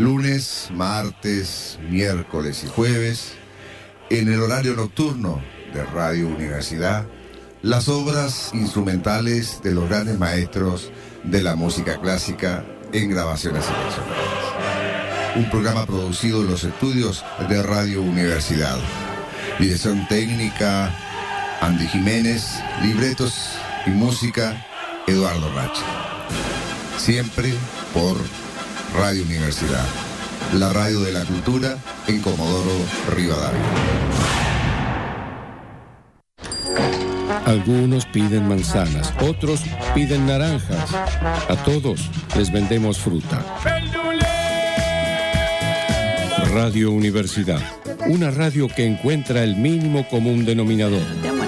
lunes, 0.00 0.68
martes, 0.72 1.78
miércoles 1.88 2.64
y 2.64 2.68
jueves, 2.68 3.32
en 4.08 4.32
el 4.32 4.40
horario 4.40 4.74
nocturno 4.74 5.42
de 5.74 5.84
Radio 5.84 6.26
Universidad, 6.26 7.06
las 7.62 7.88
obras 7.88 8.50
instrumentales 8.54 9.60
de 9.62 9.72
los 9.72 9.88
grandes 9.88 10.18
maestros 10.18 10.90
de 11.22 11.42
la 11.42 11.54
música 11.54 12.00
clásica 12.00 12.64
en 12.92 13.10
grabaciones 13.10 13.66
seleccionadas. 13.66 15.36
Un 15.36 15.50
programa 15.50 15.86
producido 15.86 16.40
en 16.40 16.50
los 16.50 16.64
estudios 16.64 17.22
de 17.48 17.62
Radio 17.62 18.02
Universidad. 18.02 18.78
Dirección 19.58 20.08
técnica, 20.08 20.92
Andy 21.60 21.86
Jiménez, 21.86 22.58
libretos 22.82 23.50
y 23.86 23.90
música, 23.90 24.66
Eduardo 25.06 25.52
Racha. 25.54 25.84
Siempre 26.96 27.52
por 27.92 28.16
Radio 28.94 29.22
Universidad, 29.22 29.86
la 30.54 30.72
radio 30.72 31.00
de 31.00 31.12
la 31.12 31.24
cultura 31.24 31.76
en 32.08 32.20
Comodoro 32.20 32.72
Rivadavia. 33.14 33.60
Algunos 37.46 38.04
piden 38.06 38.48
manzanas, 38.48 39.12
otros 39.20 39.62
piden 39.94 40.26
naranjas. 40.26 40.92
A 40.92 41.56
todos 41.64 42.10
les 42.36 42.52
vendemos 42.52 42.98
fruta. 42.98 43.44
Radio 46.52 46.90
Universidad, 46.90 47.60
una 48.08 48.30
radio 48.30 48.68
que 48.68 48.86
encuentra 48.86 49.44
el 49.44 49.56
mínimo 49.56 50.06
común 50.08 50.44
denominador. 50.44 51.39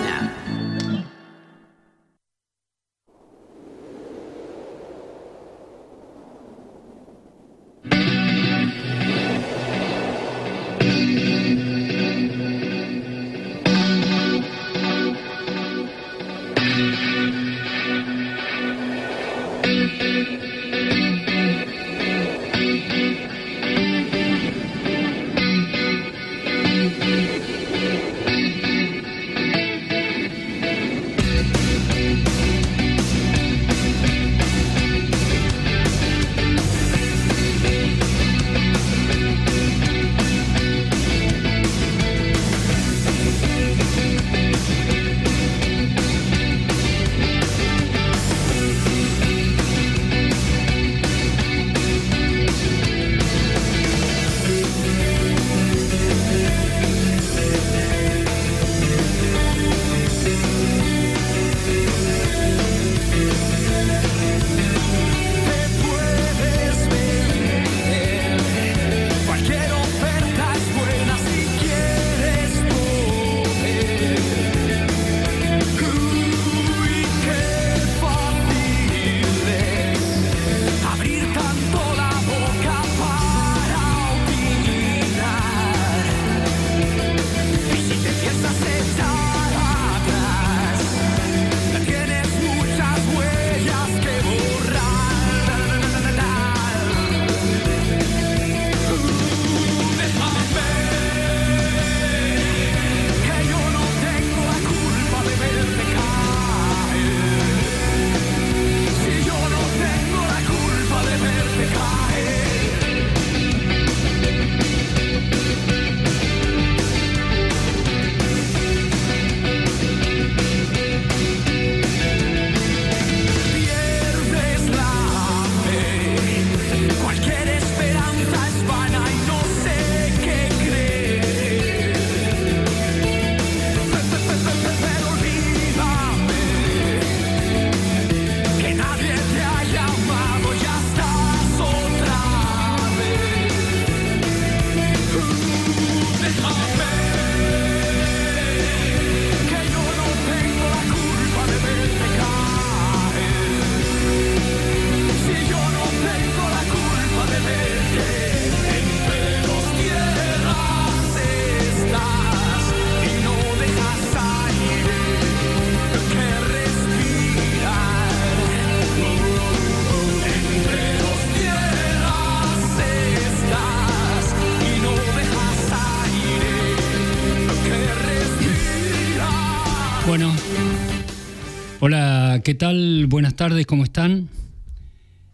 ¿Qué 182.52 182.58
tal? 182.58 183.06
Buenas 183.06 183.34
tardes, 183.34 183.64
¿cómo 183.64 183.82
están? 183.82 184.28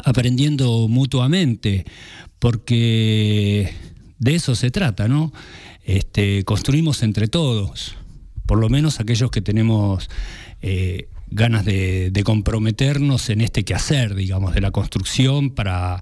aprendiendo 0.03 0.87
mutuamente, 0.87 1.85
porque 2.39 3.71
de 4.17 4.33
eso 4.33 4.55
se 4.55 4.71
trata, 4.71 5.07
¿no? 5.07 5.31
Este, 5.85 6.43
construimos 6.43 7.03
entre 7.03 7.27
todos, 7.27 7.95
por 8.47 8.57
lo 8.57 8.69
menos 8.69 8.99
aquellos 8.99 9.29
que 9.29 9.41
tenemos 9.41 10.09
eh, 10.61 11.09
ganas 11.29 11.63
de, 11.63 12.21
comprometernos 12.25 13.29
en 13.29 13.41
este 13.41 13.63
quehacer, 13.63 14.15
digamos, 14.15 14.55
de 14.55 14.61
la 14.61 14.71
construcción 14.71 15.51
para, 15.51 16.01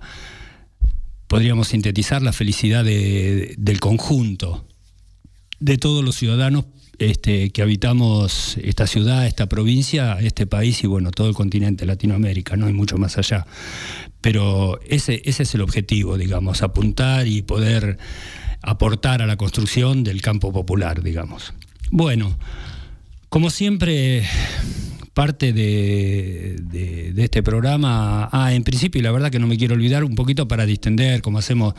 podríamos 1.28 1.68
sintetizar, 1.68 2.22
la 2.22 2.32
felicidad 2.32 2.86
del 2.86 3.80
conjunto, 3.82 4.66
de 5.60 5.78
todos 5.78 6.04
los 6.04 6.16
ciudadanos 6.16 6.66
este, 6.98 7.50
que 7.50 7.62
habitamos 7.62 8.58
esta 8.64 8.88
ciudad, 8.88 9.28
esta 9.28 9.48
provincia, 9.48 10.18
este 10.22 10.48
país 10.48 10.82
y 10.86 10.88
bueno, 10.88 11.12
todo 11.12 11.28
el 11.28 11.36
continente 11.36 11.86
Latinoamérica, 11.86 12.56
no 12.56 12.68
hay 12.68 12.74
mucho 12.74 12.98
más 12.98 13.18
allá. 13.18 13.46
Pero 14.22 14.80
ese 14.88 15.22
es 15.26 15.54
el 15.54 15.62
objetivo, 15.62 16.18
digamos, 16.18 16.62
apuntar 16.62 17.28
y 17.28 17.42
poder 17.42 17.98
aportar 18.64 19.22
a 19.22 19.28
la 19.28 19.36
construcción 19.36 20.04
del 20.04 20.22
campo 20.22 20.52
popular, 20.52 21.04
digamos. 21.04 21.54
Bueno, 21.92 22.36
como 23.30 23.50
siempre, 23.50 24.24
parte 25.14 25.54
de, 25.54 27.14
este 27.18 27.44
programa, 27.44 28.30
ah, 28.32 28.54
en 28.54 28.64
principio, 28.64 29.00
y 29.00 29.04
la 29.04 29.12
verdad 29.12 29.30
que 29.32 29.40
no 29.40 29.48
me 29.48 29.58
quiero 29.58 29.76
olvidar, 29.76 30.04
un 30.04 30.16
poquito 30.16 30.48
para 30.48 30.66
distender, 30.66 31.22
como 31.22 31.38
hacemos 31.38 31.76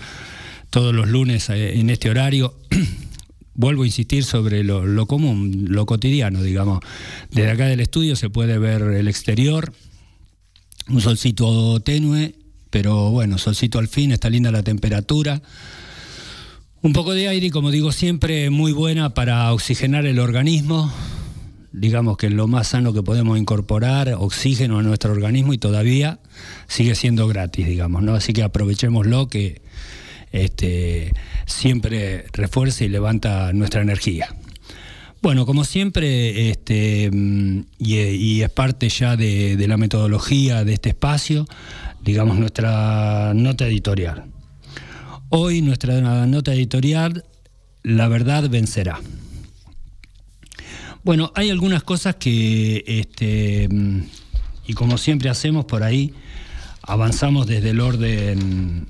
todos 0.71 0.95
los 0.95 1.09
lunes 1.09 1.49
eh, 1.51 1.81
en 1.81 1.91
este 1.91 2.11
horario, 2.11 2.55
vuelvo 3.55 3.85
a 3.85 3.87
insistir 3.87 4.25
sobre 4.25 4.63
lo, 4.63 5.07
común, 5.07 5.67
lo 5.69 5.87
cotidiano, 5.87 6.43
digamos. 6.43 6.81
Desde 7.31 7.51
acá 7.51 7.67
del 7.67 7.81
estudio 7.81 8.15
se 8.15 8.29
puede 8.29 8.59
ver 8.59 8.83
el 8.83 9.09
exterior, 9.09 9.73
un 10.89 11.01
solcito 11.01 11.81
tenue, 11.81 12.35
pero 12.71 13.11
bueno, 13.11 13.39
solcito 13.39 13.79
al 13.79 13.89
fin, 13.89 14.13
está 14.13 14.29
linda 14.29 14.51
la 14.51 14.63
temperatura. 14.63 15.41
Un 16.85 16.93
poco 16.93 17.15
de 17.15 17.29
aire 17.29 17.51
como 17.51 17.71
digo 17.71 17.93
siempre, 17.93 18.51
muy 18.51 18.73
buena 18.73 19.15
para 19.15 19.51
oxigenar 19.55 20.05
el 20.05 20.19
organismo. 20.19 20.93
Digamos 21.73 22.19
que 22.19 22.27
es 22.27 22.33
lo 22.35 22.47
más 22.47 22.69
sano 22.69 22.93
que 22.93 23.03
podemos 23.03 23.39
incorporar, 23.39 24.13
oxígeno 24.19 24.79
a 24.79 24.83
nuestro 24.83 25.13
organismo 25.13 25.55
y 25.55 25.59
todavía 25.59 26.19
sigue 26.69 26.95
siendo 26.95 27.27
gratis, 27.27 27.67
digamos, 27.67 28.03
¿no? 28.03 28.13
Así 28.13 28.35
que 28.35 28.43
aprovechémoslo 28.43 29.31
que 29.31 29.63
este, 30.31 31.15
siempre 31.47 32.27
refuerza 32.35 32.85
y 32.85 32.91
levanta 32.91 33.55
nuestra 33.55 33.81
energía. 33.81 34.37
Bueno, 35.23 35.47
como 35.47 35.65
siempre, 35.65 36.51
este, 36.51 37.11
y, 37.79 38.43
es 38.43 38.51
parte 38.51 38.91
ya 38.91 39.17
de, 39.17 39.65
la 39.67 39.79
metodología 39.79 40.65
de 40.65 40.75
este 40.75 40.91
espacio, 40.91 41.47
digamos, 42.03 42.37
nuestra 42.37 43.33
nota 43.35 43.67
editorial. 43.67 44.34
Hoy 45.37 45.63
nuestra 45.63 46.01
nota 46.29 46.55
editorial, 46.55 47.25
La 47.83 48.07
verdad 48.07 48.49
vencerá. 48.49 49.01
Bueno, 51.03 51.33
hay 51.35 51.51
algunas 51.51 51.83
cosas 51.83 52.15
que, 52.15 52.85
este, 52.87 53.69
y 54.65 54.75
como 54.75 54.97
siempre 54.97 55.31
hacemos 55.31 55.65
por 55.65 55.83
ahí, 55.83 56.15
avanzamos 56.83 57.49
desde 57.49 57.71
el 57.71 57.81
orden 57.81 58.87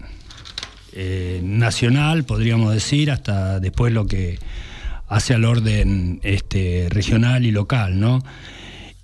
eh, 0.93 1.41
nacional, 1.43 2.25
podríamos 2.25 2.75
decir, 2.75 3.11
hasta 3.11 3.59
después 3.59 3.95
lo 3.95 4.07
que 4.07 4.39
hace 5.09 5.33
al 5.33 5.47
orden 5.47 6.21
este, 6.25 6.89
regional 6.91 7.47
y 7.47 7.53
local, 7.53 7.99
¿no? 7.99 8.23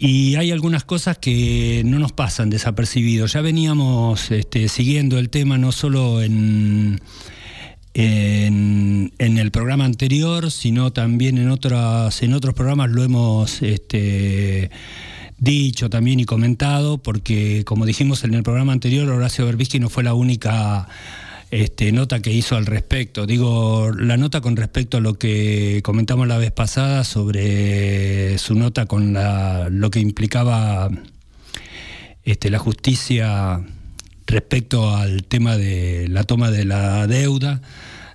Y 0.03 0.37
hay 0.37 0.51
algunas 0.51 0.85
cosas 0.85 1.17
que 1.17 1.83
no 1.85 1.99
nos 1.99 2.13
pasan 2.13 2.49
desapercibidos. 2.49 3.33
Ya 3.33 3.41
veníamos 3.43 4.31
este, 4.31 4.69
siguiendo 4.69 5.19
el 5.19 5.29
tema 5.29 5.59
no 5.59 5.73
solo 5.73 6.23
en, 6.23 7.01
en, 7.95 9.13
el 9.19 9.51
programa 9.51 9.85
anterior, 9.85 10.51
sino 10.51 10.93
también 10.93 11.39
en, 11.39 11.51
otras, 11.51 12.23
en 12.23 12.35
otros 12.35 12.55
programas 12.55 12.91
lo 12.91 13.03
hemos 13.03 13.63
este, 13.63 14.71
dicho 15.39 15.91
también 15.91 16.21
y 16.21 16.25
comentado, 16.25 16.99
porque 16.99 17.65
como 17.65 17.87
dijimos 17.87 18.25
en 18.25 18.35
el 18.35 18.43
programa 18.43 18.73
anterior, 18.73 19.09
Horacio 19.09 19.47
Berbisky 19.47 19.81
no 19.81 19.89
fue 19.89 20.05
la 20.05 20.15
única 20.15 20.89
este, 21.51 21.91
nota 21.91 22.21
que 22.21 22.33
hizo 22.33 22.57
al 22.57 22.67
respecto. 22.67 23.27
Digo, 23.27 23.91
la 23.93 24.17
nota 24.17 24.41
con 24.41 24.57
respecto 24.57 24.99
a 24.99 25.01
lo 25.01 25.15
que 25.15 25.81
comentamos 25.83 26.29
la 26.29 26.39
vez 26.39 26.53
pasada 26.53 27.05
sobre 27.05 28.39
su 28.39 28.55
nota 28.55 28.87
con 28.87 29.15
lo 29.71 29.91
que 29.91 30.01
implicaba 30.01 30.91
este, 32.25 32.51
la 32.51 32.59
justicia 32.59 33.61
respecto 34.31 34.95
al 34.95 35.25
tema 35.25 35.57
de 35.57 36.09
la 36.09 36.25
toma 36.25 36.51
de 36.51 36.65
la 36.65 37.07
deuda, 37.07 37.61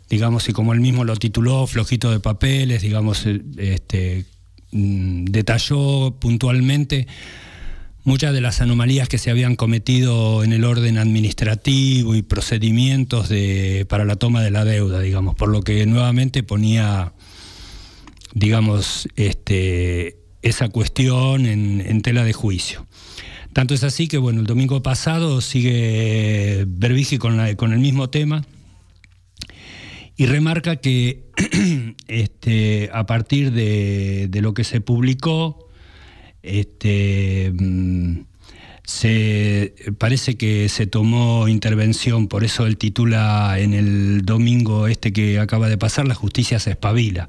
digamos, 0.09 0.47
y 0.49 0.53
como 0.53 0.73
él 0.73 0.79
mismo 0.79 1.03
lo 1.03 1.15
tituló, 1.15 1.67
flojito 1.67 2.11
de 2.11 2.19
papeles, 2.19 2.81
digamos, 2.81 3.25
este, 3.57 4.25
mm, 4.71 5.25
detalló 5.25 6.15
puntualmente 6.19 7.07
muchas 8.05 8.33
de 8.33 8.39
las 8.39 8.61
anomalías 8.61 9.09
que 9.09 9.17
se 9.17 9.31
habían 9.31 9.55
cometido 9.55 10.43
en 10.43 10.53
el 10.53 10.63
orden 10.63 10.97
administrativo 10.97 12.15
y 12.15 12.21
procedimientos 12.21 13.29
de, 13.29 13.85
para 13.89 14.05
la 14.05 14.15
toma 14.15 14.43
de 14.43 14.51
la 14.51 14.63
deuda, 14.63 14.99
digamos, 15.01 15.35
por 15.35 15.49
lo 15.49 15.61
que 15.61 15.85
nuevamente 15.87 16.43
ponía, 16.43 17.13
digamos, 18.33 19.09
este, 19.15 20.19
esa 20.43 20.69
cuestión 20.69 21.47
en, 21.47 22.01
tela 22.03 22.23
de 22.23 22.33
juicio. 22.33 22.84
Tanto 23.55 23.73
es 23.73 23.85
así 23.85 24.09
que, 24.09 24.17
bueno, 24.17 24.41
el 24.41 24.47
domingo 24.47 24.83
pasado 24.83 25.39
sigue 25.39 26.65
Berbigi 26.67 27.17
con, 27.17 27.39
el 27.39 27.79
mismo 27.79 28.09
tema 28.09 28.43
y 30.17 30.25
remarca 30.25 30.75
que 30.75 31.31
este, 32.09 32.89
a 32.91 33.05
partir 33.05 33.53
de, 33.53 34.27
de 34.29 34.41
lo 34.41 34.53
que 34.53 34.65
se 34.65 34.81
publicó, 34.81 35.69
este, 36.43 37.53
mm, 37.57 38.19
se, 38.85 39.73
parece 39.97 40.37
que 40.37 40.69
se 40.69 40.85
tomó 40.85 41.47
intervención, 41.47 42.27
por 42.27 42.43
eso 42.43 42.67
él 42.67 42.77
titula 42.77 43.57
en 43.59 43.73
el 43.73 44.21
domingo 44.23 44.87
este 44.87 45.11
que 45.11 45.39
acaba 45.39 45.69
de 45.69 45.77
pasar, 45.77 46.07
La 46.07 46.13
justicia 46.13 46.59
se 46.59 46.71
espabila. 46.71 47.27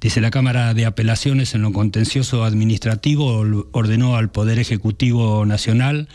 Dice, 0.00 0.20
la 0.22 0.30
Cámara 0.30 0.72
de 0.72 0.86
Apelaciones 0.86 1.54
en 1.54 1.62
lo 1.62 1.72
contencioso 1.72 2.44
administrativo 2.44 3.44
ordenó 3.72 4.16
al 4.16 4.30
Poder 4.30 4.58
Ejecutivo 4.58 5.44
Nacional 5.44 6.08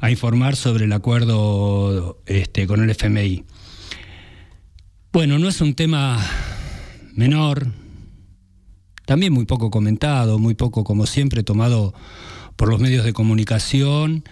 a 0.00 0.10
informar 0.10 0.54
sobre 0.54 0.84
el 0.84 0.92
acuerdo 0.92 2.22
este, 2.26 2.68
con 2.68 2.82
el 2.82 2.90
FMI. 2.90 3.44
Bueno, 5.12 5.38
no 5.38 5.48
es 5.48 5.60
un 5.60 5.74
tema 5.74 6.24
menor, 7.12 7.66
también 9.04 9.32
muy 9.32 9.46
poco 9.46 9.70
comentado, 9.70 10.38
muy 10.38 10.54
poco, 10.54 10.84
como 10.84 11.06
siempre, 11.06 11.42
tomado 11.42 11.92
por 12.58 12.68
los 12.68 12.80
medios 12.80 13.04
de 13.04 13.12
comunicación, 13.12 14.24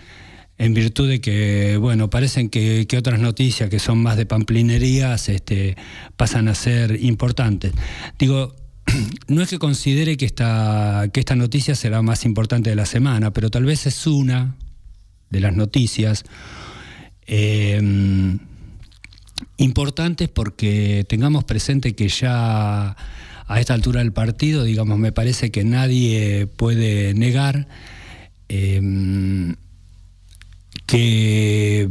en 0.59 0.75
virtud 0.75 1.09
de 1.09 1.21
que, 1.21 1.76
bueno, 1.76 2.11
parecen 2.11 2.50
que, 2.50 2.88
otras 2.99 3.21
noticias 3.21 3.71
que 3.71 3.78
son 3.78 4.02
más 4.02 4.16
de 4.16 4.26
pamplinerías 4.26 5.28
este, 5.28 5.76
pasan 6.16 6.49
a 6.49 6.56
ser 6.56 7.00
importantes. 7.04 7.73
Digo, 8.18 8.56
no 9.28 9.42
es 9.42 9.49
que 9.49 9.61
considere 9.61 10.16
que 10.16 10.26
esta, 10.26 11.09
que 11.12 11.21
esta 11.21 11.37
noticia 11.37 11.76
será 11.76 12.02
más 12.02 12.25
importante 12.25 12.68
de 12.68 12.76
la 12.76 12.85
semana, 12.85 13.33
pero 13.33 13.49
tal 13.49 13.64
vez 13.64 13.87
es 13.87 14.04
una 14.09 14.56
de 15.30 15.40
las 15.40 15.54
noticias 15.54 16.25
eh, 17.28 17.80
importantes 19.56 20.28
porque 20.28 21.06
tengamos 21.09 21.45
presente 21.45 21.95
que 21.95 22.09
ya 22.09 22.97
a 23.47 23.61
esta 23.61 23.75
altura 23.75 24.00
del 24.00 24.12
partido, 24.12 24.64
digamos, 24.64 24.99
me 24.99 25.12
parece 25.12 25.52
que 25.52 25.62
nadie 25.62 26.49
puede 26.49 27.14
negar 27.14 27.68
em, 28.49 29.57
que, 30.87 31.91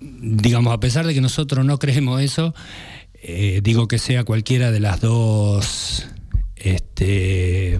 digamos, 0.00 0.72
a 0.72 0.80
pesar 0.80 1.06
de 1.06 1.14
que 1.14 1.20
nosotros 1.20 1.64
no 1.64 1.78
creemos 1.78 2.20
eso, 2.20 2.54
eh, 3.22 3.60
digo 3.62 3.86
que 3.88 3.98
sea 3.98 4.24
cualquiera 4.24 4.70
de 4.70 4.80
las 4.80 5.00
dos, 5.00 6.06
este, 6.56 7.78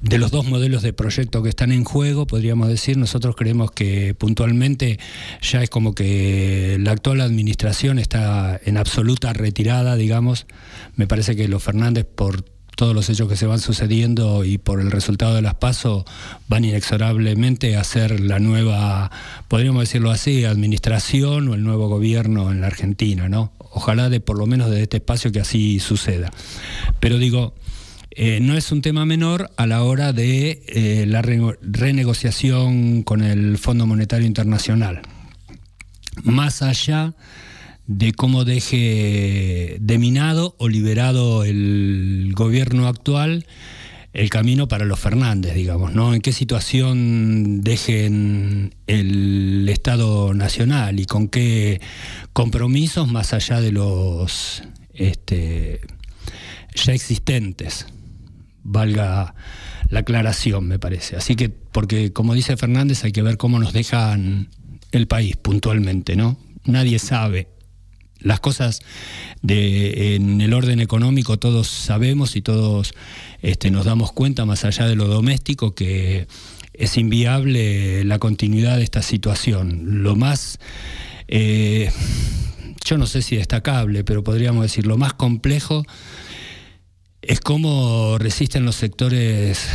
de 0.00 0.18
los 0.18 0.30
dos 0.30 0.46
modelos 0.46 0.82
de 0.82 0.92
proyecto 0.92 1.42
que 1.42 1.48
están 1.48 1.72
en 1.72 1.84
juego, 1.84 2.26
podríamos 2.26 2.68
decir, 2.68 2.96
nosotros 2.96 3.34
creemos 3.36 3.72
que 3.72 4.14
puntualmente 4.14 4.98
ya 5.42 5.62
es 5.62 5.70
como 5.70 5.94
que 5.94 6.76
la 6.80 6.92
actual 6.92 7.20
administración 7.20 7.98
está 7.98 8.60
en 8.64 8.76
absoluta 8.76 9.32
retirada, 9.32 9.96
digamos. 9.96 10.46
Me 10.94 11.06
parece 11.06 11.34
que 11.34 11.48
los 11.48 11.62
Fernández, 11.62 12.06
por 12.06 12.44
todos 12.78 12.94
los 12.94 13.10
hechos 13.10 13.28
que 13.28 13.34
se 13.34 13.44
van 13.44 13.58
sucediendo 13.58 14.44
y 14.44 14.56
por 14.56 14.80
el 14.80 14.92
resultado 14.92 15.34
de 15.34 15.42
las 15.42 15.56
pasos 15.56 16.04
van 16.46 16.64
inexorablemente 16.64 17.76
a 17.76 17.82
ser 17.82 18.20
la 18.20 18.38
nueva, 18.38 19.10
podríamos 19.48 19.80
decirlo 19.80 20.12
así, 20.12 20.44
administración 20.44 21.48
o 21.48 21.54
el 21.54 21.64
nuevo 21.64 21.88
gobierno 21.88 22.52
en 22.52 22.60
la 22.60 22.68
Argentina, 22.68 23.28
¿no? 23.28 23.52
Ojalá 23.58 24.08
de 24.08 24.20
por 24.20 24.38
lo 24.38 24.46
menos 24.46 24.70
desde 24.70 24.84
este 24.84 24.98
espacio 24.98 25.32
que 25.32 25.40
así 25.40 25.80
suceda. 25.80 26.30
Pero 27.00 27.18
digo, 27.18 27.52
eh, 28.12 28.38
no 28.40 28.56
es 28.56 28.70
un 28.70 28.80
tema 28.80 29.04
menor 29.04 29.50
a 29.56 29.66
la 29.66 29.82
hora 29.82 30.12
de 30.12 30.62
eh, 30.68 31.04
la 31.08 31.20
renegociación 31.20 33.02
con 33.02 33.24
el 33.24 33.58
Fondo 33.58 33.86
Monetario 33.86 34.28
Internacional. 34.28 35.02
Más 36.22 36.62
allá 36.62 37.14
de 37.88 38.12
cómo 38.12 38.44
deje 38.44 39.78
deminado 39.80 40.54
o 40.58 40.68
liberado 40.68 41.42
el 41.44 42.32
gobierno 42.36 42.86
actual 42.86 43.46
el 44.12 44.30
camino 44.30 44.68
para 44.68 44.84
los 44.84 44.98
Fernández, 44.98 45.54
digamos, 45.54 45.92
¿no? 45.94 46.14
En 46.14 46.20
qué 46.20 46.32
situación 46.32 47.60
dejen 47.60 48.74
el 48.86 49.68
Estado 49.68 50.34
Nacional 50.34 50.98
y 50.98 51.04
con 51.04 51.28
qué 51.28 51.80
compromisos 52.32 53.10
más 53.10 53.32
allá 53.32 53.60
de 53.60 53.70
los 53.70 54.62
este, 54.92 55.80
ya 56.74 56.92
existentes, 56.92 57.86
valga 58.62 59.34
la 59.88 60.00
aclaración, 60.00 60.66
me 60.66 60.78
parece. 60.78 61.16
Así 61.16 61.36
que, 61.36 61.48
porque 61.48 62.12
como 62.12 62.34
dice 62.34 62.56
Fernández, 62.56 63.04
hay 63.04 63.12
que 63.12 63.22
ver 63.22 63.36
cómo 63.36 63.58
nos 63.58 63.72
dejan 63.72 64.48
el 64.90 65.06
país 65.06 65.36
puntualmente, 65.36 66.16
¿no? 66.16 66.38
Nadie 66.64 66.98
sabe 66.98 67.57
las 68.20 68.40
cosas 68.40 68.80
en 69.46 70.40
el 70.40 70.52
orden 70.52 70.80
económico 70.80 71.38
todos 71.38 71.68
sabemos 71.68 72.36
y 72.36 72.42
todos 72.42 72.94
este, 73.42 73.70
nos 73.70 73.84
damos 73.84 74.12
cuenta, 74.12 74.44
más 74.44 74.64
allá 74.64 74.86
de 74.86 74.96
lo 74.96 75.06
doméstico, 75.06 75.74
que 75.74 76.26
es 76.74 76.96
inviable 76.96 78.04
la 78.04 78.18
continuidad 78.18 78.76
de 78.76 78.84
esta 78.84 79.02
situación. 79.02 80.02
Lo 80.02 80.16
más, 80.16 80.58
eh, 81.26 81.90
yo 82.84 82.98
no 82.98 83.06
sé 83.06 83.22
si 83.22 83.36
destacable, 83.36 84.04
pero 84.04 84.22
podríamos 84.22 84.62
decir, 84.62 84.86
lo 84.86 84.96
más 84.96 85.12
complejo 85.14 85.84
es 87.22 87.40
cómo 87.40 88.16
resisten 88.18 88.64
los 88.64 88.76
sectores 88.76 89.68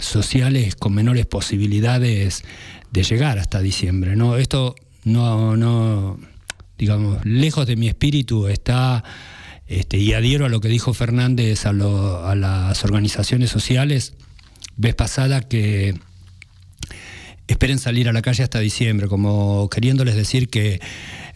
sociales 0.00 0.76
con 0.76 0.94
menores 0.94 1.26
posibilidades 1.26 2.44
de 2.92 3.02
llegar 3.02 3.38
hasta 3.38 3.60
diciembre. 3.60 4.16
¿no? 4.16 4.36
Esto 4.36 4.76
no, 5.04 5.56
no 5.56 6.18
digamos, 6.78 7.24
lejos 7.24 7.66
de 7.66 7.76
mi 7.76 7.88
espíritu 7.88 8.48
está, 8.48 9.04
este, 9.66 9.98
y 9.98 10.12
adhiero 10.12 10.46
a 10.46 10.48
lo 10.48 10.60
que 10.60 10.68
dijo 10.68 10.94
Fernández 10.94 11.66
a, 11.66 11.72
las 11.72 12.84
organizaciones 12.84 13.50
sociales, 13.50 14.14
vez 14.76 14.94
pasada 14.94 15.40
que 15.40 15.94
esperen 17.46 17.78
salir 17.78 18.08
a 18.08 18.12
la 18.12 18.22
calle 18.22 18.42
hasta 18.42 18.58
diciembre, 18.58 19.06
como 19.06 19.68
queriéndoles 19.68 20.16
decir 20.16 20.48
que 20.48 20.80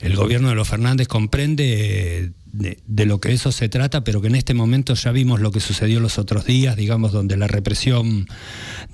el 0.01 0.17
gobierno 0.17 0.49
de 0.49 0.55
los 0.55 0.69
Fernández 0.69 1.09
comprende 1.09 2.33
de, 2.53 2.79
de, 2.87 3.07
lo 3.07 3.21
que 3.21 3.33
eso 3.33 3.53
se 3.53 3.69
trata, 3.69 4.05
pero 4.05 4.21
que 4.21 4.29
en 4.29 4.35
este 4.35 4.55
momento 4.55 4.95
ya 4.95 5.13
vimos 5.13 5.41
lo 5.41 5.51
que 5.51 5.61
sucedió 5.61 6.01
los 6.01 6.19
otros 6.19 6.47
días, 6.47 6.77
digamos, 6.77 7.13
donde 7.13 7.37
la 7.37 7.47
represión 7.47 8.27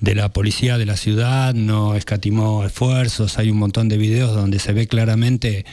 de 0.01 0.15
la 0.15 0.33
policía 0.33 0.77
de 0.77 0.87
la 0.87 0.97
ciudad 0.97 1.55
no 1.55 1.95
escatimó 1.95 2.65
esfuerzos, 2.65 3.39
hay 3.39 3.51
un 3.51 3.59
montón 3.59 3.89
de 3.89 3.97
videos 3.97 4.35
donde 4.35 4.59
se 4.59 4.73
ve 4.73 4.89
claramente 4.89 5.65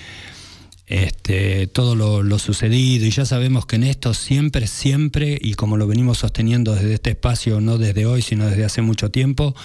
este, 0.92 1.68
todo 1.68 1.96
lo, 1.96 2.38
sucedido 2.38 3.06
y 3.06 3.12
ya 3.12 3.26
sabemos 3.26 3.66
que 3.66 3.78
en 3.78 3.86
esto 3.86 4.14
siempre, 4.14 4.68
siempre, 4.68 5.40
y 5.42 5.54
como 5.54 5.78
lo 5.78 5.88
venimos 5.88 6.18
sosteniendo 6.18 6.76
desde 6.76 6.96
este 6.96 7.12
espacio, 7.12 7.62
no 7.62 7.78
desde 7.78 8.06
hoy, 8.06 8.22
sino 8.22 8.46
desde 8.46 8.66
hace 8.66 8.82
mucho 8.82 9.10
tiempo, 9.10 9.56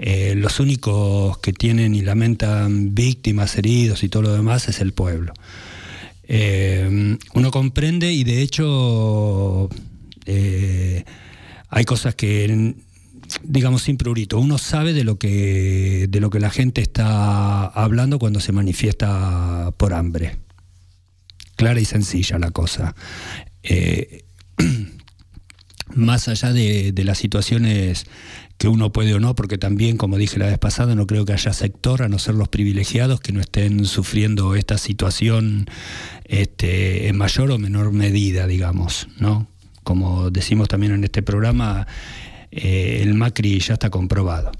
eh, 0.00 0.34
los 0.36 0.58
únicos 0.58 1.38
que 1.38 1.52
tienen 1.52 1.94
y 1.94 2.02
lamentan 2.02 2.96
víctimas, 2.96 3.56
heridos 3.56 4.02
y 4.02 4.08
todo 4.08 4.22
lo 4.22 4.32
demás 4.32 4.68
es 4.68 4.80
el 4.80 4.92
pueblo. 4.92 5.32
Eh, 6.24 7.16
uno 7.32 7.50
comprende 7.52 8.12
y 8.12 8.24
de 8.24 8.42
hecho 8.42 9.68
eh, 10.26 11.04
hay 11.68 11.84
cosas 11.84 12.16
que 12.16 12.74
digamos 13.44 13.82
sin 13.82 13.96
prurito. 13.96 14.40
Uno 14.40 14.58
sabe 14.58 14.94
de 14.94 15.04
lo 15.04 15.16
que 15.16 16.06
de 16.08 16.20
lo 16.20 16.28
que 16.28 16.40
la 16.40 16.50
gente 16.50 16.80
está 16.80 17.66
hablando 17.66 18.18
cuando 18.18 18.40
se 18.40 18.50
manifiesta 18.50 19.72
por 19.76 19.94
hambre 19.94 20.41
clara 21.62 21.80
y 21.80 21.84
sencilla 21.84 22.40
la 22.40 22.50
cosa. 22.50 22.96
Eh, 23.62 24.24
más 25.94 26.26
allá 26.26 26.52
de, 26.52 26.92
las 27.04 27.18
situaciones 27.18 28.06
que 28.58 28.66
uno 28.66 28.90
puede 28.90 29.14
o 29.14 29.20
no, 29.20 29.36
porque 29.36 29.58
también, 29.58 29.96
como 29.96 30.18
dije 30.18 30.40
la 30.40 30.46
vez 30.46 30.58
pasada, 30.58 30.96
no 30.96 31.06
creo 31.06 31.24
que 31.24 31.34
haya 31.34 31.52
sector, 31.52 32.02
a 32.02 32.08
no 32.08 32.18
ser 32.18 32.34
los 32.34 32.48
privilegiados, 32.48 33.20
que 33.20 33.32
no 33.32 33.40
estén 33.40 33.84
sufriendo 33.84 34.56
esta 34.56 34.76
situación 34.76 35.66
este, 36.24 37.06
en 37.06 37.16
mayor 37.16 37.52
o 37.52 37.58
menor 37.58 37.92
medida, 37.92 38.48
digamos, 38.48 39.06
¿no? 39.18 39.46
Como 39.84 40.32
decimos 40.32 40.66
también 40.66 40.92
en 40.92 41.04
este 41.04 41.22
programa, 41.22 41.86
eh, 42.50 43.00
el 43.02 43.14
Macri 43.14 43.60
ya 43.60 43.74
está 43.74 43.88
comprobado. 43.88 44.50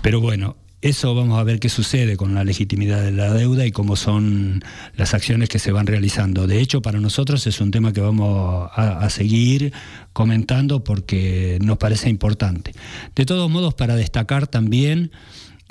Pero 0.00 0.20
bueno, 0.20 0.56
eso 0.82 1.14
vamos 1.14 1.38
a 1.38 1.42
ver 1.42 1.58
qué 1.58 1.68
sucede 1.68 2.16
con 2.16 2.34
la 2.34 2.44
legitimidad 2.44 3.02
de 3.02 3.10
la 3.10 3.32
deuda 3.32 3.64
y 3.66 3.72
cómo 3.72 3.96
son 3.96 4.62
las 4.94 5.14
acciones 5.14 5.48
que 5.48 5.58
se 5.58 5.72
van 5.72 5.86
realizando. 5.86 6.46
De 6.46 6.60
hecho, 6.60 6.82
para 6.82 7.00
nosotros 7.00 7.46
es 7.46 7.60
un 7.60 7.70
tema 7.70 7.92
que 7.92 8.02
vamos 8.02 8.70
a, 8.74 9.08
seguir 9.08 9.72
comentando 10.12 10.84
porque 10.84 11.58
nos 11.62 11.78
parece 11.78 12.10
importante. 12.10 12.72
De 13.14 13.24
todos 13.24 13.50
modos, 13.50 13.74
para 13.74 13.96
destacar 13.96 14.46
también, 14.46 15.10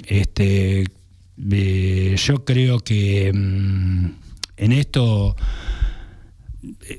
este, 0.05 0.85
eh, 1.51 2.15
yo 2.17 2.43
creo 2.43 2.79
que 2.79 3.31
mm, 3.33 4.05
en 4.57 4.71
esto... 4.71 5.35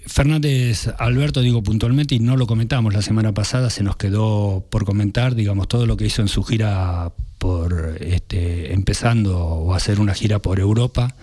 Fernández 0.06 0.88
Alberto, 0.96 1.40
digo 1.40 1.60
puntualmente, 1.60 2.14
y 2.14 2.20
no 2.20 2.36
lo 2.36 2.46
comentamos 2.46 2.94
la 2.94 3.02
semana 3.02 3.34
pasada, 3.34 3.68
se 3.68 3.82
nos 3.82 3.96
quedó 3.96 4.64
por 4.70 4.84
comentar, 4.84 5.34
digamos, 5.34 5.66
todo 5.66 5.86
lo 5.86 5.96
que 5.96 6.06
hizo 6.06 6.22
en 6.22 6.28
su 6.28 6.44
gira 6.44 7.12
este, 8.00 8.72
empezando 8.72 9.38
o 9.38 9.74
hacer 9.74 10.00
una 10.00 10.14
gira 10.14 10.40
por 10.40 10.60
Europa. 10.60 11.16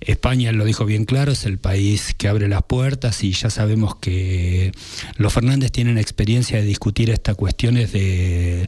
España, 0.00 0.52
lo 0.52 0.64
dijo 0.64 0.84
bien 0.84 1.04
claro, 1.04 1.32
es 1.32 1.46
el 1.46 1.58
país 1.58 2.14
que 2.16 2.28
abre 2.28 2.48
las 2.48 2.62
puertas 2.62 3.24
y 3.24 3.32
ya 3.32 3.50
sabemos 3.50 3.96
que 3.96 4.72
los 5.16 5.32
Fernández 5.32 5.72
tienen 5.72 5.98
experiencia 5.98 6.58
de 6.58 6.64
discutir 6.64 7.10
estas 7.10 7.34
cuestiones 7.34 7.92
de, 7.92 8.66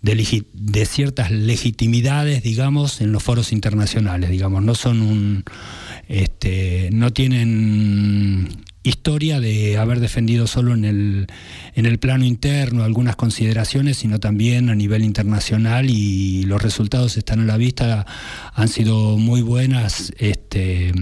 de, 0.00 0.86
ciertas 0.86 1.30
legitimidades, 1.30 2.42
digamos, 2.42 3.00
en 3.00 3.12
los 3.12 3.22
foros 3.22 3.52
internacionales, 3.52 4.30
digamos, 4.30 4.62
no 4.62 4.74
son 4.74 5.02
un, 5.02 5.44
este, 6.08 6.88
no 6.92 7.12
tienen 7.12 8.64
historia 8.82 9.40
de 9.40 9.78
haber 9.78 10.00
defendido 10.00 10.46
solo 10.46 10.74
en 10.74 10.84
el, 10.84 11.26
en 11.74 11.86
el 11.86 11.98
plano 11.98 12.24
interno 12.24 12.84
algunas 12.84 13.16
consideraciones, 13.16 13.98
sino 13.98 14.18
también 14.18 14.70
a 14.70 14.74
nivel 14.74 15.04
internacional 15.04 15.88
y 15.88 16.44
los 16.44 16.62
resultados 16.62 17.16
están 17.16 17.40
a 17.40 17.44
la 17.44 17.56
vista, 17.56 18.06
han 18.54 18.68
sido 18.68 19.16
muy 19.18 19.42
buenas, 19.42 20.12
este, 20.18 20.92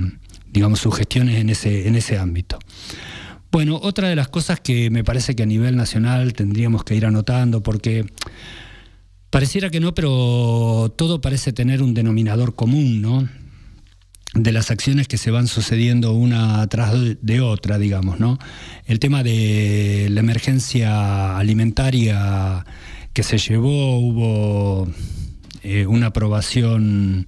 digamos, 0.53 0.81
sus 0.81 0.95
gestiones 0.97 1.37
en 1.37 1.51
ese, 1.51 1.89
en 1.89 1.97
ese 1.97 2.19
ámbito. 2.19 2.59
Bueno, 3.51 3.81
otra 3.83 4.09
de 4.09 4.17
las 4.17 4.29
cosas 4.29 4.61
que 4.61 4.91
me 4.91 5.03
parece 5.03 5.35
que 5.35 5.43
a 5.43 5.47
nivel 5.47 5.77
nacional 5.77 6.35
tendríamos 6.35 6.85
que 6.85 6.95
ir 6.95 7.05
anotando, 7.05 7.63
porque 7.63 8.07
pareciera 9.31 9.71
que 9.71 9.81
no, 9.81 9.95
pero 9.95 10.93
todo 10.97 11.21
parece 11.21 11.53
tener 11.53 11.83
un 11.83 11.95
denominador 11.95 12.55
común, 12.55 13.01
¿no? 13.01 13.29
De 14.35 14.53
las 14.53 14.71
acciones 14.71 15.09
que 15.09 15.19
se 15.19 15.31
van 15.31 15.49
sucediendo 15.49 16.13
una 16.13 16.67
tras 16.69 16.95
de 17.21 17.41
otra, 17.41 17.79
digamos, 17.79 18.21
¿no? 18.21 18.39
El 18.87 19.01
tema 19.01 19.23
de 19.23 20.09
la 20.11 20.21
emergencia 20.21 21.37
alimentaria 21.37 22.65
que 23.13 23.23
se 23.25 23.39
llevó, 23.39 23.99
hubo 23.99 24.89
eh, 25.63 25.87
una 25.87 26.07
aprobación 26.07 27.27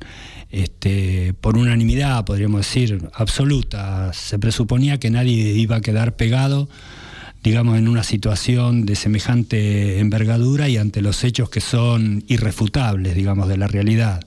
este, 0.51 1.35
por 1.41 1.57
unanimidad, 1.57 2.25
podríamos 2.25 2.61
decir, 2.61 3.09
absoluta. 3.15 4.13
Se 4.13 4.39
presuponía 4.39 5.01
que 5.01 5.11
nadie 5.11 5.55
iba 5.55 5.77
a 5.77 5.81
quedar 5.81 6.15
pegado, 6.15 6.69
digamos, 7.43 7.79
en 7.79 7.89
una 7.89 8.05
situación 8.05 8.87
de 8.87 8.95
semejante 8.95 9.99
envergadura 9.99 10.69
y 10.69 10.77
ante 10.77 11.03
los 11.03 11.25
hechos 11.25 11.51
que 11.51 11.61
son 11.61 12.23
irrefutables, 12.29 13.17
digamos, 13.17 13.49
de 13.49 13.57
la 13.57 13.67
realidad. 13.67 14.25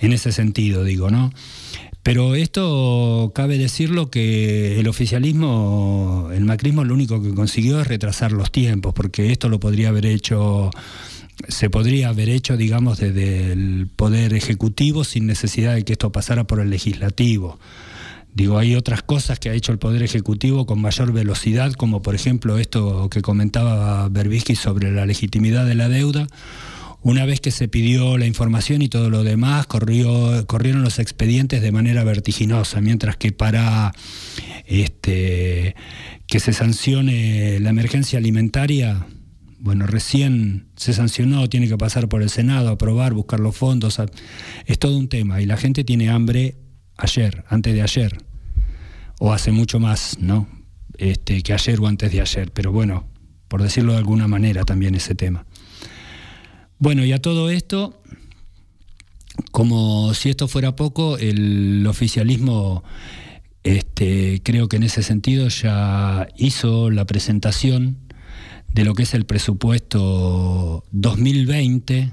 En 0.00 0.12
ese 0.12 0.32
sentido, 0.32 0.82
digo, 0.82 1.10
¿no? 1.10 1.32
Pero 2.02 2.34
esto 2.34 3.30
cabe 3.34 3.58
decirlo 3.58 4.10
que 4.10 4.80
el 4.80 4.88
oficialismo, 4.88 6.30
el 6.32 6.44
macrismo 6.44 6.82
lo 6.82 6.94
único 6.94 7.22
que 7.22 7.32
consiguió 7.32 7.80
es 7.80 7.86
retrasar 7.86 8.32
los 8.32 8.50
tiempos, 8.50 8.92
porque 8.92 9.30
esto 9.30 9.48
lo 9.48 9.60
podría 9.60 9.90
haber 9.90 10.06
hecho 10.06 10.70
se 11.48 11.70
podría 11.70 12.08
haber 12.08 12.28
hecho, 12.28 12.56
digamos, 12.56 12.98
desde 12.98 13.52
el 13.52 13.88
Poder 13.94 14.34
Ejecutivo 14.34 15.04
sin 15.04 15.26
necesidad 15.26 15.74
de 15.74 15.82
que 15.84 15.92
esto 15.92 16.12
pasara 16.12 16.44
por 16.44 16.60
el 16.60 16.70
Legislativo. 16.70 17.58
Digo, 18.34 18.58
hay 18.58 18.74
otras 18.76 19.02
cosas 19.02 19.38
que 19.38 19.50
ha 19.50 19.54
hecho 19.54 19.72
el 19.72 19.78
Poder 19.78 20.02
Ejecutivo 20.02 20.66
con 20.66 20.80
mayor 20.80 21.12
velocidad, 21.12 21.72
como 21.72 22.00
por 22.00 22.14
ejemplo 22.14 22.58
esto 22.58 23.10
que 23.10 23.22
comentaba 23.22 24.08
Berbisky 24.08 24.56
sobre 24.56 24.90
la 24.90 25.04
legitimidad 25.04 25.66
de 25.66 25.74
la 25.74 25.88
deuda. 25.88 26.26
Una 27.04 27.26
vez 27.26 27.40
que 27.40 27.50
se 27.50 27.66
pidió 27.66 28.16
la 28.16 28.26
información 28.26 28.80
y 28.80 28.88
todo 28.88 29.10
lo 29.10 29.24
demás, 29.24 29.66
corrió, 29.66 30.46
corrieron 30.46 30.82
los 30.82 31.00
expedientes 31.00 31.60
de 31.60 31.72
manera 31.72 32.04
vertiginosa, 32.04 32.80
mientras 32.80 33.16
que 33.16 33.32
para 33.32 33.92
este, 34.66 35.74
que 36.28 36.38
se 36.38 36.52
sancione 36.52 37.58
la 37.58 37.70
emergencia 37.70 38.20
alimentaria, 38.20 39.04
bueno, 39.58 39.86
recién 39.86 40.68
se 40.76 40.92
sancionó, 40.92 41.48
tiene 41.48 41.66
que 41.66 41.76
pasar 41.76 42.08
por 42.08 42.22
el 42.22 42.30
Senado, 42.30 42.68
aprobar, 42.68 43.14
buscar 43.14 43.40
los 43.40 43.56
fondos, 43.56 44.00
es 44.66 44.78
todo 44.78 44.96
un 44.96 45.08
tema 45.08 45.42
y 45.42 45.46
la 45.46 45.56
gente 45.56 45.82
tiene 45.82 46.08
hambre 46.08 46.56
ayer, 46.98 47.44
antes 47.48 47.74
de 47.74 47.82
ayer, 47.82 48.16
o 49.18 49.32
hace 49.32 49.50
mucho 49.50 49.80
más, 49.80 50.18
¿no? 50.20 50.48
Este, 50.98 51.42
que 51.42 51.52
ayer 51.52 51.80
o 51.80 51.88
antes 51.88 52.12
de 52.12 52.20
ayer, 52.20 52.52
pero 52.52 52.70
bueno, 52.70 53.08
por 53.48 53.60
decirlo 53.60 53.92
de 53.92 53.98
alguna 53.98 54.28
manera 54.28 54.64
también 54.64 54.94
ese 54.94 55.16
tema. 55.16 55.46
Bueno, 56.82 57.04
y 57.04 57.12
a 57.12 57.22
todo 57.22 57.48
esto, 57.48 57.94
como 59.52 60.14
si 60.14 60.30
esto 60.30 60.48
fuera 60.48 60.74
poco, 60.74 61.16
el 61.16 61.86
oficialismo, 61.86 62.82
este, 63.62 64.40
creo 64.42 64.66
que 64.68 64.78
en 64.78 64.82
ese 64.82 65.04
sentido 65.04 65.46
ya 65.46 66.26
hizo 66.36 66.90
la 66.90 67.04
presentación 67.04 67.98
de 68.74 68.84
lo 68.84 68.94
que 68.94 69.04
es 69.04 69.14
el 69.14 69.26
presupuesto 69.26 70.82
2020 70.90 72.10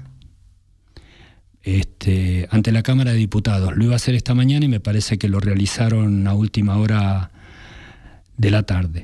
este, 1.64 2.46
ante 2.52 2.70
la 2.70 2.84
Cámara 2.84 3.10
de 3.10 3.16
Diputados. 3.16 3.76
Lo 3.76 3.82
iba 3.82 3.94
a 3.94 3.96
hacer 3.96 4.14
esta 4.14 4.34
mañana 4.34 4.66
y 4.66 4.68
me 4.68 4.78
parece 4.78 5.18
que 5.18 5.28
lo 5.28 5.40
realizaron 5.40 6.28
a 6.28 6.34
última 6.34 6.76
hora 6.76 7.32
de 8.36 8.52
la 8.52 8.62
tarde. 8.62 9.02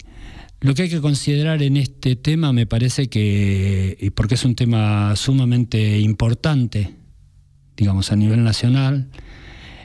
Lo 0.61 0.75
que 0.75 0.83
hay 0.83 0.89
que 0.89 1.01
considerar 1.01 1.63
en 1.63 1.77
este 1.77 2.17
tema 2.17 2.53
me 2.53 2.67
parece 2.67 3.09
que, 3.09 4.11
porque 4.15 4.37
es 4.37 4.45
un 4.45 4.55
tema 4.55 5.15
sumamente 5.15 5.99
importante, 5.99 6.95
digamos, 7.77 8.11
a 8.11 8.17
nivel 8.17 8.43
nacional, 8.43 9.09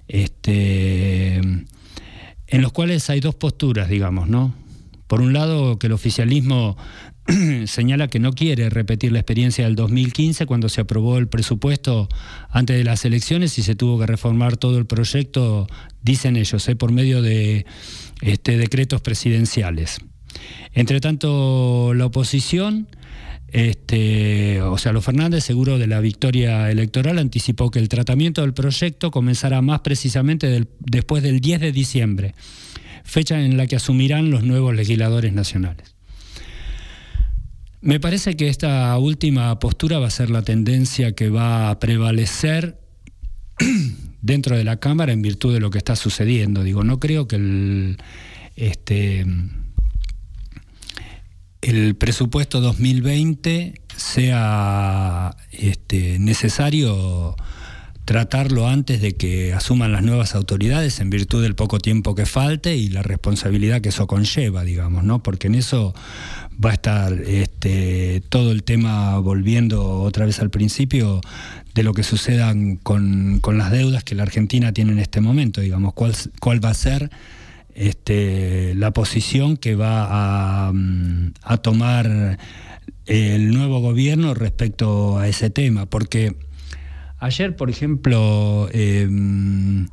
este, 0.08 1.38
en 1.38 2.62
los 2.62 2.72
cuales 2.72 3.10
hay 3.10 3.20
dos 3.20 3.36
posturas, 3.36 3.90
digamos, 3.90 4.30
¿no? 4.30 4.56
Por 5.08 5.22
un 5.22 5.34
lado, 5.34 5.78
que 5.78 5.88
el 5.88 5.94
oficialismo 5.94 6.78
señala 7.66 8.08
que 8.08 8.20
no 8.20 8.32
quiere 8.32 8.70
repetir 8.70 9.12
la 9.12 9.20
experiencia 9.20 9.66
del 9.66 9.76
2015 9.76 10.46
cuando 10.46 10.70
se 10.70 10.80
aprobó 10.80 11.18
el 11.18 11.28
presupuesto 11.28 12.08
antes 12.50 12.78
de 12.78 12.86
las 12.86 13.04
elecciones 13.04 13.58
y 13.58 13.64
se 13.64 13.76
tuvo 13.76 14.00
que 14.00 14.08
reformar 14.08 14.56
todo 14.56 14.78
el 14.78 14.86
proyecto, 14.86 15.68
dicen 16.02 16.38
ellos, 16.38 16.68
¿eh? 16.70 16.78
por 16.78 16.94
medio 16.94 17.22
de 17.22 17.66
este, 18.22 18.58
decretos 18.58 19.02
presidenciales. 19.02 20.00
Entre 20.74 21.02
tanto, 21.02 21.94
la 21.94 22.06
oposición, 22.06 22.88
este, 23.52 24.62
o 24.62 24.78
sea, 24.78 24.94
los 24.94 25.04
Fernández, 25.04 25.44
seguro 25.44 25.78
de 25.78 25.88
la 25.88 26.00
victoria 26.00 26.72
electoral, 26.72 27.20
anticipó 27.20 27.70
que 27.70 27.80
el 27.80 27.90
tratamiento 27.90 28.42
del 28.42 28.54
proyecto 28.54 29.12
comenzará 29.12 29.62
más 29.62 29.82
precisamente 29.82 30.66
después 30.80 31.22
del 31.24 31.42
10 31.42 31.60
de 31.60 31.72
diciembre, 31.72 32.36
fecha 33.04 33.44
en 33.44 33.58
la 33.58 33.68
que 33.68 33.76
asumirán 33.76 34.32
los 34.32 34.44
nuevos 34.44 34.74
legisladores 34.74 35.34
nacionales. 35.34 35.96
Me 37.82 38.00
parece 38.00 38.38
que 38.38 38.48
esta 38.48 38.96
última 39.00 39.58
postura 39.60 39.98
va 39.98 40.08
a 40.08 40.12
ser 40.12 40.30
la 40.30 40.44
tendencia 40.44 41.14
que 41.14 41.30
va 41.30 41.72
a 41.72 41.80
prevalecer 41.80 42.80
dentro 44.22 44.56
de 44.56 44.64
la 44.64 44.78
Cámara 44.78 45.12
en 45.12 45.22
virtud 45.22 45.52
de 45.54 45.60
lo 45.60 45.72
que 45.72 45.80
está 45.80 45.96
sucediendo. 45.96 46.64
Digo, 46.64 46.84
no 46.84 47.00
creo 47.00 47.28
que 47.28 47.38
el, 47.38 47.98
este, 48.56 49.26
el 51.62 51.96
presupuesto 51.96 52.62
2020 52.62 53.82
sea 53.96 55.36
este, 55.52 56.18
necesario 56.20 57.36
tratarlo 58.06 58.68
antes 58.68 59.00
de 59.00 59.14
que 59.14 59.54
asuman 59.54 59.92
las 59.92 60.04
nuevas 60.04 60.34
autoridades 60.36 61.00
en 61.00 61.10
virtud 61.10 61.44
del 61.44 61.56
poco 61.56 61.80
tiempo 61.80 62.16
que 62.16 62.26
falte 62.26 62.76
y 62.76 62.90
la 62.90 63.04
responsabilidad 63.04 63.82
que 63.82 63.90
eso 63.90 64.08
conlleva, 64.08 64.64
digamos, 64.64 65.04
¿no? 65.04 65.22
Porque 65.22 65.48
en 65.48 65.56
eso 65.56 65.94
va 66.64 66.72
a 66.72 66.74
estar 66.74 67.14
este, 67.14 68.24
todo 68.30 68.52
el 68.52 68.64
tema 68.64 69.18
volviendo 69.20 70.02
otra 70.02 70.26
vez 70.26 70.40
al 70.40 70.50
principio 70.50 71.22
de 71.74 71.84
lo 71.84 71.94
que 71.94 72.04
sucedan 72.04 72.76
con, 72.78 73.40
las 73.54 73.72
deudas 73.72 74.04
que 74.04 74.16
la 74.16 74.24
Argentina 74.24 74.74
tiene 74.74 74.92
en 74.94 75.00
este 75.00 75.22
momento, 75.22 75.62
digamos, 75.62 75.94
cuál, 75.94 76.14
cuál 76.40 76.64
va 76.64 76.72
a 76.72 76.74
ser 76.74 77.12
este, 77.88 78.76
la 78.76 78.92
posición 78.92 79.58
que 79.58 79.76
va 79.76 80.68
a, 80.68 80.74
mm, 80.74 81.34
a 81.44 81.58
tomar 81.58 82.38
el 83.06 83.52
nuevo 83.52 83.80
gobierno 83.80 84.34
respecto 84.34 85.18
a 85.18 85.28
ese 85.28 85.50
tema, 85.50 85.86
porque 85.86 86.36
Ayer, 87.22 87.56
por 87.56 87.70
ejemplo, 87.70 88.68
em, 88.74 89.88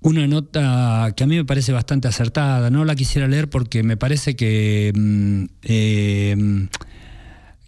una 0.00 0.26
nota 0.26 1.12
que 1.14 1.24
a 1.24 1.26
mí 1.26 1.36
me 1.36 1.44
parece 1.44 1.70
bastante 1.70 2.08
acertada, 2.08 2.70
no 2.70 2.86
la 2.86 2.94
quisiera 2.94 3.28
leer 3.28 3.50
porque 3.50 3.82
me 3.82 3.98
parece 3.98 4.34
que 4.34 4.88
em, 4.88 5.48
em, 5.64 6.68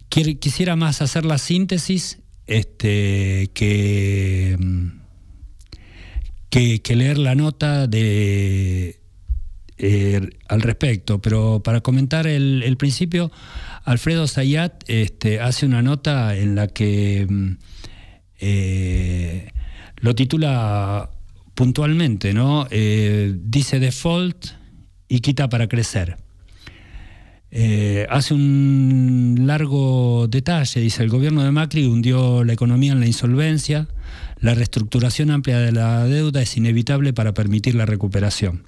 quisiera 0.09 0.75
más 0.75 1.03
hacer 1.03 1.23
la 1.23 1.37
síntesis 1.37 2.17
este, 2.47 3.51
que, 3.53 4.57
que, 6.51 6.95
leer 6.95 7.17
la 7.17 7.33
nota 7.33 7.87
de, 7.87 8.99
eh, 9.77 10.29
al 10.47 10.61
respecto, 10.61 11.19
pero 11.19 11.63
para 11.63 11.81
comentar 11.81 12.27
el, 12.27 12.75
principio, 12.77 13.31
Alfredo 13.83 14.27
Zayat 14.27 14.83
este, 14.87 15.39
hace 15.39 15.65
una 15.65 15.81
nota 15.81 16.35
en 16.35 16.55
la 16.55 16.67
que 16.67 17.27
eh, 18.39 19.47
lo 19.97 20.13
titula 20.13 21.09
puntualmente, 21.55 22.33
¿no? 22.33 22.67
Eh, 22.69 23.33
dice 23.35 23.79
default 23.79 24.47
y 25.07 25.19
quita 25.21 25.47
para 25.49 25.67
crecer. 25.67 26.17
Eh, 27.53 28.07
hace 28.09 28.33
un 28.33 29.35
largo 29.41 30.27
detalle, 30.27 30.79
dice, 30.79 31.03
el 31.03 31.09
gobierno 31.09 31.43
de 31.43 31.51
Macri 31.51 31.85
hundió 31.85 32.43
la 32.43 32.53
economía 32.53 32.93
en 32.93 33.01
la 33.01 33.07
insolvencia, 33.07 33.87
la 34.41 34.53
reestructuración 34.53 35.31
amplia 35.31 35.59
de 35.59 35.71
la 35.71 36.03
deuda 36.05 36.41
es 36.41 36.57
inevitable 36.57 37.13
para 37.13 37.33
permitir 37.33 37.75
la 37.75 37.85
recuperación. 37.85 38.63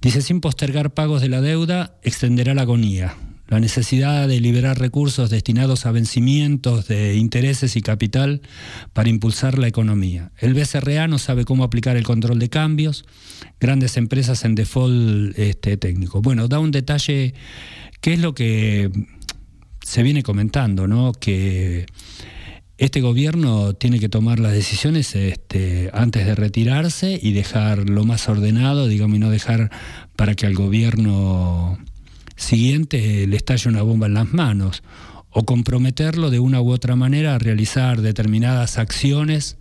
Dice, 0.00 0.22
sin 0.22 0.40
postergar 0.40 0.94
pagos 0.94 1.20
de 1.20 1.28
la 1.28 1.40
deuda, 1.40 1.98
extenderá 2.02 2.54
la 2.54 2.62
agonía 2.62 3.14
la 3.52 3.60
necesidad 3.60 4.28
de 4.28 4.40
liberar 4.40 4.78
recursos 4.78 5.28
destinados 5.28 5.84
a 5.84 5.92
vencimientos 5.92 6.88
de 6.88 7.16
intereses 7.16 7.76
y 7.76 7.82
capital 7.82 8.40
para 8.94 9.10
impulsar 9.10 9.58
la 9.58 9.68
economía. 9.68 10.32
El 10.38 10.54
BCRA 10.54 11.06
no 11.06 11.18
sabe 11.18 11.44
cómo 11.44 11.62
aplicar 11.62 11.98
el 11.98 12.02
control 12.02 12.38
de 12.38 12.48
cambios, 12.48 13.04
grandes 13.60 13.98
empresas 13.98 14.46
en 14.46 14.54
default 14.54 15.38
este, 15.38 15.76
técnico. 15.76 16.22
Bueno, 16.22 16.48
da 16.48 16.60
un 16.60 16.70
detalle, 16.70 17.34
¿qué 18.00 18.14
es 18.14 18.20
lo 18.20 18.34
que 18.34 18.90
se 19.82 20.02
viene 20.02 20.22
comentando? 20.22 20.88
¿no? 20.88 21.12
Que 21.12 21.84
este 22.84 23.00
gobierno 23.00 23.74
tiene 23.74 24.00
que 24.00 24.08
tomar 24.08 24.40
las 24.40 24.52
decisiones 24.54 25.14
este, 25.14 25.88
antes 25.92 26.26
de 26.26 26.34
retirarse 26.34 27.16
y 27.22 27.32
dejar 27.32 27.88
lo 27.88 28.04
más 28.04 28.28
ordenado, 28.28 28.88
digamos, 28.88 29.16
y 29.16 29.20
no 29.20 29.30
dejar 29.30 29.70
para 30.16 30.34
que 30.34 30.46
al 30.46 30.54
gobierno 30.54 31.78
siguiente 32.34 33.28
le 33.28 33.36
estalle 33.36 33.70
una 33.70 33.82
bomba 33.82 34.08
en 34.08 34.14
las 34.14 34.32
manos 34.32 34.82
o 35.30 35.44
comprometerlo 35.44 36.28
de 36.28 36.40
una 36.40 36.60
u 36.60 36.72
otra 36.72 36.96
manera 36.96 37.36
a 37.36 37.38
realizar 37.38 38.02
determinadas 38.02 38.78
acciones 38.78 39.58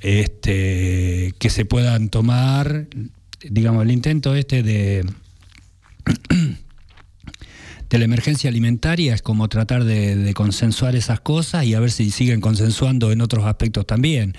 este, 0.00 1.34
que 1.40 1.50
se 1.50 1.64
puedan 1.64 2.08
tomar, 2.08 2.86
digamos, 3.50 3.82
el 3.82 3.90
intento 3.90 4.36
este 4.36 4.62
de, 4.62 5.04
de 7.90 7.98
la 7.98 8.04
emergencia 8.04 8.50
alimentaria 8.50 9.14
es 9.14 9.22
como 9.22 9.48
tratar 9.48 9.84
de, 9.84 10.32
consensuar 10.34 10.94
esas 10.94 11.20
cosas 11.20 11.64
y 11.64 11.74
a 11.74 11.80
ver 11.80 11.90
si 11.90 12.10
siguen 12.10 12.40
consensuando 12.40 13.12
en 13.12 13.20
otros 13.20 13.44
aspectos 13.46 13.86
también, 13.86 14.34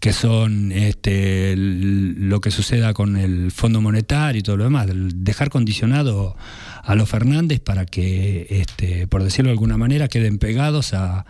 que 0.00 0.12
son 0.12 0.72
este, 0.72 1.54
lo 1.56 2.40
que 2.40 2.50
suceda 2.50 2.94
con 2.94 3.16
el 3.16 3.52
Fondo 3.52 3.80
Monetario 3.80 4.40
y 4.40 4.42
todo 4.42 4.56
lo 4.56 4.64
demás, 4.64 4.88
dejar 5.14 5.48
condicionado 5.48 6.36
a 6.82 6.94
los 6.94 7.08
Fernández 7.08 7.60
para 7.60 7.86
que, 7.86 8.46
este, 8.50 9.06
por 9.06 9.22
decirlo 9.22 9.50
de 9.50 9.52
alguna 9.52 9.76
manera, 9.76 10.08
queden 10.08 10.38
pegados 10.38 10.92
a, 10.92 11.24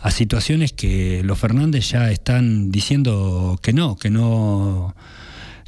a 0.00 0.10
situaciones 0.10 0.72
que 0.72 1.22
los 1.22 1.38
Fernández 1.38 1.90
ya 1.90 2.10
están 2.10 2.70
diciendo 2.70 3.58
que 3.62 3.72
no, 3.74 3.96
que 3.96 4.08
no, 4.08 4.94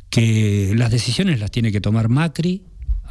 que 0.09 0.75
las 0.77 0.91
decisiones 0.91 1.41
las 1.41 1.51
tiene 1.51 1.73
que 1.73 1.81
tomar 1.81 2.09
Macri 2.09 2.63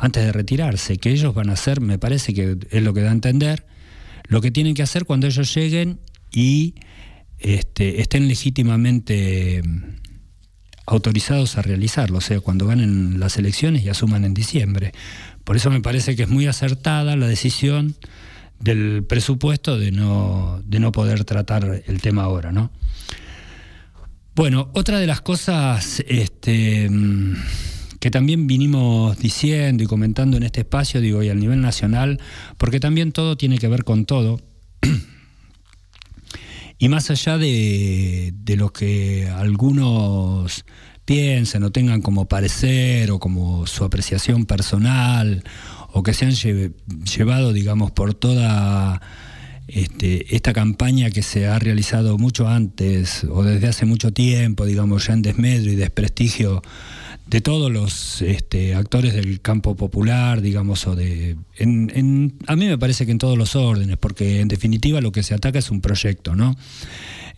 antes 0.02 0.26
de 0.26 0.32
retirarse, 0.32 0.98
que 0.98 1.12
ellos 1.12 1.36
van 1.36 1.52
a 1.52 1.54
hacer, 1.54 1.80
me 1.80 2.00
parece 2.00 2.34
que 2.34 2.58
es 2.72 2.82
lo 2.82 2.92
que 2.92 3.02
da 3.02 3.10
a 3.10 3.14
entender, 3.14 3.68
lo 4.28 4.42
que 4.42 4.50
tienen 4.50 4.74
que 4.74 4.82
hacer 4.82 5.06
cuando 5.06 5.28
ellos 5.28 5.54
lleguen 5.54 6.00
y 6.32 6.74
este, 7.38 8.02
estén 8.02 8.28
legítimamente 8.28 9.62
autorizados 10.88 11.56
a 11.60 11.62
realizarlo, 11.62 12.18
o 12.18 12.22
sea, 12.22 12.40
cuando 12.40 12.66
ganen 12.66 13.20
las 13.20 13.38
elecciones 13.38 13.84
y 13.84 13.90
asuman 13.90 14.26
en 14.26 14.34
diciembre. 14.34 14.92
Por 15.44 15.56
eso 15.56 15.70
me 15.70 15.82
parece 15.82 16.16
que 16.16 16.24
es 16.24 16.30
muy 16.30 16.48
acertada 16.48 17.16
la 17.16 17.28
decisión 17.28 17.96
del 18.60 19.04
presupuesto 19.08 19.78
de 19.78 19.92
no, 19.92 20.64
de 20.66 20.80
no 20.80 20.92
poder 20.92 21.26
tratar 21.26 21.84
el 21.86 22.02
tema 22.02 22.24
ahora, 22.24 22.52
¿no? 22.52 22.72
Bueno, 24.34 24.72
otra 24.74 24.98
de 24.98 25.06
las 25.06 25.22
cosas 25.22 26.04
este, 26.08 26.90
que 28.02 28.10
también 28.10 28.48
vinimos 28.48 29.18
diciendo 29.20 29.84
y 29.84 29.86
comentando 29.86 30.36
en 30.36 30.42
este 30.44 30.62
espacio, 30.62 31.00
digo, 31.02 31.22
y 31.22 31.30
a 31.30 31.36
nivel 31.36 31.62
nacional, 31.62 32.20
porque 32.58 32.80
también 32.80 33.12
todo 33.12 33.38
tiene 33.38 33.60
que 33.60 33.68
ver 33.68 33.84
con 33.84 34.06
todo, 34.06 34.42
y 36.80 36.90
más 36.90 37.12
allá 37.12 37.38
de, 37.38 38.34
de 38.36 38.56
lo 38.56 38.74
que 38.74 39.30
algunos 39.30 40.66
piensen 41.06 41.62
o 41.62 41.72
tengan 41.72 42.02
como 42.02 42.28
parecer 42.28 43.12
o 43.12 43.20
como 43.20 43.68
su 43.68 43.84
apreciación 43.84 44.48
personal 44.48 45.44
o 45.94 46.02
que 46.02 46.16
se 46.16 46.26
han 46.26 46.34
llevado, 46.34 47.54
digamos, 47.54 47.92
por 47.92 48.16
toda 48.16 49.00
este, 49.68 50.36
esta 50.36 50.54
campaña 50.54 51.12
que 51.12 51.22
se 51.22 51.46
ha 51.46 51.60
realizado 51.60 52.18
mucho 52.18 52.48
antes 52.48 53.26
o 53.26 53.44
desde 53.44 53.68
hace 53.68 53.86
mucho 53.86 54.12
tiempo, 54.12 54.66
digamos, 54.66 55.06
ya 55.06 55.14
en 55.14 55.22
desmedro 55.22 55.72
y 55.72 55.76
desprestigio 55.76 56.64
de 57.32 57.39
todos 57.39 57.72
los 57.72 58.22
este, 58.22 58.76
actores 58.76 59.13
del 59.13 59.39
campo 59.39 59.78
popular, 59.78 60.41
digamos, 60.41 60.86
o 60.86 60.98
de... 60.98 61.38
En, 61.56 62.38
a 62.46 62.58
mí 62.58 62.67
me 62.67 62.78
parece 62.78 63.06
que 63.06 63.13
en 63.13 63.20
todos 63.20 63.38
los 63.38 63.56
órdenes, 63.56 63.96
porque 63.96 64.41
en 64.41 64.50
definitiva 64.50 65.00
lo 65.00 65.13
que 65.13 65.24
se 65.24 65.34
ataca 65.34 65.58
es 65.58 65.72
un 65.72 65.80
proyecto, 65.80 66.36
¿no? 66.36 66.58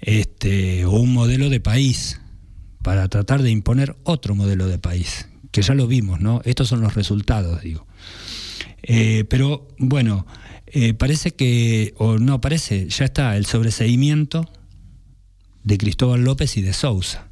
Este, 0.01 0.83
o 0.85 0.93
un 0.93 1.13
modelo 1.13 1.51
de 1.51 1.59
país, 1.59 2.19
para 2.81 3.07
tratar 3.07 3.43
de 3.43 3.51
imponer 3.51 3.95
otro 4.01 4.33
modelo 4.33 4.67
de 4.67 4.79
país, 4.79 5.29
que 5.51 5.61
ya 5.61 5.75
lo 5.75 5.85
vimos, 5.85 6.19
¿no? 6.19 6.41
Estos 6.43 6.69
son 6.69 6.81
los 6.81 6.95
resultados, 6.95 7.61
digo. 7.61 7.85
Eh, 8.81 9.25
pero 9.29 9.67
bueno, 9.77 10.25
eh, 10.65 10.95
parece 10.95 11.35
que, 11.35 11.93
o 11.97 12.17
no 12.17 12.41
parece, 12.41 12.89
ya 12.89 13.05
está 13.05 13.37
el 13.37 13.45
sobreseimiento 13.45 14.49
de 15.63 15.77
Cristóbal 15.77 16.23
López 16.23 16.57
y 16.57 16.63
de 16.63 16.73
Sousa. 16.73 17.27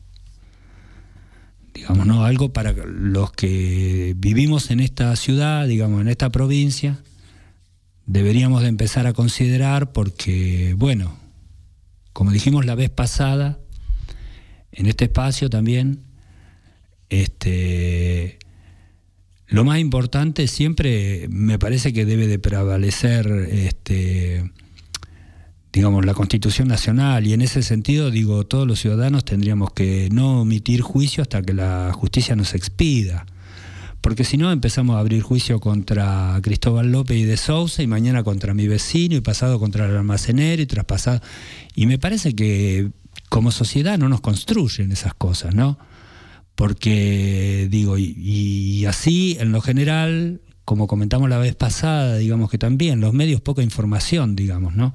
Digamos, 1.73 2.05
¿no? 2.05 2.25
Algo 2.25 2.51
para 2.51 2.73
los 2.73 3.31
que 3.31 4.13
vivimos 4.17 4.71
en 4.71 4.81
esta 4.81 5.15
ciudad, 5.15 5.67
digamos, 5.67 6.01
en 6.01 6.09
esta 6.09 6.29
provincia, 6.29 7.01
deberíamos 8.05 8.61
de 8.61 8.67
empezar 8.67 9.07
a 9.07 9.13
considerar 9.13 9.93
porque, 9.93 10.75
bueno, 10.77 11.17
como 12.13 12.31
dijimos 12.31 12.65
la 12.65 12.75
vez 12.75 12.89
pasada, 12.89 13.59
en 14.71 14.85
este 14.85 15.05
espacio 15.05 15.49
también, 15.49 16.03
este, 17.09 18.37
lo 19.47 19.63
más 19.65 19.79
importante 19.79 20.47
siempre 20.47 21.27
me 21.29 21.59
parece 21.59 21.93
que 21.93 22.05
debe 22.05 22.27
de 22.27 22.39
prevalecer 22.39 23.27
este, 23.51 24.51
digamos, 25.73 26.05
la 26.05 26.13
Constitución 26.13 26.67
Nacional 26.67 27.25
y 27.27 27.33
en 27.33 27.41
ese 27.41 27.63
sentido, 27.63 28.11
digo, 28.11 28.45
todos 28.45 28.67
los 28.67 28.79
ciudadanos 28.79 29.25
tendríamos 29.25 29.71
que 29.73 30.09
no 30.11 30.41
omitir 30.41 30.81
juicio 30.81 31.21
hasta 31.21 31.41
que 31.41 31.53
la 31.53 31.91
justicia 31.93 32.35
nos 32.35 32.53
expida. 32.53 33.25
Porque 34.01 34.23
si 34.23 34.37
no 34.37 34.51
empezamos 34.51 34.95
a 34.95 34.99
abrir 34.99 35.21
juicio 35.21 35.59
contra 35.59 36.39
Cristóbal 36.41 36.91
López 36.91 37.17
y 37.17 37.23
de 37.23 37.37
Sousa 37.37 37.83
y 37.83 37.87
mañana 37.87 38.23
contra 38.23 38.53
mi 38.53 38.67
vecino 38.67 39.15
y 39.15 39.21
pasado 39.21 39.59
contra 39.59 39.85
el 39.85 39.95
almacenero 39.95 40.61
y 40.61 40.65
traspasado. 40.65 41.21
Y 41.75 41.85
me 41.85 41.99
parece 41.99 42.35
que 42.35 42.89
como 43.29 43.51
sociedad 43.51 43.99
no 43.99 44.09
nos 44.09 44.21
construyen 44.21 44.91
esas 44.91 45.13
cosas, 45.13 45.53
¿no? 45.53 45.77
porque 46.61 47.67
digo, 47.71 47.97
y, 47.97 48.85
así 48.85 49.35
en 49.39 49.51
lo 49.51 49.61
general, 49.61 50.41
como 50.63 50.85
comentamos 50.85 51.27
la 51.27 51.39
vez 51.39 51.55
pasada, 51.55 52.17
digamos 52.17 52.51
que 52.51 52.59
también 52.59 53.01
los 53.01 53.13
medios 53.13 53.41
poca 53.41 53.63
información, 53.63 54.35
digamos, 54.35 54.75
¿no? 54.75 54.93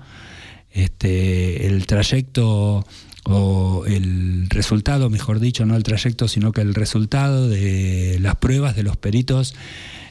Este, 0.77 1.67
el 1.67 1.87
trayecto 1.87 2.87
o 3.25 3.85
el 3.87 4.49
resultado, 4.51 5.09
mejor 5.09 5.41
dicho, 5.41 5.65
no 5.65 5.75
el 5.75 5.83
trayecto, 5.83 6.29
sino 6.29 6.53
que 6.53 6.61
el 6.61 6.75
resultado 6.75 7.49
de 7.49 8.19
las 8.21 8.37
pruebas 8.37 8.77
de 8.77 8.83
los 8.83 8.99
peritos 8.99 9.55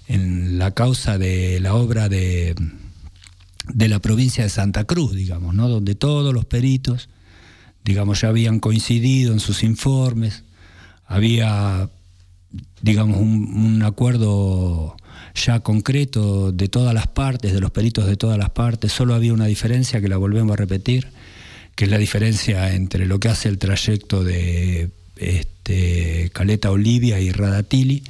en 0.08 0.58
la 0.58 0.72
causa 0.72 1.18
de 1.20 1.60
la 1.60 1.76
obra 1.76 2.10
de, 2.10 2.56
de 3.74 3.88
la 3.88 4.00
provincia 4.00 4.44
de 4.44 4.50
Santa 4.50 4.86
Cruz, 4.86 5.14
digamos, 5.14 5.54
¿no? 5.54 5.70
Donde 5.70 5.94
todos 5.94 6.34
los 6.34 6.46
peritos, 6.46 7.10
digamos, 7.84 8.22
ya 8.22 8.30
habían 8.30 8.60
coincidido 8.60 9.34
en 9.34 9.40
sus 9.40 9.64
informes 9.64 10.44
había, 11.06 11.90
digamos, 12.82 13.18
un, 13.18 13.84
acuerdo 13.84 14.98
ya 15.36 15.60
concreto 15.60 16.52
de 16.52 16.68
todas 16.70 16.94
las 16.94 17.08
partes, 17.08 17.54
de 17.54 17.60
los 17.60 17.72
peritos 17.72 18.08
de 18.08 18.16
todas 18.16 18.38
las 18.38 18.50
partes, 18.50 18.92
solo 18.92 19.14
había 19.14 19.34
una 19.34 19.46
diferencia 19.46 20.02
que 20.02 20.08
la 20.08 20.18
volvemos 20.18 20.54
a 20.54 20.58
repetir, 20.58 21.10
que 21.76 21.86
es 21.86 21.92
la 21.92 21.98
diferencia 21.98 22.74
entre 22.74 23.06
lo 23.06 23.20
que 23.20 23.30
hace 23.30 23.50
el 23.50 23.58
trayecto 23.58 24.24
de 24.24 24.90
este, 25.18 26.30
Caleta 26.34 26.72
Olivia 26.72 27.20
y 27.20 27.32
Radatili, 27.32 28.04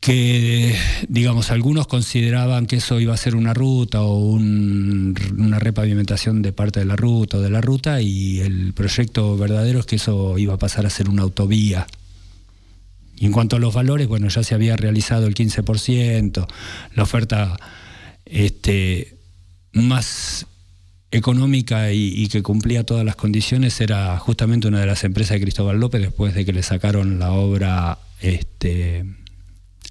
que 0.00 0.74
digamos 1.08 1.50
algunos 1.50 1.86
consideraban 1.86 2.66
que 2.66 2.76
eso 2.76 3.00
iba 3.00 3.14
a 3.14 3.16
ser 3.16 3.34
una 3.34 3.52
ruta 3.52 4.02
o 4.02 4.16
una 4.18 5.58
repavimentación 5.58 6.40
de 6.40 6.52
parte 6.52 6.80
de 6.80 6.86
la 6.86 6.96
ruta 6.96 7.38
o 7.38 7.40
de 7.40 7.50
la 7.50 7.60
ruta 7.60 8.00
y 8.00 8.40
el 8.40 8.72
proyecto 8.74 9.36
verdadero 9.36 9.80
es 9.80 9.86
que 9.86 9.96
eso 9.96 10.38
iba 10.38 10.54
a 10.54 10.58
pasar 10.58 10.86
a 10.86 10.90
ser 10.90 11.08
una 11.08 11.22
autovía. 11.22 11.86
Y 13.18 13.26
en 13.26 13.32
cuanto 13.32 13.56
a 13.56 13.58
los 13.58 13.74
valores, 13.74 14.06
bueno, 14.06 14.28
ya 14.28 14.42
se 14.42 14.54
había 14.54 14.76
realizado 14.76 15.26
el 15.26 15.34
15%, 15.34 16.46
la 16.94 17.02
oferta 17.02 17.56
este, 18.24 19.16
más 19.72 20.46
económica 21.10 21.90
y, 21.90 22.28
que 22.28 22.42
cumplía 22.42 22.84
todas 22.84 23.04
las 23.04 23.16
condiciones 23.16 23.80
era 23.80 24.18
justamente 24.18 24.68
una 24.68 24.80
de 24.80 24.86
las 24.86 25.04
empresas 25.04 25.34
de 25.34 25.40
Cristóbal 25.40 25.80
López 25.80 26.02
después 26.02 26.34
de 26.34 26.44
que 26.44 26.52
le 26.52 26.62
sacaron 26.62 27.18
la 27.18 27.32
obra 27.32 27.98
este, 28.20 29.04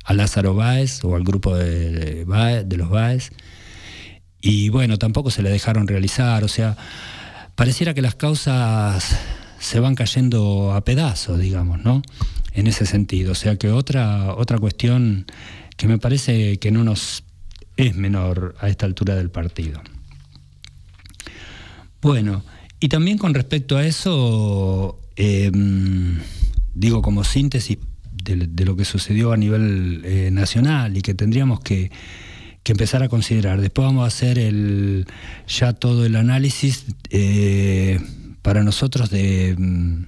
a 0.04 0.14
Lázaro 0.14 0.54
Báez 0.54 1.04
o 1.04 1.16
al 1.16 1.24
grupo 1.24 1.56
de, 1.56 2.24
de 2.24 2.78
los 2.78 2.90
Báez. 2.90 3.32
Y 4.40 4.70
bueno, 4.70 4.98
tampoco 4.98 5.32
se 5.32 5.42
le 5.42 5.50
dejaron 5.50 5.88
realizar, 5.88 6.44
o 6.44 6.48
sea, 6.48 6.78
pareciera 7.56 7.94
que 7.94 8.04
las 8.04 8.16
causas 8.16 9.18
se 9.60 9.80
van 9.80 9.96
cayendo 9.96 10.74
a 10.74 10.84
pedazos, 10.84 11.40
digamos, 11.40 11.84
¿no? 11.84 12.02
En 12.54 12.68
ese 12.68 12.86
sentido. 12.86 13.32
O 13.32 13.36
sea 13.36 13.56
que 13.58 13.70
otra, 13.70 14.36
otra 14.36 14.58
cuestión 14.58 15.26
que 15.76 15.88
me 15.88 15.98
parece 15.98 16.58
que 16.58 16.72
no 16.72 16.84
nos 16.84 17.24
es 17.78 17.96
menor 17.96 18.56
a 18.60 18.70
esta 18.70 18.86
altura 18.86 19.16
del 19.16 19.30
partido. 19.30 19.82
Bueno, 22.02 22.44
y 22.80 22.90
también 22.90 23.18
con 23.18 23.34
respecto 23.34 23.78
a 23.78 23.86
eso, 23.86 25.00
em, 25.16 26.20
digo 26.74 27.02
como 27.02 27.24
síntesis 27.24 27.78
de, 28.24 28.66
lo 28.66 28.76
que 28.76 28.86
sucedió 28.86 29.32
a 29.32 29.38
nivel 29.38 30.02
eh, 30.04 30.30
nacional 30.32 30.98
y 30.98 31.02
que 31.02 31.14
tendríamos 31.14 31.60
que, 31.62 31.92
empezar 32.66 33.02
a 33.02 33.08
considerar. 33.08 33.62
Después 33.62 33.86
vamos 33.86 34.04
a 34.04 34.08
hacer 34.08 34.38
el, 34.38 35.06
ya 35.48 35.72
todo 35.72 36.06
el 36.06 36.18
análisis 36.18 36.84
eh, 37.12 37.98
para 38.48 38.64
nosotros 38.64 39.10
de, 39.10 39.56
mm, 39.58 40.04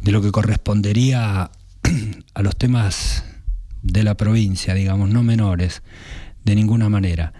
de 0.00 0.12
lo 0.12 0.22
que 0.22 0.30
correspondería 0.30 1.50
a 2.34 2.42
los 2.42 2.56
temas 2.56 3.24
de 3.82 4.04
la 4.04 4.16
provincia, 4.16 4.74
digamos, 4.74 5.10
no 5.10 5.24
menores, 5.24 5.82
de 6.44 6.54
ninguna 6.54 6.88
manera. 6.88 7.32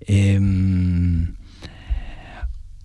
Em, 0.00 1.36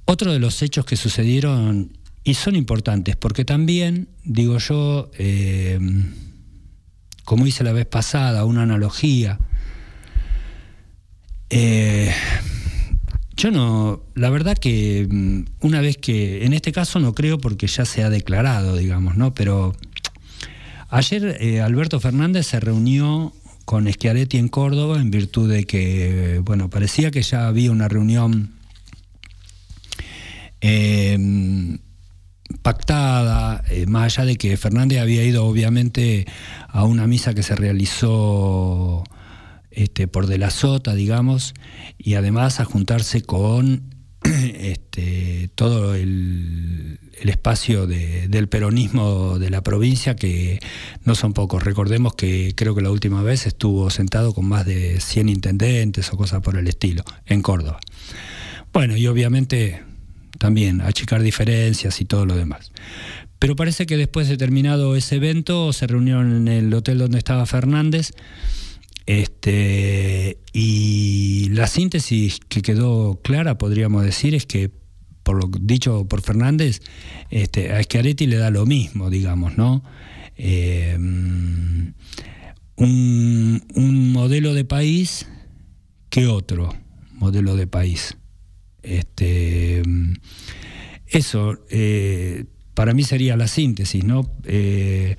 otro 0.05 0.31
de 0.31 0.39
los 0.39 0.61
hechos 0.61 0.85
que 0.85 0.95
sucedieron 0.95 1.97
y 2.23 2.35
son 2.35 2.55
importantes, 2.55 3.17
porque 3.17 3.43
también, 3.43 4.07
digo 4.23 4.57
yo, 4.57 5.11
em, 5.17 6.13
como 7.25 7.47
hice 7.47 7.65
la 7.65 7.73
vez 7.73 7.85
pasada, 7.85 8.45
una 8.45 8.63
analogía. 8.63 9.39
Eh, 11.49 12.13
yo 13.41 13.49
no, 13.49 14.03
la 14.13 14.29
verdad 14.29 14.55
que 14.55 15.07
mm, 15.09 15.65
una 15.65 15.81
vez 15.81 15.97
que, 15.97 16.45
en 16.45 16.53
este 16.53 16.71
caso 16.71 16.99
no 16.99 17.15
creo 17.15 17.39
porque 17.39 17.65
ya 17.65 17.85
se 17.85 18.03
ha 18.03 18.11
declarado, 18.11 18.77
digamos, 18.77 19.17
¿no? 19.17 19.33
Pero 19.33 19.75
ayer 20.89 21.37
eh, 21.39 21.59
Alberto 21.59 21.99
Fernández 21.99 22.45
se 22.45 22.59
reunió 22.59 23.33
con 23.65 23.91
Schiaretti 23.91 24.37
en 24.37 24.47
Córdoba 24.47 25.01
en 25.01 25.09
virtud 25.09 25.51
de 25.51 25.63
que, 25.63 26.39
bueno, 26.43 26.69
parecía 26.69 27.09
que 27.09 27.23
ya 27.23 27.47
había 27.47 27.71
una 27.71 27.87
reunión 27.87 28.51
eh, 30.61 31.17
pactada, 32.61 33.63
eh, 33.71 33.87
más 33.87 34.19
allá 34.19 34.27
de 34.27 34.35
que 34.35 34.55
Fernández 34.55 34.99
había 34.99 35.23
ido 35.23 35.47
obviamente 35.47 36.27
a 36.67 36.83
una 36.83 37.07
misa 37.07 37.33
que 37.33 37.41
se 37.41 37.55
realizó 37.55 39.03
este, 39.71 40.07
por 40.07 40.27
de 40.27 40.37
la 40.37 40.51
sota, 40.51 40.93
digamos, 40.93 41.53
y 41.97 42.15
además 42.15 42.59
a 42.59 42.65
juntarse 42.65 43.21
con 43.21 43.95
este, 44.23 45.49
todo 45.55 45.95
el, 45.95 46.99
espacio 47.21 47.87
del 47.87 48.49
peronismo 48.49 49.37
de 49.37 49.49
la 49.49 49.61
provincia, 49.61 50.15
que 50.15 50.59
no 51.05 51.15
son 51.15 51.33
pocos. 51.33 51.63
Recordemos 51.63 52.15
que 52.15 52.53
creo 52.55 52.75
que 52.75 52.81
la 52.81 52.89
última 52.89 53.21
vez 53.21 53.45
estuvo 53.45 53.89
sentado 53.89 54.33
con 54.33 54.45
más 54.45 54.65
de 54.65 54.99
100 54.99 55.29
intendentes 55.29 56.11
o 56.11 56.17
cosas 56.17 56.41
por 56.41 56.57
el 56.57 56.67
estilo, 56.67 57.03
en 57.25 57.41
Córdoba. 57.41 57.79
Bueno, 58.73 58.97
y 58.97 59.07
obviamente 59.07 59.81
también, 60.41 60.81
achicar 60.81 61.21
diferencias 61.21 62.01
y 62.01 62.05
todo 62.05 62.25
lo 62.25 62.35
demás. 62.35 62.71
Pero 63.37 63.55
parece 63.55 63.85
que 63.85 63.95
después 63.97 64.27
de 64.27 64.37
terminado 64.37 64.95
ese 64.95 65.17
evento 65.17 65.71
se 65.71 65.85
reunieron 65.85 66.35
en 66.35 66.47
el 66.47 66.73
hotel 66.73 66.97
donde 66.97 67.19
estaba 67.19 67.45
Fernández. 67.45 68.11
Este, 69.05 70.37
y 70.53 71.49
la 71.49 71.67
síntesis 71.67 72.39
que 72.47 72.61
quedó 72.61 73.19
clara, 73.21 73.57
podríamos 73.57 74.03
decir, 74.03 74.35
es 74.35 74.45
que, 74.45 74.71
por 75.23 75.37
lo 75.37 75.49
dicho 75.59 76.07
por 76.07 76.21
Fernández, 76.21 76.81
este, 77.29 77.73
a 77.73 77.81
Schiaretti 77.81 78.27
le 78.27 78.37
da 78.37 78.51
lo 78.51 78.65
mismo, 78.65 79.09
digamos, 79.09 79.57
¿no? 79.57 79.83
Un, 82.77 83.63
un 83.75 84.11
modelo 84.11 84.53
de 84.53 84.65
país 84.65 85.27
que 86.09 86.27
otro 86.27 86.73
modelo 87.21 87.55
de 87.55 87.67
país. 87.67 88.17
Este, 88.81 89.83
eso, 91.07 91.59
eh, 91.69 92.45
para 92.73 92.93
mí 92.93 93.03
sería 93.03 93.37
la 93.37 93.47
síntesis, 93.47 94.03
¿no? 94.03 94.29
Eh, 94.43 95.15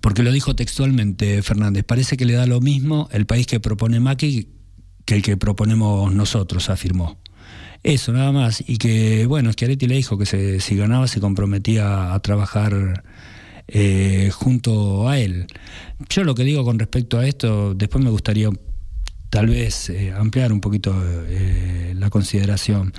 porque 0.00 0.22
lo 0.22 0.32
dijo 0.32 0.54
textualmente 0.54 1.42
Fernández, 1.42 1.84
parece 1.84 2.16
que 2.16 2.24
le 2.24 2.34
da 2.34 2.46
lo 2.46 2.60
mismo 2.60 3.08
el 3.12 3.26
país 3.26 3.46
que 3.46 3.60
propone 3.60 4.00
Macri 4.00 4.48
que 5.04 5.14
el 5.14 5.22
que 5.22 5.36
proponemos 5.36 6.12
nosotros, 6.12 6.70
afirmó. 6.70 7.18
Eso, 7.82 8.12
nada 8.12 8.32
más. 8.32 8.62
Y 8.66 8.76
que, 8.76 9.26
bueno, 9.26 9.52
Schiaretti 9.52 9.86
le 9.86 9.96
dijo 9.96 10.18
que 10.18 10.60
si 10.60 10.76
ganaba 10.76 11.08
se 11.08 11.20
comprometía 11.20 12.12
a 12.14 12.20
trabajar 12.20 13.02
eh, 13.66 14.30
junto 14.32 15.08
a 15.08 15.18
él. 15.18 15.46
Yo 16.08 16.24
lo 16.24 16.34
que 16.34 16.44
digo 16.44 16.64
con 16.64 16.78
respecto 16.78 17.18
a 17.18 17.26
esto, 17.26 17.74
después 17.74 18.04
me 18.04 18.10
gustaría 18.10 18.50
tal 19.30 19.46
vez 19.46 19.90
eh, 19.90 20.12
ampliar 20.12 20.52
un 20.52 20.60
poquito 20.60 20.94
eh, 21.28 21.94
la 21.96 22.10
consideración. 22.10 22.92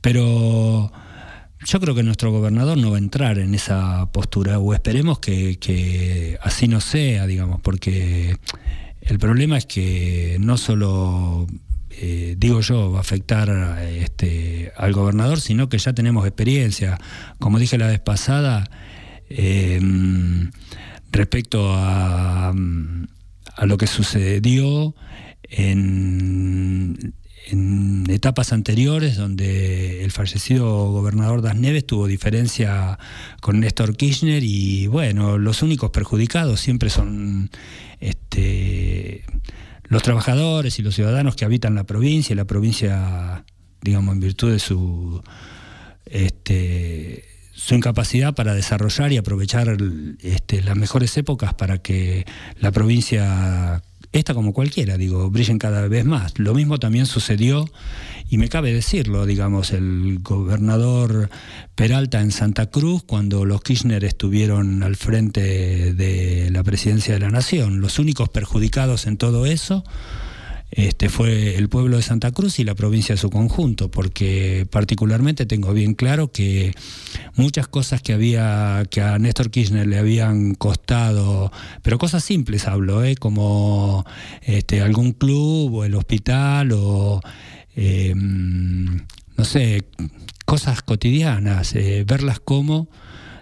Pero 0.00 0.90
yo 1.64 1.80
creo 1.80 1.94
que 1.94 2.02
nuestro 2.02 2.30
gobernador 2.30 2.78
no 2.78 2.90
va 2.90 2.96
a 2.96 3.00
entrar 3.00 3.38
en 3.38 3.54
esa 3.54 4.10
postura, 4.12 4.58
o 4.58 4.74
esperemos 4.74 5.18
que, 5.18 6.38
así 6.42 6.68
no 6.68 6.80
sea, 6.80 7.26
digamos, 7.26 7.60
porque 7.60 8.36
el 9.00 9.18
problema 9.18 9.58
es 9.58 9.66
que 9.66 10.36
no 10.40 10.56
solo, 10.56 11.46
eh, 11.90 12.34
digo 12.38 12.60
yo, 12.60 12.92
va 12.92 12.98
a 12.98 13.00
afectar 13.02 13.78
este, 13.84 14.72
al 14.76 14.92
gobernador, 14.92 15.40
sino 15.40 15.68
que 15.68 15.78
ya 15.78 15.92
tenemos 15.92 16.26
experiencia. 16.26 16.98
Como 17.38 17.58
dije 17.58 17.78
la 17.78 17.86
vez 17.86 18.00
pasada, 18.00 18.70
respecto 21.10 21.74
a, 21.74 22.52
a 23.56 23.66
lo 23.66 23.76
que 23.78 23.86
sucedió, 23.86 24.94
en, 25.52 27.14
etapas 28.08 28.52
anteriores 28.52 29.16
donde 29.16 30.04
el 30.04 30.10
fallecido 30.10 30.90
gobernador 30.90 31.42
Das 31.42 31.56
Neves 31.56 31.86
tuvo 31.86 32.06
diferencia 32.06 32.98
con 33.40 33.60
Néstor 33.60 33.96
Kirchner 33.96 34.42
y 34.42 34.86
bueno, 34.86 35.38
los 35.38 35.62
únicos 35.62 35.90
perjudicados 35.90 36.60
siempre 36.60 36.90
son 36.90 37.50
este, 38.00 39.24
los 39.84 40.02
trabajadores 40.02 40.78
y 40.78 40.82
los 40.82 40.94
ciudadanos 40.94 41.36
que 41.36 41.44
habitan 41.44 41.74
la 41.74 41.84
provincia 41.84 42.32
y 42.32 42.36
la 42.36 42.46
provincia, 42.46 43.44
digamos, 43.82 44.14
en 44.14 44.20
virtud 44.20 44.52
de 44.52 44.58
su, 44.58 45.22
este, 46.06 47.24
su 47.52 47.74
incapacidad 47.74 48.34
para 48.34 48.54
desarrollar 48.54 49.12
y 49.12 49.18
aprovechar 49.18 49.76
este, 50.22 50.62
las 50.62 50.76
mejores 50.76 51.16
épocas 51.16 51.54
para 51.54 51.78
que 51.78 52.24
la 52.58 52.70
provincia 52.72 53.82
esta 54.12 54.34
como 54.34 54.52
cualquiera, 54.52 54.98
digo, 54.98 55.30
brillen 55.30 55.58
cada 55.58 55.88
vez 55.88 56.04
más. 56.04 56.38
Lo 56.38 56.54
mismo 56.54 56.78
también 56.78 57.06
sucedió, 57.06 57.70
y 58.28 58.38
me 58.38 58.48
cabe 58.48 58.72
decirlo, 58.72 59.26
digamos, 59.26 59.72
el 59.72 60.18
gobernador 60.20 61.30
Peralta 61.74 62.20
en 62.20 62.30
Santa 62.30 62.66
Cruz, 62.66 63.02
cuando 63.02 63.44
los 63.44 63.62
Kirchner 63.62 64.04
estuvieron 64.04 64.82
al 64.82 64.96
frente 64.96 65.94
de 65.94 66.50
la 66.50 66.62
presidencia 66.62 67.14
de 67.14 67.20
la 67.20 67.30
Nación. 67.30 67.80
Los 67.80 67.98
únicos 67.98 68.28
perjudicados 68.28 69.06
en 69.06 69.16
todo 69.16 69.46
eso 69.46 69.84
este, 70.74 71.10
fue 71.10 71.56
el 71.56 71.68
pueblo 71.68 71.98
de 71.98 72.02
Santa 72.02 72.30
Cruz 72.30 72.58
y 72.58 72.64
la 72.64 72.74
provincia 72.74 73.14
de 73.14 73.20
su 73.20 73.28
conjunto, 73.28 73.90
porque 73.90 74.66
particularmente 74.70 75.44
tengo 75.44 75.74
bien 75.74 75.92
claro 75.92 76.32
que 76.32 76.74
muchas 77.36 77.68
cosas 77.68 78.00
que 78.00 78.14
había 78.14 78.82
que 78.90 79.02
a 79.02 79.18
Néstor 79.18 79.50
Kirchner 79.50 79.86
le 79.86 79.98
habían 79.98 80.54
costado, 80.54 81.52
pero 81.82 81.98
cosas 81.98 82.24
simples 82.24 82.66
hablo, 82.66 83.04
¿eh? 83.04 83.16
como 83.16 84.06
este, 84.40 84.80
algún 84.80 85.12
club 85.12 85.74
o 85.74 85.84
el 85.84 85.94
hospital 85.94 86.72
o 86.72 87.20
em, 87.76 89.04
no 89.36 89.44
sé, 89.44 89.84
cosas 90.46 90.80
cotidianas, 90.80 91.74
eh, 91.74 92.04
verlas 92.06 92.40
como, 92.40 92.88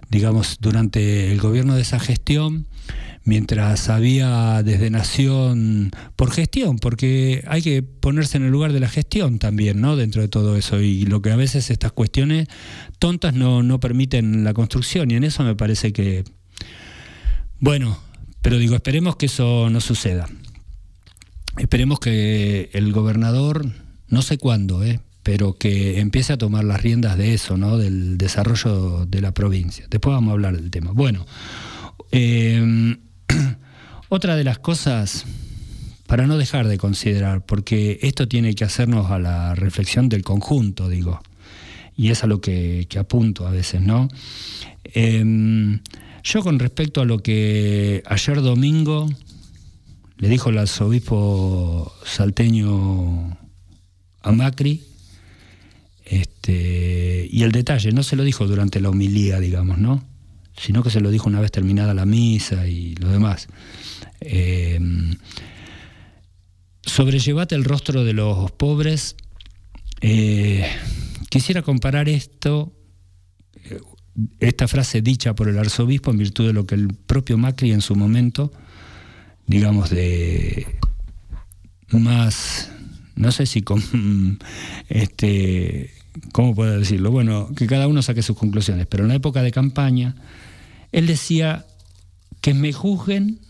digamos, 0.09 0.59
durante 0.61 1.31
el 1.31 1.41
gobierno 1.41 1.77
de 1.77 1.83
esa 1.83 2.01
gestión 2.01 2.67
mientras 3.25 3.89
había 3.89 4.63
desde 4.63 4.91
Nación 4.91 5.91
por 6.17 6.31
gestión, 6.31 6.79
porque 6.79 7.45
hay 7.47 7.63
que 7.63 7.83
ponerse 7.83 8.39
en 8.39 8.45
el 8.45 8.51
lugar 8.51 8.73
de 8.73 8.81
la 8.81 8.89
gestión 8.89 9.39
también, 9.39 9.81
¿no? 9.81 9.97
Dentro 9.97 10.23
de 10.23 10.29
todo 10.29 10.57
eso. 10.57 10.81
Y 10.81 11.05
lo 11.05 11.23
que 11.23 11.31
a 11.31 11.37
veces 11.37 11.71
estas 11.71 11.93
cuestiones 11.93 12.49
tontas 12.99 13.35
no, 13.35 13.63
no 13.63 13.81
permiten 13.81 14.45
la 14.45 14.55
construcción. 14.55 15.11
Y 15.11 15.15
en 15.15 15.25
eso 15.25 15.43
me 15.45 15.55
parece 15.55 15.93
que. 15.93 16.25
Bueno, 17.59 17.99
pero 18.43 18.59
digo, 18.59 18.75
esperemos 18.75 19.17
que 19.17 19.27
eso 19.27 19.69
no 19.71 19.81
suceda. 19.81 20.29
Esperemos 21.59 22.01
que 22.01 22.71
el 22.73 22.93
gobernador, 22.93 23.67
no 24.09 24.23
sé 24.23 24.39
cuándo, 24.39 24.83
¿eh? 24.83 25.01
pero 25.23 25.59
que 25.59 26.01
empiece 26.01 26.33
a 26.33 26.39
tomar 26.39 26.65
las 26.65 26.83
riendas 26.83 27.19
de 27.19 27.35
eso, 27.35 27.59
¿no? 27.59 27.77
del 27.77 28.17
desarrollo 28.17 29.05
de 29.05 29.21
la 29.21 29.35
provincia. 29.35 29.87
Después 29.91 30.15
vamos 30.15 30.31
a 30.31 30.33
hablar 30.33 30.57
del 30.57 30.71
tema. 30.71 30.93
Bueno, 30.93 31.27
eh, 32.13 32.97
otra 34.09 34.37
de 34.37 34.45
las 34.45 34.59
cosas, 34.59 35.25
para 36.07 36.27
no 36.27 36.39
dejar 36.39 36.67
de 36.67 36.79
considerar, 36.79 37.45
porque 37.45 37.99
esto 38.03 38.27
tiene 38.27 38.55
que 38.55 38.65
hacernos 38.65 39.11
a 39.11 39.19
la 39.19 39.55
reflexión 39.55 40.09
del 40.09 40.23
conjunto, 40.23 40.89
digo, 40.89 41.21
y 41.97 42.11
es 42.11 42.25
a 42.25 42.27
lo 42.27 42.41
que, 42.41 42.87
apunto 42.99 43.47
a 43.47 43.51
veces, 43.51 43.81
¿no? 43.81 44.09
Em, 44.85 45.81
yo 46.25 46.43
con 46.43 46.59
respecto 46.59 47.01
a 47.01 47.05
lo 47.05 47.19
que 47.19 48.03
ayer 48.07 48.43
domingo 48.43 49.09
le 50.19 50.29
dijo 50.29 50.51
el 50.51 50.59
arzobispo 50.59 51.95
salteño 52.05 53.39
a 54.23 54.33
Macri, 54.33 54.83
este, 56.05 57.29
y 57.31 57.43
el 57.45 57.53
detalle, 57.53 57.93
no 57.93 58.03
se 58.03 58.17
lo 58.17 58.25
dijo 58.25 58.47
durante 58.47 58.81
la 58.81 58.91
homilía, 58.91 59.39
digamos, 59.39 59.79
¿no? 59.79 60.03
Sino 60.61 60.83
que 60.83 60.91
se 60.91 61.01
lo 61.01 61.11
dijo 61.11 61.29
una 61.29 61.41
vez 61.41 61.51
terminada 61.51 61.95
la 61.95 62.05
misa 62.05 62.67
y 62.67 62.95
lo 62.97 63.09
demás. 63.09 63.49
Eh, 64.21 64.79
sobrellevate 66.83 67.55
el 67.55 67.65
rostro 67.65 68.05
de 68.05 68.13
los 68.13 68.51
pobres. 68.53 69.17
Eh, 70.03 70.67
quisiera 71.31 71.63
comparar 71.63 72.11
esto, 72.11 72.73
eh, 73.65 73.81
esta 74.39 74.69
frase 74.69 75.01
dicha 75.01 75.35
por 75.35 75.49
el 75.49 75.59
arzobispo 75.59 76.11
en 76.11 76.19
virtud 76.19 76.47
de 76.49 76.53
lo 76.53 76.67
que 76.67 76.75
el 76.75 76.89
propio 76.89 77.39
Macri 77.39 77.73
en 77.73 77.81
su 77.81 77.95
momento, 77.95 78.53
digamos, 79.47 79.89
de 79.89 80.67
más, 81.91 82.71
no 83.17 83.33
sé 83.33 83.47
si 83.47 83.65
este, 84.91 85.91
¿cómo 86.33 86.55
puedo 86.55 86.79
decirlo? 86.79 87.11
Bueno, 87.11 87.49
que 87.57 87.67
cada 87.67 87.89
uno 87.89 88.03
saque 88.03 88.23
sus 88.23 88.37
conclusiones, 88.37 88.87
pero 88.87 89.05
en 89.05 89.09
la 89.09 89.15
época 89.15 89.43
de 89.43 89.53
campaña, 89.53 90.17
él 90.93 91.07
decía 91.07 91.67
que 92.41 92.55
me 92.55 92.73
juzguen 92.73 93.41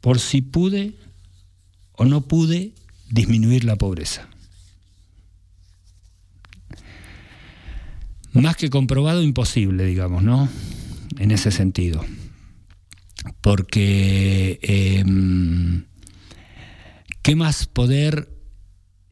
por 0.00 0.20
si 0.20 0.40
pude 0.40 0.94
o 1.92 2.04
no 2.04 2.22
pude 2.22 2.74
disminuir 3.10 3.64
la 3.64 3.76
pobreza. 3.76 4.28
Más 8.32 8.56
que 8.56 8.68
comprobado, 8.68 9.22
imposible, 9.22 9.84
digamos, 9.84 10.22
¿no? 10.22 10.48
En 11.18 11.30
ese 11.30 11.50
sentido. 11.50 12.04
Porque, 13.40 14.58
em, 14.62 15.86
¿qué 17.22 17.34
más 17.34 17.66
poder 17.66 18.28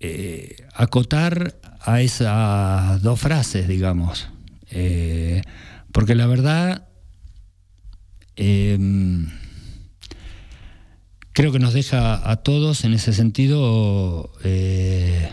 eh, 0.01 0.57
acotar 0.75 1.59
a 1.81 2.03
esas 2.03 3.01
dos 3.03 3.19
frases, 3.19 3.67
digamos? 3.67 4.29
Eh, 4.71 5.41
porque 5.91 6.15
la 6.15 6.27
verdad, 6.27 6.89
em, 8.37 9.27
creo 11.33 11.53
que 11.53 11.59
nos 11.59 11.75
deja 11.75 12.31
a 12.31 12.37
todos 12.37 12.85
en 12.85 12.95
ese 12.95 13.13
sentido 13.13 14.33
eh, 14.45 15.31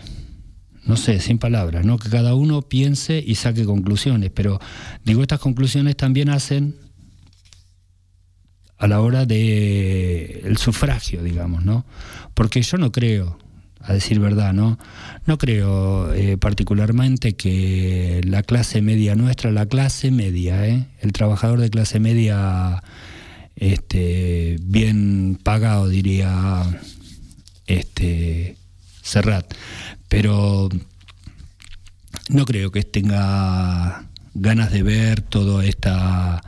no 0.86 0.98
sé, 0.98 1.20
sin 1.20 1.38
palabras, 1.38 1.86
¿no? 1.86 1.98
Que 1.98 2.10
cada 2.10 2.34
uno 2.36 2.64
piense 2.64 3.24
y 3.26 3.36
saque 3.36 3.66
conclusiones, 3.66 4.32
pero 4.34 4.60
digo, 5.06 5.22
estas 5.22 5.40
conclusiones 5.40 5.96
también 5.96 6.30
hacen 6.30 6.76
a 8.78 8.88
la 8.88 9.00
hora 9.00 9.26
de 9.26 10.42
el 10.44 10.58
sufragio, 10.58 11.22
digamos, 11.22 11.64
¿no? 11.64 11.86
Porque 12.34 12.62
yo 12.64 12.78
no 12.78 12.92
creo, 12.92 13.38
a 13.84 13.94
decir 13.94 14.20
verdad, 14.20 14.54
¿no? 14.54 14.78
No 15.26 15.38
creo 15.38 16.14
eh, 16.14 16.38
particularmente 16.38 17.34
que 17.34 18.22
la 18.24 18.44
clase 18.44 18.82
media 18.82 19.16
nuestra, 19.16 19.52
la 19.52 19.66
clase 19.66 20.12
media, 20.12 20.68
¿eh? 20.68 20.86
el 21.00 21.14
trabajador 21.14 21.60
de 21.60 21.70
clase 21.70 22.00
media 22.00 22.84
este, 23.56 24.58
bien 24.62 25.38
pagado, 25.42 25.88
diría 25.88 26.64
este, 27.68 28.58
Serrat, 29.02 29.54
pero 30.08 30.70
no 32.30 32.46
creo 32.46 32.72
que 32.72 32.84
tenga 32.84 34.06
ganas 34.34 34.72
de 34.72 34.84
ver 34.84 35.22
toda 35.22 35.66
esta 35.66 36.42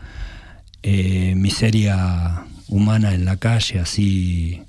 eh, 0.82 1.34
miseria 1.36 2.46
humana 2.68 3.14
en 3.14 3.26
la 3.26 3.38
calle, 3.38 3.80
así 3.80 4.62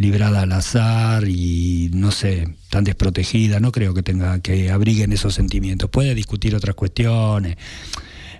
librada 0.00 0.40
al 0.42 0.52
azar 0.52 1.28
y 1.28 1.90
no 1.92 2.10
sé, 2.10 2.48
tan 2.70 2.84
desprotegida, 2.84 3.60
no 3.60 3.70
creo 3.70 3.92
que 3.92 4.02
tenga 4.02 4.40
que 4.40 4.70
abriguen 4.70 5.12
esos 5.12 5.34
sentimientos. 5.34 5.90
Puede 5.90 6.14
discutir 6.14 6.54
otras 6.54 6.74
cuestiones. 6.74 7.58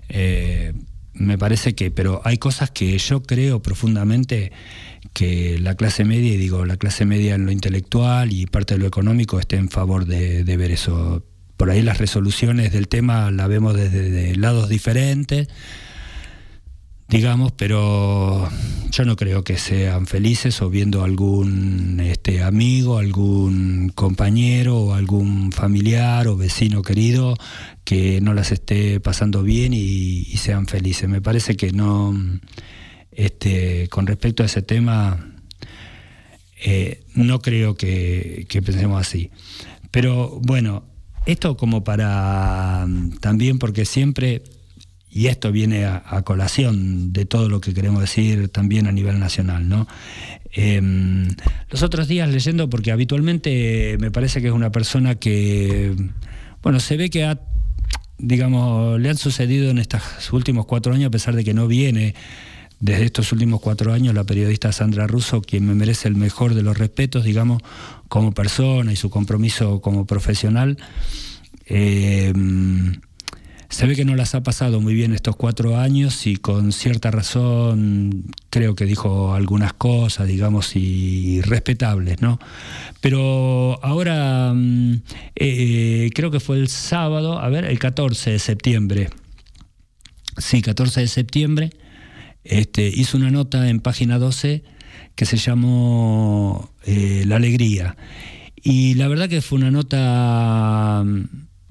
Eh, 0.08 0.72
me 1.12 1.36
parece 1.36 1.74
que, 1.74 1.90
pero 1.90 2.22
hay 2.24 2.38
cosas 2.38 2.70
que 2.70 2.96
yo 2.96 3.22
creo 3.22 3.60
profundamente 3.60 4.52
que 5.12 5.58
la 5.58 5.74
clase 5.74 6.06
media, 6.06 6.32
y 6.32 6.38
digo 6.38 6.64
la 6.64 6.78
clase 6.78 7.04
media 7.04 7.34
en 7.34 7.44
lo 7.44 7.52
intelectual 7.52 8.32
y 8.32 8.46
parte 8.46 8.74
de 8.74 8.80
lo 8.80 8.86
económico, 8.86 9.38
esté 9.38 9.56
en 9.56 9.68
favor 9.68 10.06
de, 10.06 10.42
ver 10.56 10.70
eso. 10.70 11.26
Por 11.58 11.68
ahí 11.68 11.82
las 11.82 11.98
resoluciones 11.98 12.72
del 12.72 12.88
tema 12.88 13.30
la 13.30 13.46
vemos 13.48 13.74
desde 13.74 14.34
lados 14.36 14.70
diferentes, 14.70 15.48
digamos, 17.10 17.52
pero 17.52 18.48
yo 18.90 19.04
no 19.04 19.16
creo 19.16 19.44
que 19.44 19.58
sean 19.58 20.06
felices 20.06 20.62
o 20.62 20.70
viendo 20.70 21.04
algún 21.04 22.00
este, 22.00 22.42
amigo, 22.42 22.98
algún 22.98 23.92
compañero 23.94 24.78
o 24.78 24.94
algún 24.94 25.52
familiar 25.52 26.28
o 26.28 26.36
vecino 26.36 26.82
querido 26.82 27.36
que 27.84 28.20
no 28.20 28.32
las 28.34 28.52
esté 28.52 29.00
pasando 29.00 29.42
bien 29.42 29.74
y 29.74 30.24
sean 30.36 30.66
felices. 30.66 31.08
Me 31.08 31.20
parece 31.20 31.56
que 31.56 31.72
no 31.72 32.14
este, 33.12 33.88
con 33.88 34.06
respecto 34.06 34.42
a 34.42 34.46
ese 34.46 34.62
tema, 34.62 35.34
eh, 36.64 37.04
no 37.14 37.40
creo 37.40 37.74
que, 37.74 38.46
pensemos 38.64 39.00
así. 39.00 39.30
Pero 39.90 40.40
bueno, 40.42 40.84
esto 41.26 41.56
como 41.56 41.84
para 41.84 42.86
también 43.20 43.58
porque 43.58 43.84
siempre, 43.84 44.42
y 45.12 45.26
esto 45.26 45.50
viene 45.50 45.86
a, 45.86 46.22
colación 46.22 47.12
de 47.12 47.26
todo 47.26 47.48
lo 47.48 47.60
que 47.60 47.74
queremos 47.74 48.00
decir 48.00 48.48
también 48.48 48.86
a 48.86 48.92
nivel 48.92 49.18
nacional, 49.18 49.68
¿no? 49.68 49.88
Em, 50.52 51.28
los 51.68 51.82
otros 51.82 52.06
días 52.06 52.28
leyendo, 52.28 52.70
porque 52.70 52.92
habitualmente 52.92 53.96
me 53.98 54.10
parece 54.10 54.40
que 54.40 54.48
es 54.48 54.52
una 54.52 54.70
persona 54.70 55.16
que, 55.16 55.96
bueno, 56.62 56.78
se 56.78 56.96
ve 56.96 57.10
que 57.10 57.24
ha, 57.24 57.40
digamos, 58.18 59.00
le 59.00 59.10
han 59.10 59.16
sucedido 59.16 59.70
en 59.70 59.78
estos 59.78 60.32
últimos 60.32 60.66
cuatro 60.66 60.94
años, 60.94 61.08
a 61.08 61.10
pesar 61.10 61.34
de 61.34 61.42
que 61.42 61.54
no 61.54 61.66
viene 61.66 62.14
desde 62.78 63.04
estos 63.04 63.32
últimos 63.32 63.60
cuatro 63.60 63.92
años 63.92 64.14
la 64.14 64.24
periodista 64.24 64.72
Sandra 64.72 65.06
Russo, 65.06 65.42
quien 65.42 65.66
me 65.66 65.74
merece 65.74 66.06
el 66.08 66.14
mejor 66.14 66.54
de 66.54 66.62
los 66.62 66.78
respetos, 66.78 67.24
digamos, 67.24 67.62
como 68.08 68.32
persona 68.32 68.92
y 68.92 68.96
su 68.96 69.10
compromiso 69.10 69.80
como 69.80 70.06
profesional. 70.06 70.78
Eh, 71.66 72.32
se 73.70 73.86
ve 73.86 73.96
que 73.96 74.04
no 74.04 74.16
las 74.16 74.34
ha 74.34 74.42
pasado 74.42 74.80
muy 74.80 74.94
bien 74.94 75.14
estos 75.14 75.36
cuatro 75.36 75.78
años 75.78 76.26
y 76.26 76.36
con 76.36 76.72
cierta 76.72 77.10
razón 77.10 78.24
creo 78.50 78.74
que 78.74 78.84
dijo 78.84 79.32
algunas 79.32 79.72
cosas, 79.72 80.26
digamos, 80.26 80.74
y 80.76 81.40
respetables, 81.42 82.20
¿no? 82.20 82.38
Pero 83.00 83.78
ahora 83.82 84.52
mm, 84.54 85.02
eh, 85.36 86.10
creo 86.14 86.30
que 86.30 86.40
fue 86.40 86.58
el 86.58 86.68
sábado, 86.68 87.38
a 87.38 87.48
ver, 87.48 87.64
el 87.64 87.78
14 87.78 88.32
de 88.32 88.38
septiembre. 88.40 89.08
Sí, 90.36 90.62
14 90.62 91.00
de 91.00 91.08
septiembre 91.08 91.70
este, 92.44 92.88
hizo 92.88 93.16
una 93.16 93.30
nota 93.30 93.68
en 93.68 93.80
página 93.80 94.18
12 94.18 94.64
que 95.14 95.26
se 95.26 95.36
llamó 95.36 96.70
eh, 96.84 97.24
La 97.26 97.36
Alegría. 97.36 97.96
Y 98.62 98.94
la 98.94 99.08
verdad 99.08 99.28
que 99.28 99.40
fue 99.40 99.58
una 99.58 99.70
nota, 99.70 101.04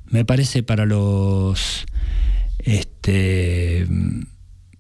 me 0.10 0.26
parece, 0.26 0.64
para 0.64 0.86
los, 0.86 1.86
este, 2.60 3.88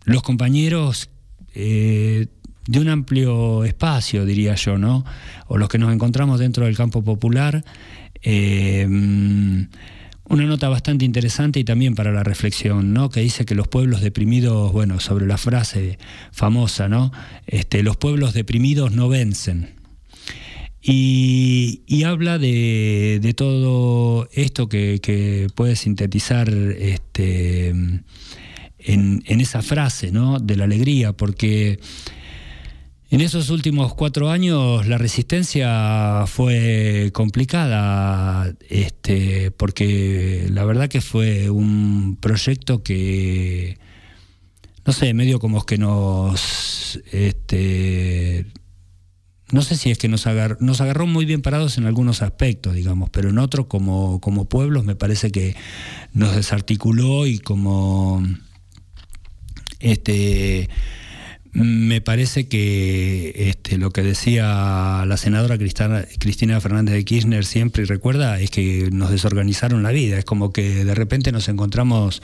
los 0.05 0.21
compañeros 0.21 1.09
eh, 1.53 2.27
de 2.67 2.79
un 2.79 2.89
amplio 2.89 3.63
espacio, 3.63 4.25
diría 4.25 4.55
yo, 4.55 4.77
¿no? 4.77 5.05
O 5.47 5.57
los 5.57 5.69
que 5.69 5.77
nos 5.77 5.93
encontramos 5.93 6.39
dentro 6.39 6.65
del 6.65 6.77
campo 6.77 7.03
popular. 7.03 7.63
Eh, 8.21 8.87
una 10.29 10.45
nota 10.45 10.69
bastante 10.69 11.05
interesante 11.05 11.59
y 11.59 11.63
también 11.63 11.95
para 11.95 12.11
la 12.11 12.23
reflexión, 12.23 12.93
¿no? 12.93 13.09
Que 13.09 13.21
dice 13.21 13.45
que 13.45 13.55
los 13.55 13.67
pueblos 13.67 14.01
deprimidos, 14.01 14.71
bueno, 14.71 14.99
sobre 14.99 15.25
la 15.25 15.39
frase 15.39 15.97
famosa, 16.31 16.87
¿no? 16.87 17.11
Este, 17.47 17.81
los 17.81 17.97
pueblos 17.97 18.33
deprimidos 18.33 18.91
no 18.91 19.09
vencen. 19.09 19.78
Y, 20.81 22.03
habla 22.03 22.37
de, 22.37 23.33
todo 23.35 24.27
esto 24.31 24.69
que, 24.69 25.47
puede 25.55 25.75
sintetizar 25.75 26.49
este, 26.49 27.69
en, 27.69 28.07
en, 28.77 29.41
esa 29.41 29.61
frase, 29.61 30.11
¿no? 30.11 30.39
De 30.39 30.55
la 30.55 30.63
alegría, 30.63 31.13
porque 31.13 31.79
en 33.11 33.21
esos 33.21 33.49
últimos 33.49 33.95
cuatro 33.95 34.29
años 34.29 34.85
la 34.85 34.99
resistencia 34.99 36.25
fue 36.27 37.09
complicada, 37.11 38.53
este, 38.69 39.49
porque 39.49 40.47
la 40.51 40.63
verdad 40.63 40.89
que 40.89 41.01
fue 41.01 41.49
un 41.49 42.17
proyecto 42.21 42.83
que, 42.83 43.79
no 44.85 44.93
sé, 44.93 45.15
medio 45.15 45.39
como 45.39 45.65
que 45.65 45.79
nos, 45.79 46.99
este, 47.11 48.45
no 49.51 49.61
sé 49.61 49.75
si 49.75 49.91
es 49.91 49.97
que 49.97 50.07
nos 50.07 50.27
agarró, 50.27 50.57
nos 50.59 50.81
agarró 50.81 51.07
muy 51.07 51.25
bien 51.25 51.41
parados 51.41 51.77
en 51.77 51.85
algunos 51.85 52.21
aspectos, 52.21 52.75
digamos, 52.75 53.09
pero 53.09 53.29
en 53.29 53.39
otros 53.39 53.67
como, 53.67 54.19
como 54.21 54.45
pueblos 54.45 54.85
me 54.85 54.95
parece 54.95 55.31
que 55.31 55.55
nos 56.13 56.35
desarticuló 56.35 57.25
y 57.25 57.39
como, 57.39 58.23
este, 59.79 60.69
me 61.51 61.99
parece 61.99 62.47
que 62.47 63.33
este, 63.49 63.77
lo 63.77 63.91
que 63.91 64.03
decía 64.03 65.03
la 65.07 65.17
senadora 65.17 65.57
Cristina 65.57 66.61
Fernández 66.61 66.93
de 66.93 67.05
Kirchner 67.05 67.45
siempre 67.45 67.85
recuerda 67.85 68.39
es 68.39 68.51
que 68.51 68.89
nos 68.91 69.09
desorganizaron 69.09 69.81
la 69.81 69.91
vida, 69.91 70.19
es 70.19 70.25
como 70.25 70.53
que 70.53 70.85
de 70.85 70.95
repente 70.95 71.31
nos 71.31 71.49
encontramos 71.49 72.21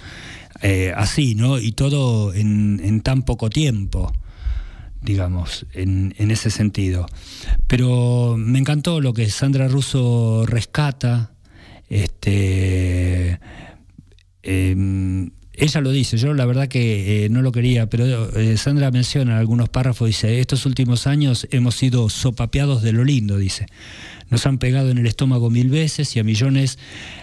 eh, 0.61 0.93
así, 0.95 1.35
¿no? 1.35 1.59
Y 1.59 1.71
todo 1.71 2.33
en, 2.33 3.01
tan 3.01 3.23
poco 3.23 3.49
tiempo, 3.49 4.13
digamos, 5.05 5.65
en, 5.73 6.13
ese 6.17 6.49
sentido. 6.49 7.05
Pero 7.67 8.35
me 8.37 8.59
encantó 8.59 8.99
lo 8.99 9.13
que 9.13 9.29
Sandra 9.29 9.67
Russo 9.67 10.45
rescata, 10.45 11.33
este... 11.87 13.39
Em, 14.43 15.31
ella 15.57 15.79
lo 15.79 15.91
dice, 15.91 16.17
yo 16.17 16.33
la 16.33 16.45
verdad 16.45 16.67
que 16.67 17.25
eh, 17.25 17.29
no 17.29 17.41
lo 17.41 17.53
quería, 17.53 17.89
pero 17.89 18.35
eh, 18.37 18.57
Sandra 18.57 18.91
menciona 18.91 19.33
en 19.33 19.37
algunos 19.37 19.69
párrafos, 19.69 20.07
dice, 20.07 20.41
estos 20.41 20.65
últimos 20.65 21.07
años 21.07 21.47
hemos 21.51 21.75
sido 21.75 22.09
sopapeados 22.09 22.81
de 22.81 22.91
lo 22.91 23.05
lindo, 23.05 23.37
dice. 23.37 23.67
Nos 24.29 24.45
han 24.45 24.57
pegado 24.57 24.89
en 24.89 24.97
el 24.97 25.05
estómago 25.05 25.49
mil 25.49 25.69
veces 25.69 26.13
y 26.15 26.19
a 26.19 26.23
millones 26.23 26.77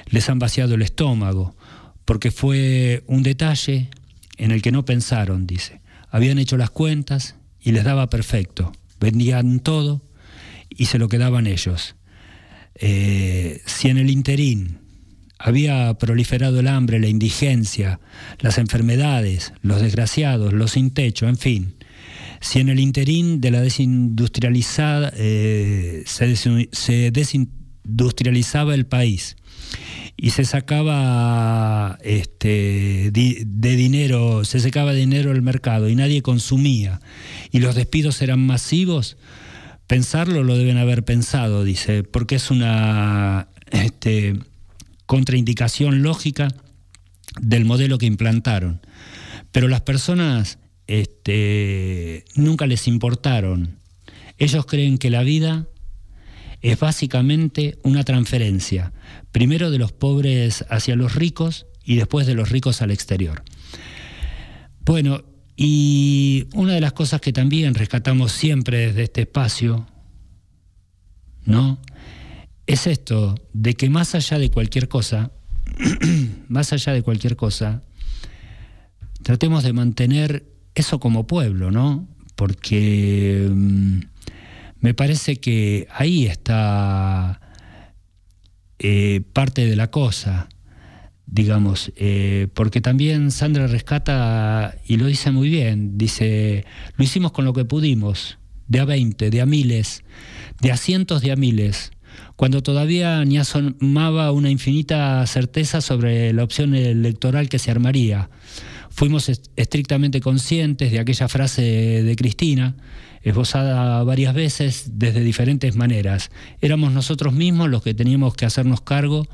les 0.07 0.31
han 0.31 0.39
vaciado 0.39 0.75
el 0.77 0.83
estómago, 0.83 1.55
porque 2.07 2.31
fue 2.31 3.03
un 3.07 3.23
detalle 3.23 3.91
en 4.39 4.51
el 4.51 4.63
que 4.63 4.73
no 4.73 4.85
pensaron, 4.85 5.47
dice. 5.47 5.83
Habían 6.11 6.39
hecho 6.39 6.57
las 6.57 6.71
cuentas 6.71 7.37
y 7.63 7.73
les 7.73 7.85
daba 7.85 8.09
perfecto, 8.11 8.73
vendían 9.01 9.61
todo 9.61 10.03
y 10.69 10.87
se 10.87 10.99
lo 10.99 11.09
quedaban 11.09 11.47
ellos. 11.47 11.95
Eh, 12.75 13.61
si 13.67 13.89
en 13.89 13.99
el 13.99 14.11
interín 14.11 14.79
había 15.39 15.93
proliferado 15.95 16.61
el 16.61 16.69
hambre, 16.69 17.01
la 17.01 17.09
indigencia, 17.09 18.01
las 18.39 18.59
enfermedades, 18.59 19.53
los 19.63 19.81
desgraciados, 19.81 20.53
los 20.53 20.73
sin 20.73 20.91
techo, 20.93 21.29
en 21.29 21.37
fin, 21.37 21.75
si 22.41 22.61
en 22.61 22.69
el 22.69 22.81
interín 22.81 23.41
de 23.41 23.51
la 23.51 23.61
desindustrializada 23.61 25.13
eh, 25.17 26.03
se, 26.07 27.11
desindustrializaba 27.11 28.75
el 28.75 28.87
país 28.87 29.37
y 30.23 30.31
se 30.31 30.45
sacaba 30.45 31.99
este, 32.05 33.11
de 33.11 33.77
dinero, 33.77 34.45
se 34.45 34.61
sacaba 34.61 34.93
dinero 34.93 35.33
el 35.33 35.43
mercado 35.43 35.89
y 35.89 35.97
nadie 35.97 36.23
consumía 36.23 37.01
y 37.51 37.59
los 37.59 37.75
despidos 37.75 38.23
eran 38.23 38.39
masivos, 38.39 39.17
pensarlo 39.89 40.45
lo 40.45 40.57
deben 40.57 40.79
haber 40.79 41.05
pensado, 41.05 41.65
dice, 41.65 42.05
porque 42.05 42.37
es 42.37 42.53
una 42.53 43.49
este, 43.73 44.39
contraindicación 45.07 46.03
lógica 46.03 46.55
del 47.41 47.65
modelo 47.65 47.99
que 47.99 48.07
implantaron. 48.07 48.81
Pero 49.51 49.67
las 49.67 49.81
personas 49.81 50.61
este, 50.87 52.27
nunca 52.37 52.69
les 52.69 52.87
importaron. 52.87 53.81
Ellos 54.39 54.67
creen 54.67 54.99
que 54.99 55.11
la 55.11 55.25
vida 55.25 55.67
es 56.61 56.79
básicamente 56.79 57.81
una 57.83 58.05
transferencia, 58.05 58.93
primero 59.33 59.71
de 59.71 59.79
los 59.79 59.93
pobres 59.93 60.65
hacia 60.69 60.95
los 60.95 61.15
ricos 61.15 61.67
y 61.85 61.97
después 61.97 62.27
de 62.27 62.35
los 62.35 62.51
ricos 62.51 62.83
al 62.83 62.91
exterior. 62.91 63.43
Bueno, 64.85 65.25
y 65.57 66.47
una 66.55 66.75
de 66.75 66.81
las 66.81 66.93
cosas 66.93 67.21
que 67.21 67.33
también 67.33 67.75
rescatamos 67.75 68.33
siempre 68.33 68.87
desde 68.87 69.03
este 69.05 69.23
espacio, 69.23 69.87
¿no? 71.45 71.79
Es 72.67 72.87
esto, 72.87 73.35
de 73.53 73.75
que 73.75 73.91
más 73.91 74.15
allá 74.15 74.39
de 74.39 74.51
cualquier 74.51 74.89
cosa, 74.89 75.33
más 76.49 76.73
allá 76.73 76.93
de 76.93 77.03
cualquier 77.03 77.37
cosa, 77.37 77.83
tratemos 79.23 79.65
de 79.65 79.73
mantener 79.73 80.47
eso 80.75 81.01
como 81.01 81.27
pueblo, 81.27 81.71
¿no? 81.71 82.09
Porque 82.35 83.49
mm, 83.51 83.99
me 84.81 84.95
parece 84.95 85.37
que 85.37 85.87
ahí 85.91 86.27
está 86.27 87.42
eh, 88.83 89.23
parte 89.33 89.67
de 89.67 89.77
la 89.77 89.91
cosa 89.91 90.49
digamos, 91.33 91.93
eh, 91.97 92.49
porque 92.53 92.83
también 92.83 93.31
Sandra 93.31 93.67
rescata 93.67 94.77
y 94.87 94.99
lo 94.99 95.07
dice 95.07 95.31
muy 95.31 95.49
bien, 95.49 95.97
dice, 95.97 96.67
lo 96.97 97.05
hicimos 97.05 97.33
con 97.33 97.47
lo 97.47 97.55
que 97.55 97.65
pudimos, 97.65 98.39
de 98.69 98.81
a 98.81 98.85
20, 98.85 99.31
de 99.31 99.41
a 99.41 99.47
miles, 99.47 100.05
de 100.61 100.73
a 100.73 100.77
cientos 100.77 101.23
de 101.23 101.33
a 101.33 101.37
miles, 101.37 101.93
cuando 102.37 102.63
todavía 102.63 103.25
ni 103.25 103.39
asomaba 103.39 104.31
una 104.31 104.51
infinita 104.51 105.27
certeza 105.27 105.81
sobre 105.81 106.35
la 106.35 106.45
opción 106.45 106.75
electoral 106.75 107.49
que 107.49 107.59
se 107.59 107.71
armaría. 107.71 108.29
Fuimos 108.91 109.31
estrictamente 109.57 110.21
conscientes 110.21 110.93
de 110.93 110.99
aquella 110.99 111.29
frase 111.29 111.63
de 111.63 112.15
Cristina, 112.15 112.77
esbozada 113.23 114.03
varias 114.05 114.35
veces 114.35 114.93
desde 114.95 115.21
diferentes 115.21 115.77
maneras. 115.77 116.31
Éramos 116.61 116.93
nosotros 116.93 117.33
mismos 117.33 117.71
los 117.71 117.83
que 117.83 117.95
teníamos 117.95 118.35
que 118.35 118.47
hacernos 118.47 118.81
cargo 118.81 119.27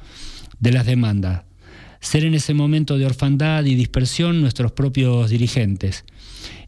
de 0.61 0.73
las 0.73 0.87
demandas 0.87 1.49
ser 2.01 2.25
en 2.25 2.35
ese 2.35 2.55
momento 2.55 2.99
de 2.99 3.07
orfandad 3.07 3.65
y 3.65 3.75
dispersión 3.75 4.41
nuestros 4.41 4.73
propios 4.73 5.31
dirigentes. 5.31 6.05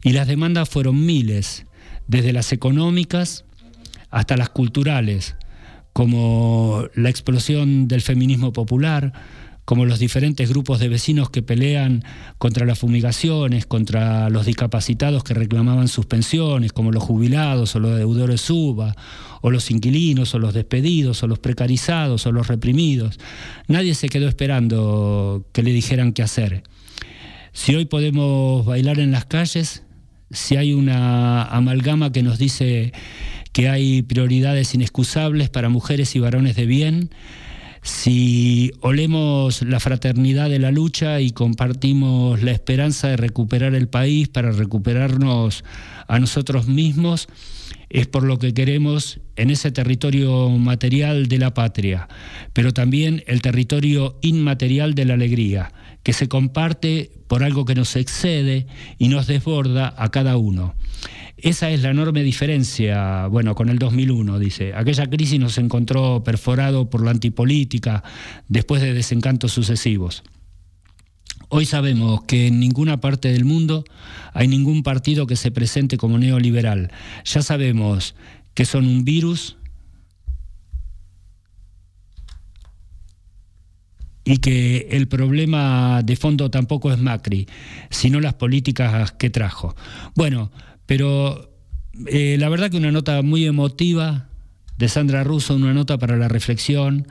Y 0.03 0.11
las 0.13 0.27
demandas 0.27 0.69
fueron 0.69 1.05
miles, 1.05 1.65
desde 2.07 2.33
las 2.33 2.51
económicas 2.51 3.45
hasta 4.09 4.35
las 4.35 4.49
culturales, 4.49 5.35
como 5.93 6.85
la 6.95 7.09
explosión 7.09 7.87
del 7.87 8.01
feminismo 8.01 8.51
popular, 8.53 9.13
como 9.65 9.85
los 9.85 9.99
diferentes 9.99 10.49
grupos 10.49 10.79
de 10.79 10.89
vecinos 10.89 11.29
que 11.29 11.41
pelean 11.41 12.03
contra 12.37 12.65
las 12.65 12.79
fumigaciones, 12.79 13.65
contra 13.65 14.29
los 14.29 14.45
discapacitados 14.45 15.23
que 15.23 15.33
reclamaban 15.33 15.87
sus 15.87 16.05
pensiones, 16.05 16.73
como 16.73 16.91
los 16.91 17.03
jubilados 17.03 17.75
o 17.75 17.79
los 17.79 17.97
deudores 17.97 18.41
suba, 18.41 18.95
o 19.41 19.49
los 19.49 19.69
inquilinos 19.71 20.33
o 20.33 20.39
los 20.39 20.53
despedidos 20.53 21.23
o 21.23 21.27
los 21.27 21.39
precarizados 21.39 22.25
o 22.25 22.31
los 22.31 22.47
reprimidos. 22.47 23.19
Nadie 23.67 23.95
se 23.95 24.09
quedó 24.09 24.27
esperando 24.27 25.45
que 25.51 25.63
le 25.63 25.71
dijeran 25.73 26.13
qué 26.13 26.23
hacer. 26.23 26.63
Si 27.53 27.75
hoy 27.75 27.85
podemos 27.85 28.65
bailar 28.65 28.99
en 28.99 29.11
las 29.11 29.25
calles, 29.25 29.83
si 30.31 30.55
hay 30.55 30.73
una 30.73 31.43
amalgama 31.43 32.11
que 32.11 32.23
nos 32.23 32.37
dice 32.37 32.93
que 33.51 33.67
hay 33.67 34.01
prioridades 34.01 34.73
inexcusables 34.73 35.49
para 35.49 35.69
mujeres 35.69 36.15
y 36.15 36.19
varones 36.19 36.55
de 36.55 36.65
bien, 36.65 37.09
si 37.81 38.71
olemos 38.81 39.63
la 39.63 39.79
fraternidad 39.79 40.49
de 40.49 40.59
la 40.59 40.71
lucha 40.71 41.19
y 41.19 41.31
compartimos 41.31 42.43
la 42.43 42.51
esperanza 42.51 43.07
de 43.07 43.17
recuperar 43.17 43.73
el 43.73 43.87
país 43.87 44.27
para 44.27 44.51
recuperarnos 44.51 45.63
a 46.07 46.19
nosotros 46.19 46.67
mismos, 46.67 47.27
es 47.89 48.07
por 48.07 48.23
lo 48.23 48.37
que 48.37 48.53
queremos 48.53 49.19
en 49.35 49.49
ese 49.49 49.71
territorio 49.71 50.49
material 50.49 51.27
de 51.27 51.39
la 51.39 51.53
patria, 51.53 52.07
pero 52.53 52.71
también 52.71 53.23
el 53.27 53.41
territorio 53.41 54.17
inmaterial 54.21 54.93
de 54.93 55.05
la 55.05 55.15
alegría, 55.15 55.73
que 56.03 56.13
se 56.13 56.27
comparte 56.27 57.11
por 57.27 57.43
algo 57.43 57.65
que 57.65 57.75
nos 57.75 57.95
excede 57.95 58.67
y 58.97 59.07
nos 59.07 59.27
desborda 59.27 59.93
a 59.97 60.09
cada 60.09 60.37
uno. 60.37 60.75
Esa 61.41 61.71
es 61.71 61.81
la 61.81 61.89
enorme 61.89 62.21
diferencia, 62.21 63.25
bueno, 63.25 63.55
con 63.55 63.69
el 63.69 63.79
2001, 63.79 64.37
dice. 64.37 64.73
Aquella 64.75 65.09
crisis 65.09 65.39
nos 65.39 65.57
encontró 65.57 66.23
perforado 66.23 66.87
por 66.87 67.03
la 67.03 67.09
antipolítica 67.09 68.03
después 68.47 68.79
de 68.83 68.93
desencantos 68.93 69.51
sucesivos. 69.51 70.21
Hoy 71.49 71.65
sabemos 71.65 72.23
que 72.25 72.47
en 72.47 72.59
ninguna 72.59 73.01
parte 73.01 73.29
del 73.29 73.43
mundo 73.43 73.83
hay 74.33 74.47
ningún 74.47 74.83
partido 74.83 75.25
que 75.25 75.35
se 75.35 75.49
presente 75.49 75.97
como 75.97 76.19
neoliberal. 76.19 76.91
Ya 77.25 77.41
sabemos 77.41 78.13
que 78.53 78.65
son 78.65 78.85
un 78.85 79.03
virus 79.03 79.57
y 84.23 84.37
que 84.37 84.89
el 84.91 85.07
problema 85.07 86.03
de 86.03 86.15
fondo 86.15 86.51
tampoco 86.51 86.93
es 86.93 86.99
Macri, 86.99 87.47
sino 87.89 88.19
las 88.19 88.35
políticas 88.35 89.11
que 89.13 89.31
trajo. 89.31 89.75
Bueno, 90.13 90.51
pero 90.91 91.49
eh, 92.07 92.35
la 92.37 92.49
verdad 92.49 92.69
que 92.69 92.75
una 92.75 92.91
nota 92.91 93.21
muy 93.21 93.45
emotiva 93.45 94.27
de 94.77 94.89
Sandra 94.89 95.23
Russo, 95.23 95.55
una 95.55 95.73
nota 95.73 95.97
para 95.97 96.17
la 96.17 96.27
reflexión, 96.27 97.07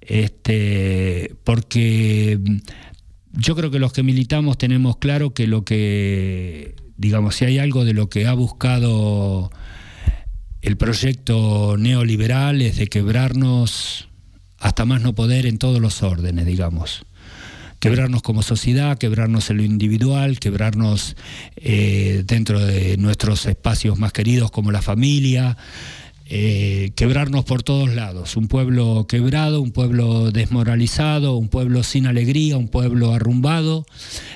este, 0.00 1.34
porque 1.42 2.38
yo 3.32 3.56
creo 3.56 3.72
que 3.72 3.80
los 3.80 3.92
que 3.92 4.04
militamos 4.04 4.56
tenemos 4.56 4.98
claro 4.98 5.34
que 5.34 5.48
lo 5.48 5.64
que, 5.64 6.76
digamos, 6.96 7.34
si 7.34 7.44
hay 7.44 7.58
algo 7.58 7.84
de 7.84 7.92
lo 7.92 8.08
que 8.08 8.28
ha 8.28 8.34
buscado 8.34 9.50
el 10.62 10.76
proyecto 10.76 11.76
neoliberal 11.76 12.62
es 12.62 12.76
de 12.76 12.86
quebrarnos 12.86 14.10
hasta 14.58 14.84
más 14.84 15.02
no 15.02 15.16
poder 15.16 15.44
en 15.46 15.58
todos 15.58 15.80
los 15.80 16.04
órdenes, 16.04 16.46
digamos 16.46 17.04
quebrarnos 17.84 18.22
como 18.22 18.42
sociedad, 18.42 18.96
quebrarnos 18.96 19.50
en 19.50 19.58
lo 19.58 19.62
individual, 19.62 20.40
quebrarnos 20.40 21.16
eh, 21.56 22.24
dentro 22.26 22.58
de 22.58 22.96
nuestros 22.96 23.44
espacios 23.44 23.98
más 23.98 24.10
queridos 24.10 24.50
como 24.50 24.72
la 24.72 24.80
familia, 24.80 25.58
eh, 26.24 26.92
quebrarnos 26.96 27.44
por 27.44 27.62
todos 27.62 27.94
lados. 27.94 28.38
Un 28.38 28.48
pueblo 28.48 29.06
quebrado, 29.06 29.60
un 29.60 29.70
pueblo 29.70 30.30
desmoralizado, 30.30 31.36
un 31.36 31.48
pueblo 31.48 31.82
sin 31.82 32.06
alegría, 32.06 32.56
un 32.56 32.68
pueblo 32.68 33.12
arrumbado. 33.12 33.84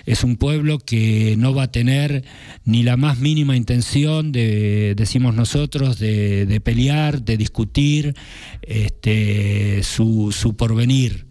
Es 0.04 0.24
un 0.24 0.36
pueblo 0.36 0.78
que 0.78 1.34
no 1.38 1.54
va 1.54 1.62
a 1.62 1.72
tener 1.72 2.24
ni 2.66 2.82
la 2.82 2.98
más 2.98 3.16
mínima 3.18 3.56
intención 3.56 4.30
de, 4.30 4.92
decimos 4.94 5.34
nosotros, 5.34 5.98
de, 5.98 6.60
pelear, 6.62 7.22
de 7.22 7.38
discutir 7.38 8.14
este, 8.60 9.82
su, 9.84 10.32
su 10.32 10.54
porvenir. 10.54 11.27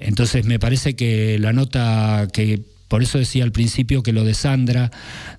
Entonces 0.00 0.44
me 0.44 0.58
parece 0.58 0.96
que 0.96 1.38
la 1.38 1.52
nota 1.52 2.28
que 2.32 2.62
por 2.90 3.04
eso 3.04 3.18
decía 3.18 3.44
al 3.44 3.52
principio 3.52 4.02
que 4.02 4.12
lo 4.12 4.24
de 4.24 4.34
Sandra, 4.34 4.90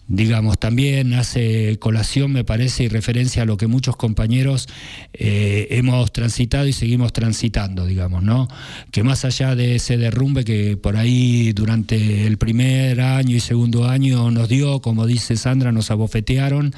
digamos, 0.07 0.57
también 0.57 1.13
hace 1.13 1.77
colación, 1.79 2.31
me 2.31 2.45
parece, 2.45 2.85
y 2.85 2.87
referencia 2.87 3.43
a 3.43 3.45
lo 3.45 3.57
que 3.57 3.67
muchos 3.67 3.97
compañeros 3.97 4.69
eh, 5.11 5.67
hemos 5.71 6.13
transitado 6.13 6.65
y 6.65 6.71
seguimos 6.71 7.11
transitando, 7.11 7.85
digamos, 7.85 8.23
¿no? 8.23 8.47
Que 8.91 9.03
más 9.03 9.25
allá 9.25 9.53
de 9.53 9.75
ese 9.75 9.97
derrumbe 9.97 10.45
que 10.45 10.77
por 10.77 10.95
ahí 10.95 11.51
durante 11.51 12.25
el 12.25 12.37
primer 12.37 13.01
año 13.01 13.35
y 13.35 13.41
segundo 13.41 13.89
año 13.89 14.31
nos 14.31 14.47
dio, 14.47 14.79
como 14.79 15.05
dice 15.05 15.35
Sandra, 15.35 15.73
nos 15.73 15.91
abofetearon. 15.91 16.73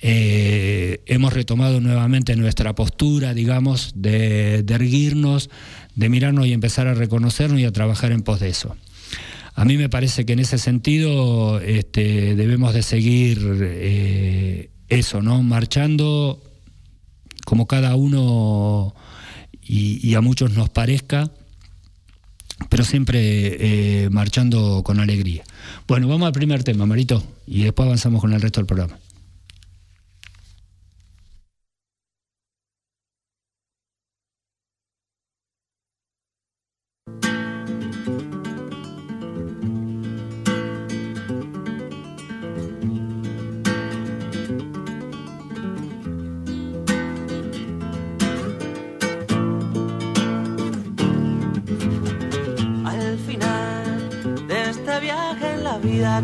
Eh, 0.00 1.00
hemos 1.06 1.32
retomado 1.32 1.80
nuevamente 1.80 2.36
nuestra 2.36 2.72
postura, 2.76 3.34
digamos, 3.34 3.90
de, 3.96 4.62
de 4.62 4.74
erguirnos, 4.74 5.50
de 5.98 6.08
mirarnos 6.08 6.46
y 6.46 6.52
empezar 6.52 6.86
a 6.86 6.94
reconocernos 6.94 7.58
y 7.58 7.64
a 7.64 7.72
trabajar 7.72 8.12
en 8.12 8.22
pos 8.22 8.38
de 8.38 8.48
eso. 8.48 8.76
A 9.56 9.64
mí 9.64 9.76
me 9.76 9.88
parece 9.88 10.24
que 10.24 10.32
en 10.32 10.38
ese 10.38 10.56
sentido 10.56 11.60
este, 11.60 12.36
debemos 12.36 12.72
de 12.72 12.84
seguir 12.84 13.40
eh, 13.60 14.70
eso, 14.88 15.22
¿no? 15.22 15.42
Marchando 15.42 16.40
como 17.44 17.66
cada 17.66 17.96
uno 17.96 18.94
y, 19.60 20.14
a 20.14 20.20
muchos 20.20 20.52
nos 20.52 20.70
parezca, 20.70 21.32
pero 22.68 22.84
siempre 22.84 24.04
eh, 24.04 24.08
marchando 24.10 24.82
con 24.84 25.00
alegría. 25.00 25.42
Bueno, 25.88 26.06
vamos 26.06 26.28
al 26.28 26.32
primer 26.32 26.62
tema, 26.62 26.86
Marito, 26.86 27.24
y 27.44 27.64
después 27.64 27.86
avanzamos 27.86 28.20
con 28.20 28.32
el 28.32 28.40
resto 28.40 28.60
del 28.60 28.66
programa. 28.66 28.98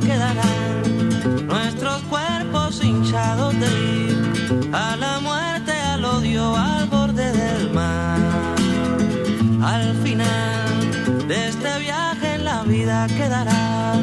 Quedarán 0.00 1.46
nuestros 1.46 2.02
cuerpos 2.02 2.82
hinchados 2.84 3.54
de 3.58 3.66
ir 3.66 4.70
a 4.72 4.96
la 4.96 5.20
muerte, 5.20 5.72
al 5.72 6.04
odio, 6.04 6.54
al 6.54 6.86
borde 6.88 7.32
del 7.32 7.70
mar. 7.72 8.18
Al 9.62 9.94
final 10.02 11.28
de 11.28 11.48
este 11.48 11.78
viaje 11.78 12.34
en 12.34 12.44
la 12.44 12.62
vida 12.64 13.06
quedará 13.06 13.94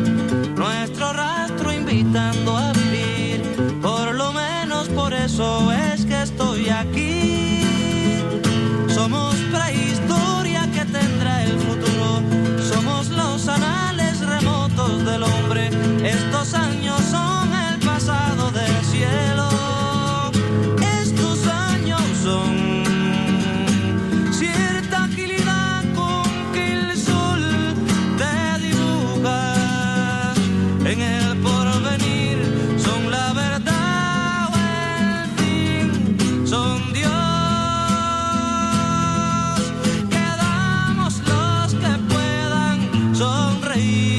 nuestro 0.56 1.14
rastro 1.14 1.72
invitando 1.72 2.58
a 2.58 2.72
vivir. 2.74 3.80
Por 3.82 4.16
lo 4.16 4.34
menos 4.34 4.90
por 4.90 5.14
eso 5.14 5.72
es 5.72 6.06
que 6.06 6.22
estoy 6.24 6.70
aquí. 6.70 7.64
Somos 8.88 9.36
prehistoria 9.52 10.62
que 10.74 10.86
tendrá 10.86 11.44
el 11.44 11.58
futuro. 11.60 12.22
Somos 12.72 13.10
los 13.10 13.48
anales 13.48 13.71
remotos 14.42 15.06
del 15.06 15.24
hombre 15.24 15.70
estos 16.04 16.54
años 16.54 17.00
son 17.12 17.54
el 17.54 17.80
pasado 17.80 18.52
del 18.52 18.86
cielo. 18.86 19.50
Estos 21.02 21.48
años 21.48 22.02
son 22.24 22.84
cierta 24.32 25.04
agilidad 25.04 25.84
con 25.94 26.24
que 26.54 26.74
el 26.74 26.98
sol 26.98 27.42
te 28.18 28.68
dibuja 28.68 30.34
en 30.86 31.02
el 31.02 31.38
porvenir. 31.38 32.38
Son 32.84 33.12
la 33.12 33.34
verdad 33.34 34.50
o 34.50 34.58
el 34.58 35.30
fin. 35.38 36.48
Son 36.48 36.94
Dios. 36.94 37.12
Sonreír. 43.14 44.11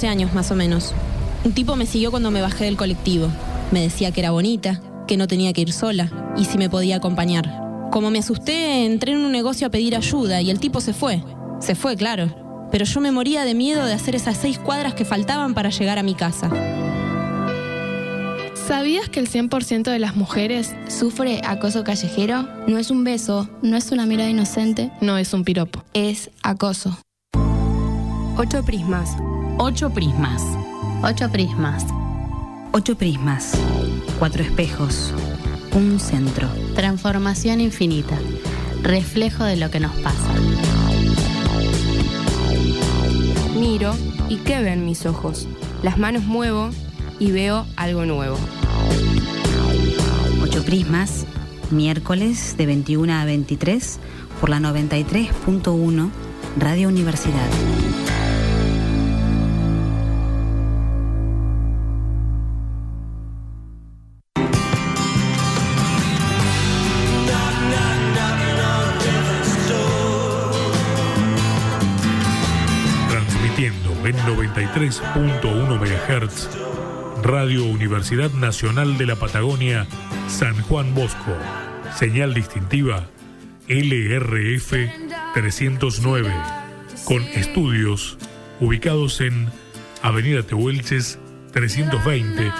14 0.00 0.08
años 0.08 0.32
más 0.32 0.50
o 0.50 0.54
menos. 0.54 0.94
Un 1.44 1.52
tipo 1.52 1.76
me 1.76 1.84
siguió 1.84 2.10
cuando 2.10 2.30
me 2.30 2.40
bajé 2.40 2.64
del 2.64 2.78
colectivo. 2.78 3.28
Me 3.70 3.82
decía 3.82 4.12
que 4.12 4.20
era 4.20 4.30
bonita, 4.30 4.80
que 5.06 5.18
no 5.18 5.26
tenía 5.26 5.52
que 5.52 5.60
ir 5.60 5.72
sola 5.74 6.32
y 6.38 6.46
si 6.46 6.56
me 6.56 6.70
podía 6.70 6.96
acompañar. 6.96 7.50
Como 7.90 8.10
me 8.10 8.20
asusté, 8.20 8.86
entré 8.86 9.12
en 9.12 9.18
un 9.18 9.30
negocio 9.30 9.66
a 9.66 9.70
pedir 9.70 9.94
ayuda 9.94 10.40
y 10.40 10.48
el 10.48 10.58
tipo 10.58 10.80
se 10.80 10.94
fue. 10.94 11.22
Se 11.60 11.74
fue, 11.74 11.96
claro. 11.96 12.34
Pero 12.72 12.86
yo 12.86 13.00
me 13.02 13.12
moría 13.12 13.44
de 13.44 13.54
miedo 13.54 13.84
de 13.84 13.92
hacer 13.92 14.14
esas 14.14 14.38
seis 14.38 14.58
cuadras 14.58 14.94
que 14.94 15.04
faltaban 15.04 15.52
para 15.52 15.68
llegar 15.68 15.98
a 15.98 16.02
mi 16.02 16.14
casa. 16.14 16.48
¿Sabías 18.54 19.10
que 19.10 19.20
el 19.20 19.28
100% 19.28 19.90
de 19.90 19.98
las 19.98 20.16
mujeres 20.16 20.74
sufre 20.88 21.42
acoso 21.44 21.84
callejero? 21.84 22.48
No 22.66 22.78
es 22.78 22.90
un 22.90 23.04
beso, 23.04 23.50
no 23.60 23.76
es 23.76 23.92
una 23.92 24.06
mirada 24.06 24.30
inocente, 24.30 24.92
no 25.02 25.18
es 25.18 25.34
un 25.34 25.44
piropo, 25.44 25.84
es 25.92 26.30
acoso. 26.42 26.98
Ocho 28.38 28.64
prismas 28.64 29.16
Ocho 29.62 29.90
prismas. 29.90 30.42
Ocho 31.02 31.30
prismas. 31.30 31.84
Ocho 32.72 32.96
prismas. 32.96 33.52
Cuatro 34.18 34.42
espejos. 34.42 35.12
Un 35.74 36.00
centro. 36.00 36.48
Transformación 36.74 37.60
infinita. 37.60 38.18
Reflejo 38.82 39.44
de 39.44 39.56
lo 39.56 39.70
que 39.70 39.78
nos 39.78 39.92
pasa. 39.96 40.32
Miro 43.54 43.94
y 44.30 44.36
¿qué 44.36 44.62
ven 44.62 44.86
mis 44.86 45.04
ojos? 45.04 45.46
Las 45.82 45.98
manos 45.98 46.24
muevo 46.24 46.70
y 47.18 47.30
veo 47.30 47.66
algo 47.76 48.06
nuevo. 48.06 48.38
Ocho 50.42 50.64
Prismas, 50.64 51.26
miércoles 51.70 52.56
de 52.56 52.64
21 52.64 53.12
a 53.12 53.26
23 53.26 54.00
por 54.40 54.48
la 54.48 54.58
93.1 54.58 56.10
Radio 56.56 56.88
Universidad. 56.88 57.79
93.1 74.74 75.80
MHz 75.80 76.48
Radio 77.24 77.64
Universidad 77.64 78.30
Nacional 78.30 78.96
de 78.98 79.06
la 79.06 79.16
Patagonia, 79.16 79.86
San 80.28 80.62
Juan 80.62 80.94
Bosco. 80.94 81.36
Señal 81.96 82.34
distintiva 82.34 83.08
LRF 83.66 84.74
309, 85.34 86.32
con 87.04 87.22
estudios 87.34 88.16
ubicados 88.60 89.20
en 89.20 89.48
Avenida 90.02 90.44
Tehuelches 90.44 91.18
320 91.52 92.52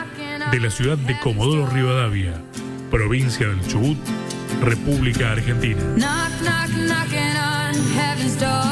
de 0.50 0.60
la 0.60 0.70
ciudad 0.70 0.98
de 0.98 1.16
Comodoro 1.20 1.66
Rivadavia, 1.68 2.34
provincia 2.90 3.46
del 3.46 3.64
Chubut, 3.68 3.98
República 4.60 5.30
Argentina. 5.30 5.80
Bueno, 8.36 8.69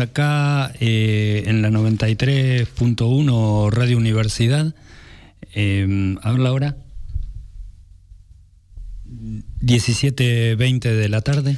acá 0.00 0.72
eh, 0.80 1.44
en 1.46 1.62
la 1.62 1.70
93.1 1.70 3.70
Radio 3.70 3.96
Universidad. 3.96 4.74
Eh, 5.54 6.16
¿Habla 6.22 6.50
ahora? 6.50 6.76
17.20 9.60 10.80
de 10.80 11.08
la 11.08 11.20
tarde. 11.20 11.56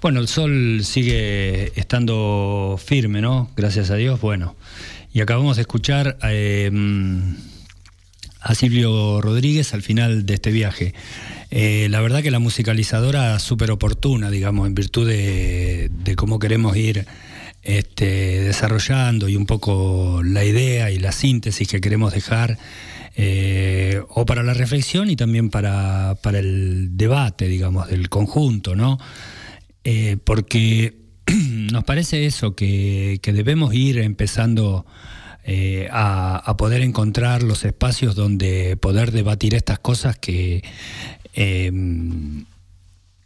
Bueno, 0.00 0.20
el 0.20 0.28
sol 0.28 0.80
sigue 0.84 1.78
estando 1.78 2.78
firme, 2.82 3.20
¿no? 3.20 3.50
Gracias 3.56 3.90
a 3.90 3.96
Dios. 3.96 4.20
Bueno, 4.20 4.54
y 5.12 5.20
acabamos 5.20 5.56
de 5.56 5.62
escuchar 5.62 6.18
eh, 6.22 6.70
a 8.40 8.54
Silvio 8.54 9.20
Rodríguez 9.20 9.74
al 9.74 9.82
final 9.82 10.26
de 10.26 10.34
este 10.34 10.50
viaje. 10.50 10.94
Eh, 11.50 11.88
la 11.90 12.00
verdad 12.00 12.22
que 12.22 12.30
la 12.30 12.38
musicalizadora 12.38 13.38
súper 13.38 13.70
oportuna, 13.70 14.30
digamos, 14.30 14.66
en 14.66 14.74
virtud 14.74 15.08
de 15.08 16.14
cómo 16.16 16.38
queremos 16.38 16.76
ir 16.76 17.06
este, 17.64 18.42
desarrollando 18.42 19.28
y 19.28 19.36
un 19.36 19.46
poco 19.46 20.22
la 20.22 20.44
idea 20.44 20.90
y 20.90 20.98
la 20.98 21.12
síntesis 21.12 21.66
que 21.66 21.80
queremos 21.80 22.12
dejar, 22.12 22.58
eh, 23.16 24.02
o 24.08 24.26
para 24.26 24.42
la 24.42 24.54
reflexión 24.54 25.08
y 25.08 25.16
también 25.16 25.48
para, 25.48 26.16
para 26.22 26.40
el 26.40 26.96
debate, 26.96 27.48
digamos, 27.48 27.88
del 27.88 28.08
conjunto, 28.08 28.74
¿no? 28.74 28.98
Eh, 29.84 30.18
porque 30.22 30.96
nos 31.72 31.84
parece 31.84 32.26
eso, 32.26 32.54
que, 32.54 33.20
que 33.22 33.32
debemos 33.32 33.74
ir 33.74 33.98
empezando 33.98 34.84
eh, 35.44 35.88
a, 35.90 36.36
a, 36.36 36.56
poder 36.56 36.82
encontrar 36.82 37.42
los 37.42 37.64
espacios 37.64 38.14
donde 38.14 38.76
poder 38.78 39.12
debatir 39.12 39.54
estas 39.54 39.78
cosas 39.78 40.16
que 40.16 40.64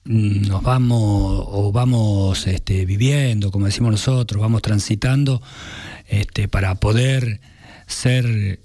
nos 0.09 0.63
vamos 0.63 1.45
o 1.49 1.71
vamos 1.71 2.47
este, 2.47 2.87
viviendo, 2.87 3.51
como 3.51 3.67
decimos 3.67 3.93
nosotros, 3.93 4.41
vamos 4.41 4.63
transitando 4.63 5.43
este, 6.09 6.49
para 6.49 6.77
poder 6.77 7.41
ser 7.87 8.59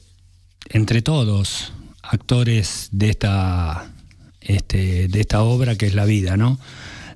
entre 0.70 1.02
todos 1.02 1.74
actores 2.02 2.88
de 2.94 3.10
esta, 3.10 3.92
este, 4.40 5.10
de 5.10 5.20
esta 5.20 5.44
obra 5.44 5.76
que 5.76 5.86
es 5.86 5.96
la 5.96 6.06
vida, 6.06 6.38
¿no? 6.38 6.60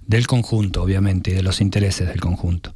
Del 0.06 0.28
conjunto, 0.28 0.84
obviamente, 0.84 1.34
de 1.34 1.42
los 1.42 1.62
intereses 1.62 2.08
del 2.08 2.20
conjunto. 2.20 2.74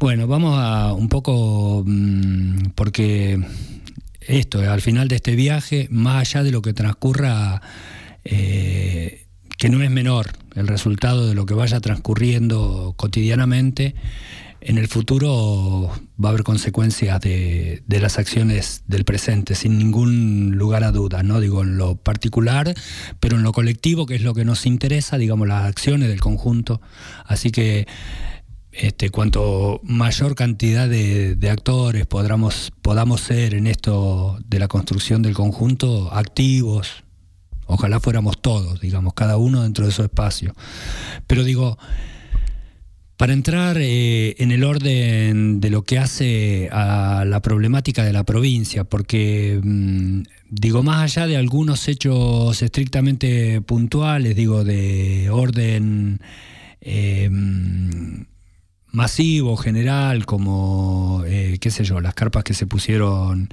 Bueno, 0.00 0.26
vamos 0.26 0.58
a 0.58 0.92
un 0.94 1.08
poco, 1.08 1.84
mmm, 1.86 2.70
porque 2.74 3.40
esto, 4.20 4.58
al 4.68 4.80
final 4.80 5.06
de 5.06 5.16
este 5.16 5.36
viaje, 5.36 5.86
más 5.90 6.16
allá 6.16 6.42
de 6.42 6.50
lo 6.50 6.60
que 6.60 6.72
transcurra 6.72 7.62
eh, 8.24 9.21
que 9.58 9.68
no 9.68 9.82
es 9.82 9.90
menor 9.90 10.32
el 10.54 10.68
resultado 10.68 11.26
de 11.26 11.34
lo 11.34 11.46
que 11.46 11.54
vaya 11.54 11.80
transcurriendo 11.80 12.94
cotidianamente, 12.96 13.94
en 14.64 14.78
el 14.78 14.86
futuro 14.86 15.90
va 16.22 16.28
a 16.28 16.30
haber 16.30 16.44
consecuencias 16.44 17.20
de, 17.20 17.82
de, 17.86 18.00
las 18.00 18.18
acciones 18.18 18.84
del 18.86 19.04
presente, 19.04 19.56
sin 19.56 19.76
ningún 19.76 20.52
lugar 20.56 20.84
a 20.84 20.92
duda, 20.92 21.24
¿no? 21.24 21.40
Digo, 21.40 21.62
en 21.62 21.76
lo 21.76 21.96
particular, 21.96 22.72
pero 23.18 23.36
en 23.36 23.42
lo 23.42 23.52
colectivo, 23.52 24.06
que 24.06 24.14
es 24.14 24.22
lo 24.22 24.34
que 24.34 24.44
nos 24.44 24.64
interesa, 24.64 25.18
digamos, 25.18 25.48
las 25.48 25.64
acciones 25.64 26.08
del 26.08 26.20
conjunto. 26.20 26.80
Así 27.24 27.50
que 27.50 27.88
este, 28.70 29.10
cuanto 29.10 29.80
mayor 29.82 30.34
cantidad 30.34 30.88
de, 30.88 31.34
de 31.34 31.50
actores 31.50 32.06
podamos, 32.06 32.72
podamos 32.82 33.20
ser 33.20 33.54
en 33.54 33.66
esto 33.66 34.38
de 34.46 34.60
la 34.60 34.68
construcción 34.68 35.22
del 35.22 35.34
conjunto, 35.34 36.12
activos, 36.12 37.02
Ojalá 37.66 38.00
fuéramos 38.00 38.40
todos, 38.40 38.80
digamos, 38.80 39.14
cada 39.14 39.36
uno 39.36 39.62
dentro 39.62 39.86
de 39.86 39.92
su 39.92 40.02
espacio. 40.02 40.54
Pero 41.26 41.44
digo, 41.44 41.78
para 43.16 43.32
entrar 43.32 43.76
eh, 43.78 44.34
en 44.38 44.50
el 44.50 44.64
orden 44.64 45.60
de 45.60 45.70
lo 45.70 45.82
que 45.82 45.98
hace 45.98 46.68
a 46.72 47.24
la 47.24 47.40
problemática 47.40 48.04
de 48.04 48.12
la 48.12 48.24
provincia, 48.24 48.84
porque 48.84 49.60
mmm, 49.62 50.22
digo, 50.50 50.82
más 50.82 51.02
allá 51.02 51.26
de 51.26 51.36
algunos 51.36 51.86
hechos 51.88 52.60
estrictamente 52.62 53.60
puntuales, 53.60 54.34
digo, 54.34 54.64
de 54.64 55.30
orden 55.30 56.20
eh, 56.80 57.30
masivo, 58.92 59.56
general, 59.56 60.26
como, 60.26 61.22
eh, 61.26 61.58
qué 61.60 61.70
sé 61.70 61.84
yo, 61.84 62.00
las 62.00 62.14
carpas 62.14 62.44
que 62.44 62.54
se 62.54 62.66
pusieron 62.66 63.48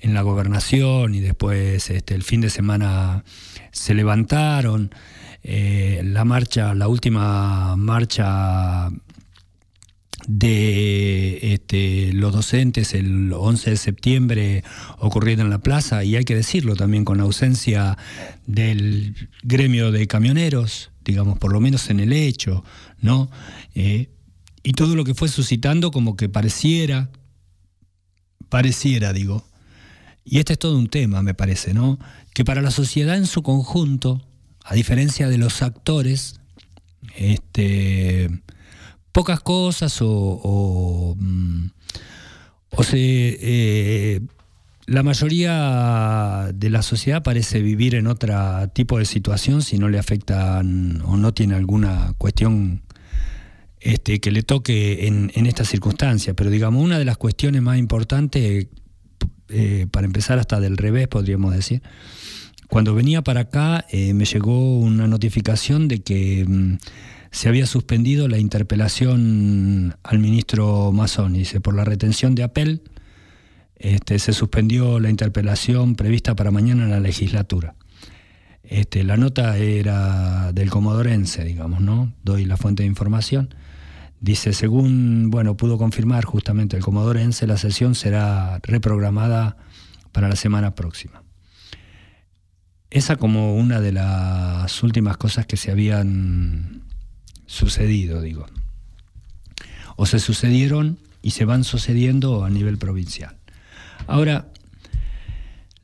en 0.00 0.14
la 0.14 0.22
gobernación 0.22 1.14
y 1.14 1.20
después 1.20 1.90
este, 1.90 2.14
el 2.14 2.22
fin 2.22 2.40
de 2.40 2.50
semana 2.50 3.24
se 3.72 3.94
levantaron. 3.94 4.94
Eh, 5.42 6.02
la 6.04 6.24
marcha, 6.24 6.74
la 6.74 6.86
última 6.86 7.74
marcha 7.76 8.90
de 10.28 11.54
este, 11.54 12.12
los 12.12 12.32
docentes 12.32 12.94
el 12.94 13.32
11 13.32 13.70
de 13.70 13.76
septiembre 13.76 14.64
ocurriendo 14.98 15.42
en 15.42 15.50
la 15.50 15.58
plaza 15.58 16.04
y 16.04 16.14
hay 16.14 16.24
que 16.24 16.36
decirlo 16.36 16.76
también 16.76 17.04
con 17.04 17.20
ausencia 17.20 17.98
del 18.46 19.28
gremio 19.42 19.90
de 19.90 20.06
camioneros, 20.06 20.92
digamos, 21.04 21.38
por 21.38 21.52
lo 21.52 21.60
menos 21.60 21.90
en 21.90 21.98
el 21.98 22.12
hecho, 22.12 22.64
¿no? 23.00 23.30
Eh, 23.74 24.10
y 24.62 24.72
todo 24.72 24.94
lo 24.94 25.04
que 25.04 25.14
fue 25.14 25.28
suscitando 25.28 25.90
como 25.90 26.16
que 26.16 26.28
pareciera, 26.28 27.10
pareciera, 28.48 29.12
digo, 29.12 29.44
y 30.24 30.38
este 30.38 30.54
es 30.54 30.58
todo 30.58 30.78
un 30.78 30.88
tema, 30.88 31.22
me 31.22 31.34
parece, 31.34 31.74
¿no? 31.74 31.98
Que 32.34 32.44
para 32.44 32.62
la 32.62 32.70
sociedad 32.70 33.16
en 33.16 33.26
su 33.26 33.42
conjunto, 33.42 34.22
a 34.64 34.74
diferencia 34.74 35.28
de 35.28 35.38
los 35.38 35.62
actores, 35.62 36.40
este, 37.16 38.30
pocas 39.10 39.40
cosas 39.40 40.00
o, 40.00 40.08
o, 40.08 41.16
mm, 41.18 41.66
se, 42.82 43.38
eh, 43.40 44.20
la 44.86 45.02
mayoría 45.02 46.50
de 46.54 46.70
la 46.70 46.82
sociedad 46.82 47.22
parece 47.22 47.60
vivir 47.60 47.94
en 47.94 48.06
otro 48.06 48.68
tipo 48.72 48.98
de 48.98 49.04
situación 49.04 49.62
si 49.62 49.78
no 49.78 49.88
le 49.88 49.98
afectan 49.98 51.02
o 51.04 51.16
no 51.16 51.32
tiene 51.32 51.54
alguna 51.54 52.14
cuestión 52.18 52.82
este, 53.82 54.20
que 54.20 54.30
le 54.30 54.42
toque 54.42 55.06
en, 55.06 55.32
en 55.34 55.46
esta 55.46 55.64
circunstancia. 55.64 56.34
Pero 56.34 56.50
digamos, 56.50 56.82
una 56.82 56.98
de 56.98 57.04
las 57.04 57.16
cuestiones 57.16 57.62
más 57.62 57.78
importantes 57.78 58.68
eh, 59.48 59.86
para 59.90 60.06
empezar 60.06 60.38
hasta 60.38 60.60
del 60.60 60.78
revés, 60.78 61.08
podríamos 61.08 61.54
decir. 61.54 61.82
Cuando 62.68 62.94
venía 62.94 63.20
para 63.20 63.40
acá 63.40 63.84
eh, 63.90 64.14
me 64.14 64.24
llegó 64.24 64.78
una 64.78 65.06
notificación 65.06 65.88
de 65.88 66.00
que 66.00 66.46
mm, 66.48 66.78
se 67.30 67.48
había 67.50 67.66
suspendido 67.66 68.28
la 68.28 68.38
interpelación 68.38 69.94
al 70.02 70.18
ministro 70.20 70.90
Mazzoni. 70.90 71.40
Dice, 71.40 71.60
por 71.60 71.74
la 71.74 71.84
retención 71.84 72.34
de 72.34 72.44
Apel, 72.44 72.82
este, 73.76 74.18
se 74.18 74.32
suspendió 74.32 75.00
la 75.00 75.10
interpelación 75.10 75.96
prevista 75.96 76.34
para 76.34 76.50
mañana 76.50 76.84
en 76.84 76.90
la 76.90 77.00
legislatura. 77.00 77.74
Este, 78.62 79.04
la 79.04 79.18
nota 79.18 79.58
era 79.58 80.52
del 80.52 80.70
comodorense, 80.70 81.44
digamos, 81.44 81.82
¿no? 81.82 82.14
Doy 82.22 82.46
la 82.46 82.56
fuente 82.56 82.84
de 82.84 82.86
información. 82.86 83.54
Dice, 84.22 84.52
según, 84.52 85.30
bueno, 85.30 85.56
pudo 85.56 85.78
confirmar 85.78 86.24
justamente 86.24 86.76
el 86.76 86.82
comodorense, 86.84 87.44
la 87.48 87.56
sesión 87.56 87.96
será 87.96 88.60
reprogramada 88.62 89.56
para 90.12 90.28
la 90.28 90.36
semana 90.36 90.76
próxima. 90.76 91.24
Esa 92.88 93.16
como 93.16 93.56
una 93.56 93.80
de 93.80 93.90
las 93.90 94.80
últimas 94.84 95.16
cosas 95.16 95.46
que 95.46 95.56
se 95.56 95.72
habían 95.72 96.84
sucedido, 97.46 98.20
digo. 98.22 98.46
O 99.96 100.06
se 100.06 100.20
sucedieron 100.20 101.00
y 101.20 101.30
se 101.30 101.44
van 101.44 101.64
sucediendo 101.64 102.44
a 102.44 102.50
nivel 102.50 102.78
provincial. 102.78 103.36
Ahora, 104.06 104.52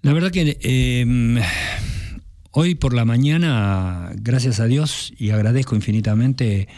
la 0.02 0.12
verdad 0.12 0.30
que 0.30 0.58
em, 0.60 1.40
hoy 2.52 2.76
por 2.76 2.94
la 2.94 3.04
mañana, 3.04 4.12
gracias 4.14 4.60
a 4.60 4.66
Dios 4.66 5.12
y 5.18 5.30
agradezco 5.30 5.74
infinitamente 5.74 6.68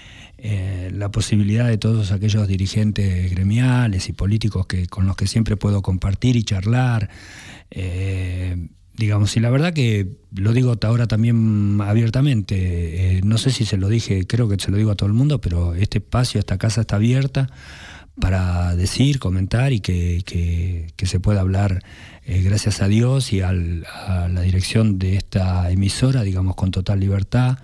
eh, 0.43 0.91
la 0.95 1.11
posibilidad 1.11 1.69
de 1.69 1.77
todos 1.77 2.13
aquellos 2.13 2.49
dirigentes 2.49 3.31
gremiales 3.31 4.09
y 4.09 4.15
políticos 4.15 4.67
que, 4.67 4.87
con 4.87 5.07
los 5.07 5.15
que 5.15 5.27
siempre 5.27 5.57
puedo 5.57 5.83
compartir 5.83 6.37
y 6.37 6.45
charlar. 6.45 7.11
Eh, 7.71 8.69
digamos, 8.97 9.37
y 9.37 9.41
la 9.41 9.51
verdad 9.51 9.75
que 9.75 10.09
lo 10.35 10.53
digo 10.53 10.77
ahora 10.83 11.07
también 11.07 11.79
abiertamente, 11.83 13.19
eh, 13.19 13.21
no 13.23 13.37
sé 13.37 13.51
si 13.51 13.67
se 13.67 13.77
lo 13.77 13.89
dije, 13.89 14.27
creo 14.27 14.49
que 14.49 14.59
se 14.59 14.71
lo 14.71 14.79
digo 14.79 14.91
a 14.91 14.95
todo 14.95 15.09
el 15.09 15.13
mundo, 15.15 15.41
pero 15.43 15.75
este 15.75 15.99
espacio, 15.99 16.39
esta 16.39 16.57
casa 16.57 16.83
está 16.83 16.97
abierta 16.97 17.51
para 18.19 18.75
decir, 18.77 19.19
comentar 19.19 19.73
y 19.73 19.81
que, 19.81 20.93
se 21.03 21.21
pueda 21.21 21.41
hablar, 21.41 21.83
gracias 22.27 22.83
a 22.83 22.89
Dios 22.89 23.33
y 23.33 23.41
a 23.41 23.53
la 23.53 24.41
dirección 24.43 24.99
de 24.99 25.17
esta 25.17 25.71
emisora, 25.71 26.23
digamos, 26.23 26.55
con 26.57 26.71
total 26.71 27.01
libertad, 27.01 27.59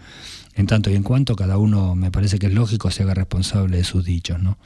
en 0.56 0.66
tanto 0.66 0.90
y 0.90 0.94
en 0.94 1.02
cuanto 1.02 1.36
cada 1.36 1.58
uno, 1.58 1.94
me 1.94 2.10
parece 2.10 2.38
que 2.38 2.46
es 2.46 2.54
lógico, 2.54 2.90
se 2.90 3.04
haga 3.04 3.14
responsable 3.14 3.76
de 3.76 3.84
sus 3.84 4.04
dichos, 4.04 4.42
¿no? 4.42 4.58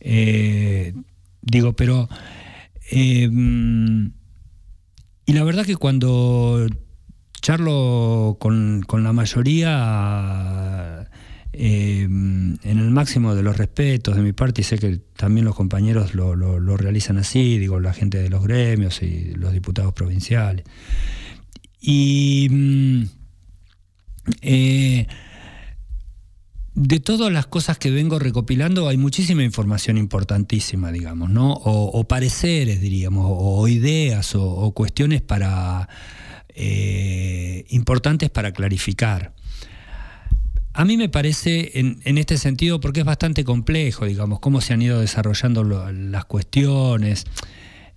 Eh, 0.00 0.94
digo, 1.42 1.74
pero... 1.74 2.08
Y 5.28 5.32
la 5.32 5.42
verdad 5.42 5.66
que 5.66 5.74
cuando 5.74 6.68
charlo 7.40 8.38
con, 8.40 8.84
la 9.02 9.12
mayoría, 9.12 11.08
eh, 11.52 12.02
en 12.02 12.58
el 12.64 12.90
máximo 12.90 13.34
de 13.34 13.42
los 13.42 13.56
respetos 13.56 14.16
de 14.16 14.22
mi 14.22 14.32
parte, 14.32 14.60
y 14.60 14.64
sé 14.64 14.78
que 14.78 14.98
también 15.16 15.44
los 15.44 15.56
compañeros 15.56 16.14
lo, 16.14 16.76
realizan 16.76 17.18
así, 17.18 17.58
digo, 17.58 17.80
la 17.80 17.92
gente 17.92 18.22
de 18.22 18.30
los 18.30 18.42
gremios 18.44 19.02
y 19.02 19.32
los 19.34 19.52
diputados 19.52 19.92
provinciales. 19.92 20.64
Y 21.80 22.48
mm, 22.50 23.04
eh, 24.42 25.06
de 26.74 27.00
todas 27.00 27.32
las 27.32 27.46
cosas 27.46 27.78
que 27.78 27.90
vengo 27.90 28.18
recopilando 28.18 28.88
hay 28.88 28.98
muchísima 28.98 29.42
información 29.42 29.96
importantísima, 29.96 30.92
digamos, 30.92 31.30
¿no? 31.30 31.52
O, 31.52 32.04
pareceres, 32.04 32.80
diríamos, 32.80 33.24
o, 33.28 33.66
ideas, 33.66 34.34
o, 34.34 34.70
cuestiones 34.72 35.22
para 35.22 35.88
eh, 36.54 37.64
importantes 37.70 38.28
para 38.28 38.52
clarificar. 38.52 39.32
A 40.74 40.84
mí 40.84 40.98
me 40.98 41.08
parece, 41.08 41.80
en, 41.80 42.18
este 42.18 42.36
sentido, 42.36 42.78
porque 42.80 43.00
es 43.00 43.06
bastante 43.06 43.44
complejo, 43.44 44.04
digamos, 44.04 44.40
cómo 44.40 44.60
se 44.60 44.74
han 44.74 44.82
ido 44.82 45.00
desarrollando 45.00 45.64
las 45.64 46.26
cuestiones 46.26 47.24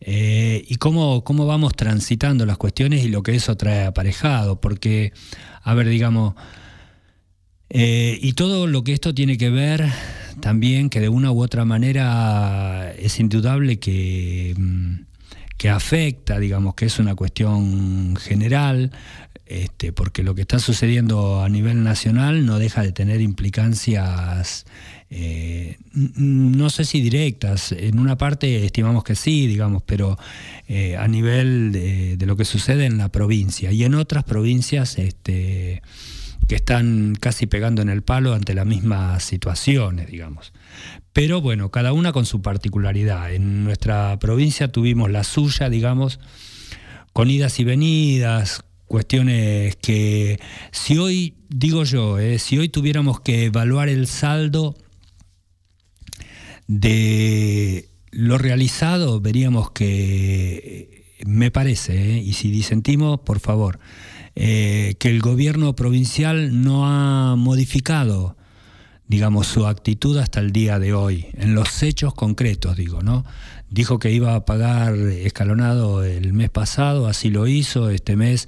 eh, 0.02 0.64
y 0.68 0.76
cómo, 0.76 1.24
cómo 1.24 1.45
vamos 1.45 1.74
transitando 1.76 2.45
las 2.45 2.58
cuestiones 2.58 3.04
y 3.04 3.10
lo 3.10 3.24
que 3.24 3.36
eso 3.36 3.56
trae 3.58 3.86
aparejado. 3.86 4.60
Porque, 4.62 5.14
a 5.64 5.74
ver, 5.74 5.89
digamos, 5.89 6.36
eh, 7.70 8.18
y 8.22 8.34
todo 8.34 8.68
lo 8.68 8.84
que 8.84 8.93
esto 8.93 9.14
tiene 9.14 9.38
que 9.38 9.50
ver 9.50 9.86
también, 10.41 10.89
que 10.89 11.00
de 11.00 11.10
una 11.10 11.32
u 11.32 11.43
otra 11.43 11.66
manera 11.66 12.91
es 12.97 13.20
indudable 13.20 13.80
que, 13.80 14.56
mm, 14.58 14.93
que 15.58 15.70
afecta, 15.70 16.39
digamos, 16.39 16.76
que 16.76 16.86
es 16.86 17.00
una 17.00 17.16
cuestión 17.16 18.16
general, 18.16 18.91
este, 19.45 19.91
porque 19.91 20.24
lo 20.24 20.36
que 20.36 20.41
está 20.41 20.60
sucediendo 20.60 21.43
a 21.43 21.50
nivel 21.50 21.84
nacional 21.84 22.45
no 22.45 22.60
deja 22.60 22.82
de 22.84 22.91
tener 22.91 23.20
implicancias, 23.20 24.66
eh, 25.12 25.78
no 25.93 26.70
sé 26.70 26.86
si 26.86 27.01
directas, 27.01 27.72
en 27.72 27.99
una 27.99 28.18
parte 28.18 28.64
estimamos 28.64 29.03
que 29.03 29.16
sí, 29.16 29.47
digamos, 29.47 29.82
pero 29.84 30.18
eh, 30.68 30.97
a 30.97 31.07
nivel 31.07 31.72
de, 31.72 32.26
lo 32.28 32.36
que 32.36 32.45
sucede 32.45 32.86
en 32.86 32.97
la 32.97 33.10
provincia 33.10 33.72
y 33.72 33.84
en 33.84 33.95
otras 33.95 34.24
provincias, 34.24 34.99
este, 34.99 35.82
que 36.47 36.55
están 36.55 37.16
casi 37.20 37.47
pegando 37.47 37.82
en 37.82 37.89
el 37.89 38.03
palo 38.03 38.34
ante 38.34 38.53
las 38.53 38.68
mismas 38.68 39.24
situaciones, 39.24 40.07
digamos. 40.12 40.53
Pero 41.12 41.41
bueno, 41.41 41.72
cada 41.72 41.91
una 41.91 42.12
con 42.12 42.26
su 42.26 42.41
particularidad. 42.41 43.34
En 43.34 43.64
nuestra 43.64 44.18
provincia 44.20 44.72
tuvimos 44.72 45.10
la 45.10 45.24
suya, 45.24 45.70
digamos, 45.70 46.20
con 47.14 47.32
idas 47.32 47.60
y 47.60 47.64
venidas, 47.64 48.64
cuestiones 48.86 49.76
que 49.76 50.39
si 50.72 50.97
hoy, 50.99 51.36
digo 51.49 51.84
yo, 51.84 52.20
eh, 52.20 52.38
si 52.38 52.60
hoy 52.60 52.70
tuviéramos 52.70 53.22
que 53.22 53.45
evaluar 53.45 53.89
el 53.89 54.05
saldo 54.05 54.76
de 56.70 57.89
lo 58.11 58.38
realizado, 58.38 59.20
veríamos 59.20 59.72
que, 59.72 61.17
me 61.26 61.49
parece, 61.49 62.17
eh, 62.17 62.17
y 62.20 62.34
si 62.34 62.51
disentimos, 62.51 63.22
por 63.22 63.39
favor, 63.39 63.80
eh, 64.36 64.93
que 64.99 65.09
el 65.09 65.20
gobierno 65.20 65.76
provincial 65.76 66.61
no 66.61 66.86
ha 66.86 67.36
modificado, 67.36 68.38
digamos, 69.07 69.47
su 69.47 69.65
actitud 69.65 70.15
hasta 70.20 70.41
el 70.41 70.51
día 70.51 70.78
de 70.78 70.93
hoy, 70.93 71.26
en 71.34 71.55
los 71.55 71.82
hechos 71.82 72.13
concretos, 72.13 72.78
digo, 72.78 73.01
¿no? 73.01 73.26
Dijo 73.72 73.97
que 73.97 74.11
iba 74.11 74.36
a 74.36 74.45
pagar 74.45 74.95
escalonado 74.95 76.03
el 76.03 76.34
mes 76.34 76.51
pasado, 76.51 77.07
así 77.07 77.32
lo 77.32 77.47
hizo, 77.47 77.89
este 77.89 78.15
mes 78.15 78.47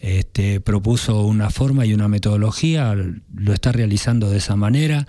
este, 0.00 0.60
propuso 0.60 1.22
una 1.22 1.48
forma 1.48 1.86
y 1.86 1.94
una 1.94 2.08
metodología, 2.08 2.94
lo 2.94 3.52
está 3.54 3.72
realizando 3.72 4.28
de 4.28 4.38
esa 4.38 4.56
manera, 4.56 5.06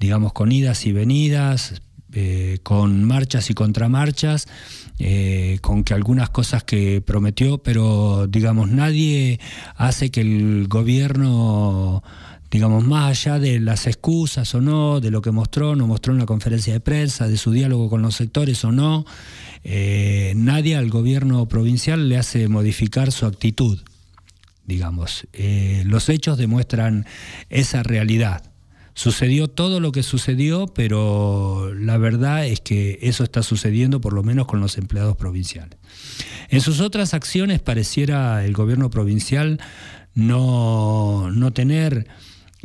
digamos, 0.00 0.32
con 0.32 0.50
idas 0.50 0.86
y 0.86 0.92
venidas, 0.92 1.82
eh, 2.12 2.58
con 2.64 3.04
marchas 3.04 3.50
y 3.50 3.54
contramarchas, 3.54 4.48
eh, 4.98 5.58
con 5.60 5.84
que 5.84 5.94
algunas 5.94 6.28
cosas 6.30 6.64
que 6.64 7.00
prometió, 7.00 7.58
pero 7.58 8.26
digamos, 8.26 8.68
nadie 8.68 9.38
hace 9.76 10.10
que 10.10 10.22
el 10.22 10.66
gobierno, 10.66 12.02
digamos, 12.50 12.84
más 12.84 13.10
allá 13.10 13.38
de 13.38 13.60
las 13.60 13.86
excusas 13.86 14.52
o 14.56 14.60
no, 14.60 14.98
de 14.98 15.12
lo 15.12 15.22
que 15.22 15.30
mostró, 15.30 15.76
no 15.76 15.86
mostró 15.86 16.12
en 16.12 16.18
la 16.18 16.26
conferencia 16.26 16.72
de 16.72 16.80
prensa, 16.80 17.28
de 17.28 17.36
su 17.36 17.52
diálogo 17.52 17.88
con 17.88 18.02
los 18.02 18.16
sectores 18.16 18.64
o 18.64 18.72
no, 18.72 19.04
eh, 19.62 20.32
nadie 20.34 20.74
al 20.74 20.90
gobierno 20.90 21.46
provincial 21.46 22.08
le 22.08 22.16
hace 22.16 22.48
modificar 22.48 23.12
su 23.12 23.26
actitud, 23.26 23.78
digamos. 24.66 25.28
los 25.84 26.08
hechos 26.08 26.38
demuestran 26.38 27.06
esa 27.50 27.84
realidad. 27.84 28.49
Sucedió 29.00 29.48
todo 29.48 29.80
lo 29.80 29.92
que 29.92 30.02
sucedió, 30.02 30.66
pero 30.66 31.72
la 31.72 31.96
verdad 31.96 32.44
es 32.44 32.60
que 32.60 32.98
eso 33.00 33.24
está 33.24 33.42
sucediendo 33.42 34.02
por 34.02 34.12
lo 34.12 34.22
menos 34.22 34.46
con 34.46 34.60
los 34.60 34.76
empleados 34.76 35.16
provinciales. 35.16 35.78
En 36.50 36.60
sus 36.60 36.80
otras 36.80 37.14
acciones 37.14 37.60
pareciera 37.60 38.44
el 38.44 38.52
gobierno 38.52 38.90
provincial 38.90 39.58
no, 40.14 41.30
tener 41.54 42.08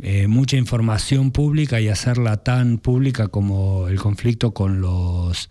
eh, 0.00 0.26
mucha 0.26 0.58
información 0.58 1.30
pública 1.30 1.80
y 1.80 1.88
hacerla 1.88 2.36
tan 2.36 2.76
pública 2.76 3.28
como 3.28 3.88
el 3.88 3.98
conflicto 3.98 4.52
con 4.52 4.82
los 4.82 5.48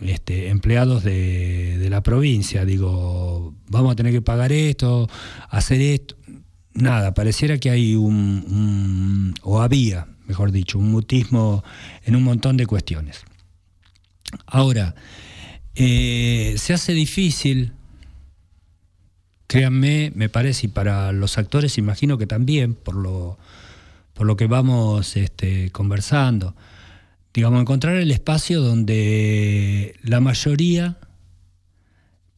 este, 0.00 0.48
empleados 0.48 1.04
de, 1.04 1.88
la 1.90 2.02
provincia. 2.02 2.64
Digo, 2.64 3.52
vamos 3.68 3.92
a 3.92 3.96
tener 3.96 4.14
que 4.14 4.22
pagar 4.22 4.50
esto, 4.50 5.10
hacer 5.50 5.82
esto 5.82 6.16
nada, 6.76 7.14
pareciera 7.14 7.58
que 7.58 7.70
hay 7.70 7.96
un, 7.96 9.34
o 9.42 9.60
había, 9.60 10.06
mejor 10.26 10.52
dicho, 10.52 10.78
un 10.78 10.90
mutismo 10.90 11.64
en 12.04 12.16
un 12.16 12.22
montón 12.22 12.56
de 12.56 12.66
cuestiones. 12.66 13.24
Ahora, 14.46 14.94
eh, 15.74 16.54
se 16.58 16.72
hace 16.72 16.92
difícil, 16.92 17.72
créanme, 19.46 20.12
me 20.14 20.28
parece, 20.28 20.66
y 20.66 20.68
para 20.68 21.12
los 21.12 21.38
actores 21.38 21.78
imagino 21.78 22.18
que 22.18 22.26
también, 22.26 22.74
por 22.74 22.94
lo, 22.94 23.38
por 24.14 24.26
lo 24.26 24.36
que 24.36 24.46
vamos 24.46 25.16
este, 25.16 25.70
conversando, 25.70 26.54
digamos, 27.34 27.60
encontrar 27.60 27.96
el 27.96 28.10
espacio 28.10 28.62
donde 28.62 29.96
la 30.02 30.20
mayoría 30.20 30.98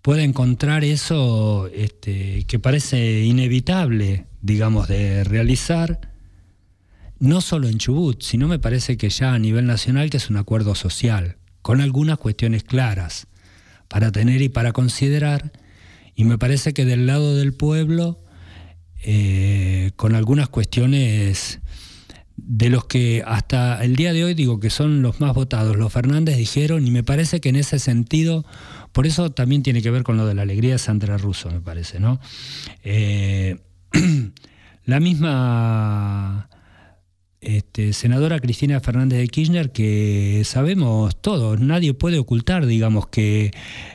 pueda 0.02 0.22
encontrar 0.22 0.84
eso 0.84 1.68
este, 1.68 2.44
que 2.44 2.58
parece 2.58 3.24
inevitable 3.24 4.28
digamos, 4.40 4.88
de 4.88 5.24
realizar 5.24 6.00
no 7.18 7.40
solo 7.40 7.68
en 7.68 7.78
Chubut, 7.78 8.22
sino 8.22 8.46
me 8.46 8.58
parece 8.58 8.96
que 8.96 9.10
ya 9.10 9.34
a 9.34 9.38
nivel 9.38 9.66
nacional 9.66 10.10
que 10.10 10.18
es 10.18 10.30
un 10.30 10.36
acuerdo 10.36 10.74
social, 10.74 11.36
con 11.62 11.80
algunas 11.80 12.18
cuestiones 12.18 12.62
claras 12.62 13.26
para 13.88 14.12
tener 14.12 14.42
y 14.42 14.48
para 14.48 14.72
considerar, 14.72 15.52
y 16.14 16.24
me 16.24 16.38
parece 16.38 16.72
que 16.72 16.84
del 16.84 17.06
lado 17.06 17.36
del 17.36 17.54
pueblo, 17.54 18.20
eh, 19.02 19.92
con 19.96 20.14
algunas 20.14 20.48
cuestiones 20.48 21.60
de 22.36 22.70
los 22.70 22.84
que 22.84 23.22
hasta 23.26 23.82
el 23.84 23.96
día 23.96 24.12
de 24.12 24.24
hoy 24.24 24.34
digo 24.34 24.60
que 24.60 24.70
son 24.70 25.02
los 25.02 25.20
más 25.20 25.34
votados, 25.34 25.76
los 25.76 25.92
Fernández 25.92 26.36
dijeron, 26.36 26.86
y 26.86 26.90
me 26.90 27.02
parece 27.02 27.40
que 27.40 27.48
en 27.48 27.56
ese 27.56 27.78
sentido, 27.80 28.44
por 28.98 29.06
eso 29.06 29.30
también 29.30 29.62
tiene 29.62 29.80
que 29.80 29.92
ver 29.92 30.02
con 30.02 30.16
lo 30.16 30.26
de 30.26 30.34
la 30.34 30.42
alegría 30.42 30.72
de 30.72 30.78
Sandra 30.80 31.16
Russo, 31.18 31.48
me 31.52 31.60
parece, 31.60 32.00
¿no? 32.00 32.18
Eh, 32.82 33.56
la 34.86 34.98
misma 34.98 36.50
este, 37.40 37.92
senadora 37.92 38.40
Cristina 38.40 38.80
Fernández 38.80 39.20
de 39.20 39.28
Kirchner, 39.28 39.70
que 39.70 40.42
sabemos 40.44 41.14
todos, 41.22 41.60
nadie 41.60 41.94
puede 41.94 42.18
ocultar, 42.18 42.66
digamos, 42.66 43.06
que 43.06 43.52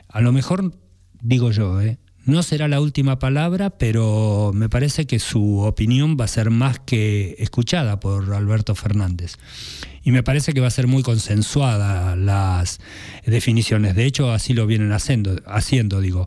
a 0.08 0.22
lo 0.22 0.32
mejor, 0.32 0.74
digo 1.22 1.52
yo, 1.52 1.82
¿eh? 1.82 1.98
No 2.26 2.42
será 2.42 2.70
la 2.70 2.80
última 2.80 3.20
palabra, 3.20 3.70
pero 3.70 4.52
me 4.54 4.70
parece 4.70 5.06
que 5.06 5.20
su 5.20 5.60
opinión 5.60 6.16
va 6.18 6.24
a 6.24 6.30
ser 6.30 6.52
más 6.52 6.80
que 6.80 7.36
escuchada 7.38 8.00
por 8.00 8.34
Alberto 8.34 8.76
Fernández. 8.76 9.36
Y 10.04 10.12
me 10.12 10.24
parece 10.24 10.54
que 10.54 10.62
va 10.62 10.68
a 10.68 10.72
ser 10.72 10.88
muy 10.88 11.04
consensuada 11.04 12.16
las 12.16 12.80
definiciones. 13.26 13.96
De 13.96 14.06
hecho, 14.06 14.32
así 14.32 14.54
lo 14.54 14.66
vienen 14.68 14.94
haciendo, 14.94 15.36
haciendo 15.46 16.00
digo. 16.00 16.26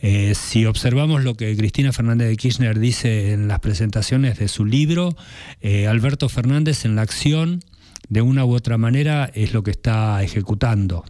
Eh, 0.00 0.34
si 0.34 0.64
observamos 0.64 1.24
lo 1.24 1.34
que 1.34 1.54
Cristina 1.58 1.92
Fernández 1.92 2.28
de 2.28 2.36
Kirchner 2.38 2.78
dice 2.78 3.32
en 3.32 3.46
las 3.46 3.60
presentaciones 3.60 4.38
de 4.38 4.48
su 4.48 4.64
libro, 4.64 5.14
eh, 5.60 5.86
Alberto 5.86 6.30
Fernández 6.30 6.86
en 6.86 6.96
la 6.96 7.02
acción, 7.02 7.62
de 8.08 8.22
una 8.22 8.46
u 8.46 8.54
otra 8.54 8.78
manera, 8.78 9.30
es 9.34 9.52
lo 9.52 9.62
que 9.62 9.72
está 9.72 10.22
ejecutando 10.22 11.04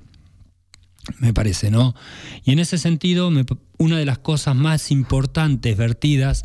me 1.19 1.33
parece, 1.33 1.71
¿no? 1.71 1.95
Y 2.45 2.53
en 2.53 2.59
ese 2.59 2.79
sentido, 2.79 3.31
una 3.79 3.99
de 3.99 4.05
las 4.05 4.19
cosas 4.19 4.57
más 4.57 4.91
importantes 4.91 5.77
vertidas 5.77 6.45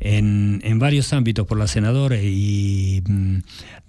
en, 0.00 0.78
varios 0.78 1.12
ámbitos 1.12 1.46
por 1.46 1.58
la 1.58 1.66
senadora 1.66 2.20
y 2.20 3.02
mm, 3.06 3.38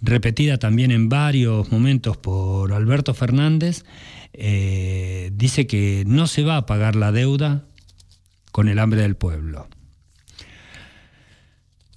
repetida 0.02 0.58
también 0.58 0.92
en 0.92 1.10
varios 1.10 1.72
momentos 1.72 2.18
por 2.18 2.74
Alberto 2.74 3.14
Fernández, 3.14 3.84
eh, 4.34 5.32
dice 5.34 5.68
que 5.68 6.04
no 6.08 6.28
se 6.28 6.44
va 6.44 6.58
a 6.58 6.66
pagar 6.66 6.96
la 6.96 7.12
deuda 7.12 7.66
con 8.52 8.70
el 8.70 8.80
hambre 8.80 9.02
del 9.02 9.16
pueblo. 9.16 9.68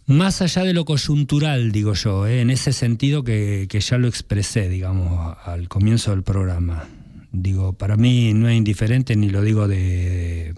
Más 0.06 0.40
allá 0.40 0.64
de 0.64 0.72
lo 0.72 0.86
coyuntural, 0.86 1.70
digo 1.70 1.92
yo, 1.92 2.26
¿eh? 2.26 2.40
en 2.40 2.48
ese 2.50 2.72
sentido 2.72 3.24
que, 3.24 3.66
que 3.68 3.80
ya 3.80 3.98
lo 3.98 4.08
expresé, 4.08 4.68
digamos, 4.68 5.36
al 5.44 5.68
comienzo 5.68 6.12
del 6.12 6.22
programa 6.22 6.88
Digo, 7.40 7.72
para 7.72 7.96
mí 7.96 8.34
no 8.34 8.48
es 8.48 8.56
indiferente 8.56 9.14
ni 9.14 9.30
lo 9.30 9.42
digo 9.42 9.68
de, 9.68 10.54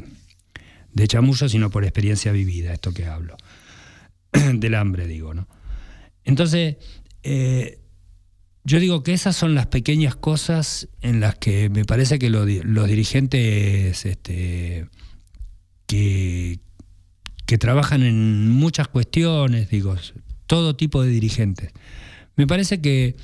de 0.95 1.49
sino 1.49 1.71
por 1.71 1.85
experiencia 1.85 2.33
vivida, 2.33 2.73
esto 2.73 2.93
que 2.93 3.05
hablo. 3.05 3.37
Del 4.55 4.75
hambre, 4.75 5.07
digo, 5.07 5.35
¿no? 5.35 5.47
Entonces, 6.25 6.77
eh, 7.23 7.81
yo 8.65 8.81
digo 8.81 9.03
que 9.03 9.13
esas 9.13 9.37
son 9.37 9.55
las 9.55 9.67
pequeñas 9.67 10.17
cosas 10.17 10.89
en 11.03 11.21
las 11.21 11.35
que 11.35 11.69
me 11.69 11.85
parece 11.85 12.19
que 12.19 12.31
los 12.31 12.89
dirigentes 12.89 14.07
este, 14.07 14.89
que, 15.87 16.61
que 17.45 17.59
trabajan 17.59 18.03
en 18.03 18.49
muchas 18.49 18.89
cuestiones, 18.89 19.69
digo, 19.69 19.97
todo 20.47 20.77
tipo 20.77 21.03
de 21.03 21.11
dirigentes, 21.11 21.73
me 22.37 22.47
parece 22.47 22.81
que 22.81 23.17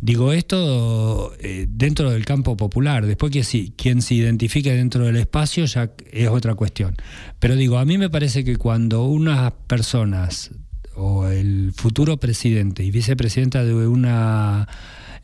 Digo 0.00 0.32
esto 0.32 1.34
eh, 1.40 1.66
dentro 1.68 2.10
del 2.10 2.24
campo 2.24 2.56
popular, 2.56 3.06
después 3.06 3.32
que 3.32 3.44
si, 3.44 3.72
quien 3.76 4.02
se 4.02 4.14
identifique 4.14 4.74
dentro 4.74 5.04
del 5.04 5.16
espacio 5.16 5.64
ya 5.64 5.90
es 6.12 6.28
otra 6.28 6.54
cuestión. 6.54 6.94
Pero 7.38 7.56
digo, 7.56 7.78
a 7.78 7.84
mí 7.84 7.96
me 7.96 8.10
parece 8.10 8.44
que 8.44 8.56
cuando 8.56 9.04
unas 9.04 9.52
personas 9.66 10.50
o 10.96 11.28
el 11.28 11.72
futuro 11.74 12.18
presidente 12.18 12.82
y 12.82 12.90
vicepresidenta 12.90 13.64
de 13.64 13.74
una 13.74 14.68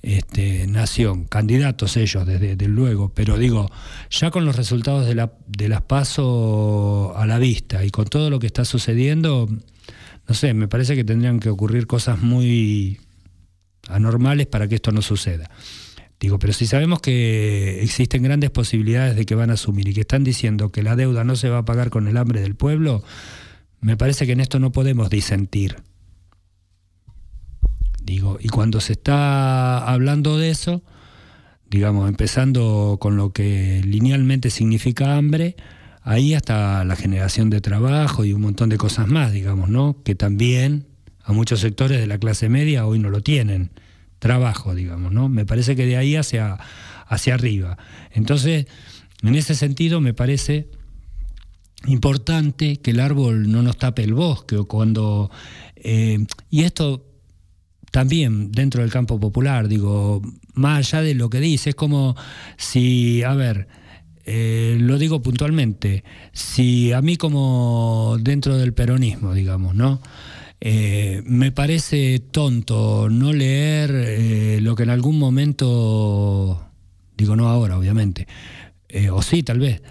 este, 0.02 0.66
nación, 0.66 1.24
candidatos 1.24 1.96
ellos 1.96 2.26
desde, 2.26 2.56
luego, 2.66 3.12
pero 3.14 3.38
digo, 3.38 3.70
ya 4.10 4.30
con 4.30 4.44
los 4.44 4.56
resultados 4.56 5.06
de, 5.06 5.14
la, 5.14 5.32
de 5.46 5.68
las 5.68 5.82
pasos 5.82 7.12
a 7.16 7.26
la 7.26 7.38
vista 7.38 7.84
y 7.84 7.90
con 7.90 8.06
todo 8.06 8.28
lo 8.28 8.38
que 8.38 8.46
está 8.46 8.64
sucediendo, 8.64 9.48
no 10.28 10.34
sé, 10.34 10.54
me 10.54 10.68
parece 10.68 10.94
que 10.94 11.04
tendrían 11.04 11.40
que 11.40 11.50
ocurrir 11.50 11.86
cosas 11.86 12.20
muy 12.20 13.00
anormales 13.88 14.46
para 14.46 14.68
que 14.68 14.76
esto 14.76 14.92
no 14.92 15.02
suceda. 15.02 15.50
Digo, 16.20 16.38
pero 16.38 16.52
si 16.52 16.66
sabemos 16.66 17.00
que 17.00 17.82
existen 17.82 18.22
grandes 18.22 18.50
posibilidades 18.50 19.16
de 19.16 19.26
que 19.26 19.34
van 19.34 19.50
a 19.50 19.54
asumir 19.54 19.88
y 19.88 19.94
que 19.94 20.02
están 20.02 20.22
diciendo 20.22 20.70
que 20.70 20.84
la 20.84 20.94
deuda 20.94 21.24
no 21.24 21.34
se 21.34 21.48
va 21.48 21.58
a 21.58 21.64
pagar 21.64 21.90
con 21.90 22.06
el 22.06 22.16
hambre 22.16 22.40
del 22.40 22.54
pueblo, 22.54 23.02
me 23.80 23.96
parece 23.96 24.24
que 24.24 24.32
en 24.32 24.40
esto 24.40 24.60
no 24.60 24.70
podemos 24.70 25.10
disentir. 25.10 25.76
Digo, 28.04 28.38
y 28.40 28.48
cuando 28.48 28.80
se 28.80 28.92
está 28.92 29.78
hablando 29.78 30.38
de 30.38 30.50
eso, 30.50 30.82
digamos, 31.68 32.08
empezando 32.08 32.98
con 33.00 33.16
lo 33.16 33.32
que 33.32 33.80
linealmente 33.84 34.50
significa 34.50 35.16
hambre, 35.16 35.56
ahí 36.02 36.34
hasta 36.34 36.84
la 36.84 36.94
generación 36.94 37.50
de 37.50 37.60
trabajo 37.60 38.24
y 38.24 38.32
un 38.32 38.42
montón 38.42 38.68
de 38.68 38.78
cosas 38.78 39.08
más, 39.08 39.32
digamos, 39.32 39.70
¿no? 39.70 39.96
Que 40.04 40.14
también 40.14 40.86
a 41.24 41.32
muchos 41.32 41.60
sectores 41.60 42.00
de 42.00 42.06
la 42.06 42.18
clase 42.18 42.48
media 42.48 42.86
hoy 42.86 42.98
no 42.98 43.10
lo 43.10 43.22
tienen, 43.22 43.70
trabajo, 44.18 44.74
digamos, 44.74 45.12
¿no? 45.12 45.28
Me 45.28 45.44
parece 45.44 45.76
que 45.76 45.86
de 45.86 45.96
ahí 45.96 46.16
hacia, 46.16 46.58
hacia 47.06 47.34
arriba. 47.34 47.78
Entonces, 48.12 48.66
en 49.22 49.34
ese 49.34 49.54
sentido 49.54 50.00
me 50.00 50.14
parece 50.14 50.68
importante 51.86 52.76
que 52.76 52.92
el 52.92 53.00
árbol 53.00 53.50
no 53.50 53.62
nos 53.62 53.78
tape 53.78 54.04
el 54.04 54.14
bosque 54.14 54.56
o 54.56 54.66
cuando... 54.66 55.30
Eh, 55.76 56.24
y 56.50 56.62
esto 56.62 57.04
también 57.90 58.52
dentro 58.52 58.82
del 58.82 58.90
campo 58.90 59.20
popular, 59.20 59.68
digo, 59.68 60.22
más 60.54 60.78
allá 60.78 61.02
de 61.02 61.14
lo 61.14 61.28
que 61.28 61.40
dice, 61.40 61.70
es 61.70 61.76
como 61.76 62.16
si, 62.56 63.22
a 63.22 63.34
ver, 63.34 63.68
eh, 64.24 64.78
lo 64.80 64.98
digo 64.98 65.20
puntualmente, 65.20 66.04
si 66.32 66.92
a 66.92 67.02
mí 67.02 67.16
como 67.16 68.16
dentro 68.20 68.56
del 68.56 68.72
peronismo, 68.72 69.34
digamos, 69.34 69.74
¿no? 69.74 70.00
Eh, 70.64 71.24
me 71.26 71.50
parece 71.50 72.20
tonto 72.20 73.08
no 73.10 73.32
leer 73.32 73.90
eh, 73.92 74.58
lo 74.62 74.76
que 74.76 74.84
en 74.84 74.90
algún 74.90 75.18
momento, 75.18 76.68
digo 77.16 77.34
no 77.34 77.48
ahora 77.48 77.76
obviamente, 77.76 78.28
eh, 78.88 79.10
o 79.10 79.22
sí 79.22 79.42
tal 79.42 79.58
vez, 79.58 79.82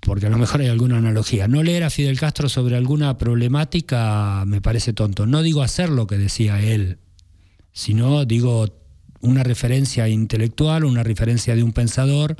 porque 0.00 0.26
a 0.26 0.30
lo 0.30 0.36
mejor 0.36 0.62
hay 0.62 0.66
alguna 0.66 0.98
analogía, 0.98 1.46
no 1.46 1.62
leer 1.62 1.84
a 1.84 1.90
Fidel 1.90 2.18
Castro 2.18 2.48
sobre 2.48 2.74
alguna 2.76 3.16
problemática 3.16 4.42
me 4.48 4.60
parece 4.60 4.92
tonto. 4.92 5.26
No 5.26 5.42
digo 5.42 5.62
hacer 5.62 5.90
lo 5.90 6.08
que 6.08 6.18
decía 6.18 6.60
él, 6.60 6.98
sino 7.70 8.24
digo 8.24 8.66
una 9.20 9.44
referencia 9.44 10.08
intelectual, 10.08 10.84
una 10.84 11.04
referencia 11.04 11.54
de 11.54 11.62
un 11.62 11.72
pensador 11.72 12.34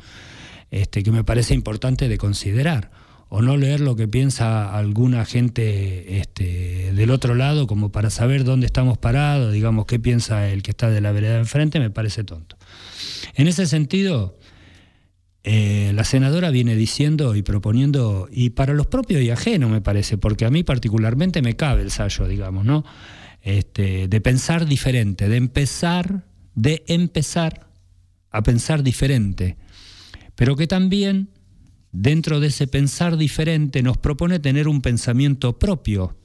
este, 0.73 1.05
que 1.05 1.13
me 1.13 1.23
parece 1.23 1.55
importante 1.55 2.09
de 2.09 2.19
considerar 2.19 2.91
o 3.29 3.43
no 3.43 3.57
leer 3.57 3.81
lo 3.81 3.97
que 3.97 4.07
piensa 4.07 4.77
alguna 4.77 5.25
gente 5.25 6.19
este, 6.19 6.93
del 6.93 7.11
otro 7.11 7.35
lado 7.35 7.67
como 7.67 7.91
para 7.91 8.11
saber 8.11 8.45
dónde 8.45 8.67
estamos 8.67 8.99
parados, 8.99 9.53
digamos, 9.53 9.87
qué 9.87 9.99
piensa 9.99 10.49
el 10.49 10.63
que 10.63 10.71
está 10.71 10.91
de 10.91 11.01
la 11.01 11.13
vereda 11.13 11.39
enfrente, 11.39 11.81
me 11.81 11.91
parece 11.91 12.23
tonto. 12.23 12.57
En 13.35 13.49
ese 13.49 13.67
sentido, 13.67 14.39
eh, 15.43 15.93
la 15.95 16.05
senadora 16.05 16.51
viene 16.51 16.77
diciendo 16.77 17.35
y 17.35 17.43
proponiendo, 17.43 18.29
y 18.31 18.51
para 18.51 18.75
los 18.75 18.87
propios 18.87 19.23
y 19.23 19.31
ajenos 19.31 19.71
me 19.71 19.81
parece, 19.81 20.19
porque 20.19 20.45
a 20.45 20.51
mí 20.51 20.63
particularmente 20.63 21.43
me 21.43 21.57
cabe 21.57 21.83
el 21.83 21.91
sallo, 21.91 22.29
digamos, 22.29 22.65
¿no? 22.65 22.85
Este, 23.43 24.09
de 24.09 24.21
pensar 24.21 24.67
diferente, 24.67 25.29
de 25.29 25.37
empezar, 25.37 26.25
de 26.55 26.85
empezar 26.89 27.69
a 28.31 28.43
pensar 28.43 28.83
diferente, 28.83 29.57
pero 30.35 30.57
que 30.57 30.67
también 30.67 31.31
dentro 31.93 32.41
de 32.41 32.49
ese 32.49 32.67
pensar 32.67 33.17
diferente 33.17 33.83
nos 33.83 33.99
propone 33.99 34.39
tener 34.39 34.69
un 34.69 34.83
pensamiento 34.83 35.59
propio. 35.59 36.17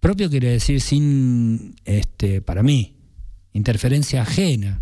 Propio 0.00 0.28
quiere 0.28 0.50
decir 0.50 0.80
sin, 0.80 1.76
este, 1.84 2.42
para 2.42 2.62
mí, 2.62 2.96
interferencia 3.52 4.22
ajena, 4.22 4.80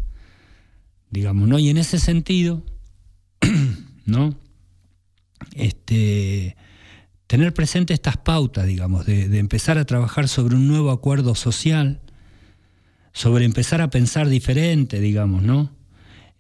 digamos, 1.11 1.49
¿no? 1.49 1.59
Y 1.59 1.69
en 1.69 1.77
ese 1.77 1.99
sentido, 1.99 2.65
¿no? 4.07 4.35
Este, 5.55 6.57
tener 7.27 7.55
presente 7.55 7.95
estas 7.95 8.17
pautas, 8.17 8.67
digamos, 8.67 9.07
de, 9.07 9.39
empezar 9.39 9.79
a 9.79 9.85
trabajar 9.85 10.29
sobre 10.29 10.57
un 10.57 10.67
nuevo 10.69 10.91
acuerdo 10.91 11.35
social, 11.35 12.01
sobre 13.13 13.45
empezar 13.45 13.81
a 13.83 13.91
pensar 13.91 14.29
diferente, 14.29 15.01
digamos, 15.01 15.43
¿no? 15.43 15.71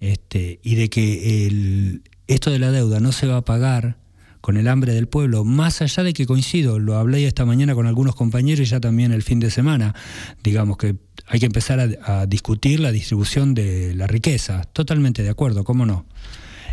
Este, 0.01 0.59
y 0.63 0.77
de 0.77 0.89
que 0.89 1.47
el, 1.47 2.03
esto 2.35 2.51
de 2.51 2.59
la 2.59 2.71
deuda 2.71 3.01
no 3.01 3.13
se 3.13 3.27
va 3.27 3.39
a 3.39 3.45
pagar 3.45 3.97
con 4.41 4.57
el 4.57 4.69
hambre 4.69 4.95
del 4.95 5.07
pueblo, 5.07 5.45
más 5.45 5.83
allá 5.83 6.03
de 6.03 6.13
que 6.13 6.27
coincido, 6.27 6.79
lo 6.79 6.97
hablé 6.97 7.27
esta 7.27 7.45
mañana 7.45 7.75
con 7.75 7.87
algunos 7.87 8.15
compañeros 8.15 8.67
y 8.67 8.71
ya 8.71 8.81
también 8.81 9.13
el 9.13 9.23
fin 9.23 9.39
de 9.39 9.51
semana, 9.51 9.95
digamos 10.43 10.79
que 10.79 10.97
hay 11.27 11.41
que 11.41 11.47
empezar 11.47 11.99
a, 12.03 12.27
discutir 12.27 12.81
la 12.81 12.91
distribución 12.91 13.55
de 13.55 13.95
la 13.95 14.07
riqueza, 14.07 14.65
totalmente 14.73 15.23
de 15.23 15.29
acuerdo, 15.29 15.65
¿cómo 15.65 15.85
no? 15.85 16.07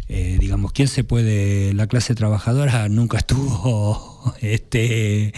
Eh, 0.10 0.38
digamos, 0.40 0.72
¿quién 0.72 0.88
se 0.88 1.04
puede, 1.04 1.74
la 1.74 1.88
clase 1.88 2.16
trabajadora 2.16 2.88
nunca 2.90 3.18
estuvo, 3.18 4.34
este, 4.42 5.34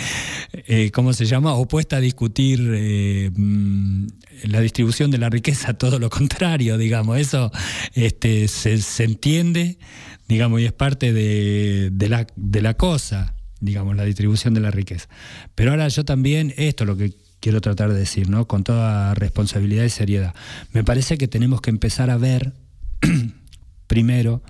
eh, 0.53 0.91
¿cómo 0.91 1.13
se 1.13 1.25
llama?, 1.25 1.53
opuesta 1.53 1.97
a 1.97 1.99
discutir 1.99 2.59
eh, 2.75 3.31
mm, 3.35 4.07
la 4.43 4.61
distribución 4.61 5.09
de 5.09 5.17
la 5.17 5.29
riqueza, 5.29 5.73
todo 5.77 5.97
lo 5.97 6.11
contrario, 6.11 6.77
digamos, 6.77 7.17
eso 7.17 7.51
este, 7.95 8.47
se, 8.47 8.77
se 8.77 9.03
entiende 9.05 9.79
digamos, 10.29 10.61
y 10.61 10.65
es 10.65 10.71
parte 10.71 11.11
de, 11.11 11.91
la, 12.07 12.27
de 12.35 12.61
la 12.61 12.75
cosa, 12.75 13.33
digamos, 13.59 13.95
la 13.95 14.05
distribución 14.05 14.53
de 14.53 14.61
la 14.61 14.69
riqueza. 14.69 15.09
Pero 15.55 15.71
ahora 15.71 15.87
yo 15.87 16.05
también, 16.05 16.53
esto 16.55 16.83
es 16.83 16.87
lo 16.87 16.95
que 16.95 17.15
quiero 17.39 17.61
tratar 17.61 17.91
de 17.91 17.97
decir, 17.97 18.29
¿no? 18.29 18.47
Con 18.47 18.63
toda 18.63 19.15
responsabilidad 19.15 19.83
y 19.83 19.89
seriedad. 19.89 20.35
Me 20.71 20.83
parece 20.83 21.17
que 21.17 21.27
tenemos 21.27 21.61
que 21.61 21.71
empezar 21.71 22.11
a 22.11 22.17
ver, 22.17 22.53
primero, 23.87 24.43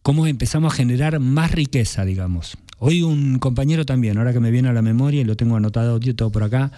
cómo 0.00 0.26
empezamos 0.26 0.72
a 0.72 0.76
generar 0.76 1.20
más 1.20 1.52
riqueza, 1.52 2.06
digamos. 2.06 2.56
Hoy 2.78 3.02
un 3.02 3.38
compañero 3.38 3.84
también, 3.84 4.16
ahora 4.16 4.32
que 4.32 4.40
me 4.40 4.50
viene 4.50 4.70
a 4.70 4.72
la 4.72 4.82
memoria 4.82 5.20
y 5.20 5.24
lo 5.24 5.36
tengo 5.36 5.56
anotado 5.56 6.00
todo 6.00 6.32
por 6.32 6.42
acá, 6.42 6.72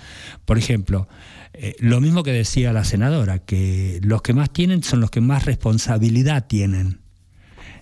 por 0.45 0.59
ejemplo, 0.59 1.07
eh, 1.53 1.77
lo 1.79 2.01
mismo 2.01 2.25
que 2.25 2.33
decía 2.33 2.73
la 2.73 2.85
senadora, 2.85 3.39
que 3.39 4.01
los 4.03 4.23
que 4.23 4.33
más 4.33 4.53
tienen 4.53 4.83
son 4.83 4.99
los 5.01 5.13
que 5.13 5.21
más 5.21 5.45
responsabilidad 5.45 6.49
tienen. 6.49 7.00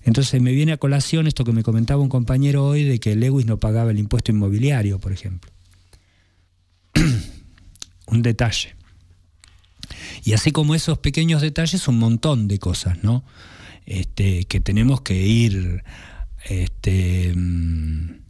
Entonces 0.09 0.41
me 0.41 0.53
viene 0.53 0.73
a 0.73 0.79
colación 0.79 1.27
esto 1.27 1.45
que 1.45 1.53
me 1.53 1.63
comentaba 1.63 2.01
un 2.01 2.09
compañero 2.09 2.65
hoy 2.65 2.83
de 2.83 2.99
que 2.99 3.15
Lewis 3.15 3.45
no 3.45 3.59
pagaba 3.59 3.91
el 3.91 3.99
impuesto 3.99 4.33
inmobiliario, 4.33 4.99
por 4.99 5.13
ejemplo. 5.13 5.51
un 8.07 8.23
detalle. 8.23 8.75
Y 10.25 10.33
así 10.33 10.51
como 10.51 10.75
esos 10.75 10.97
pequeños 10.97 11.43
detalles, 11.43 11.89
un 11.89 11.99
montón 11.99 12.49
de 12.49 12.59
cosas, 12.59 13.05
¿no? 13.05 13.23
Este, 13.85 14.45
que 14.45 14.61
tenemos 14.61 15.03
que 15.03 15.27
ir 15.27 15.85
este, 16.49 17.35
mm, 17.37 18.23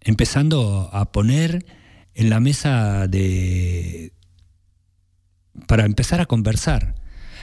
empezando 0.00 0.88
a 0.90 1.12
poner 1.12 1.66
en 2.14 2.30
la 2.30 2.40
mesa 2.40 3.08
de 3.08 4.14
para 5.66 5.84
empezar 5.84 6.22
a 6.22 6.26
conversar 6.26 6.94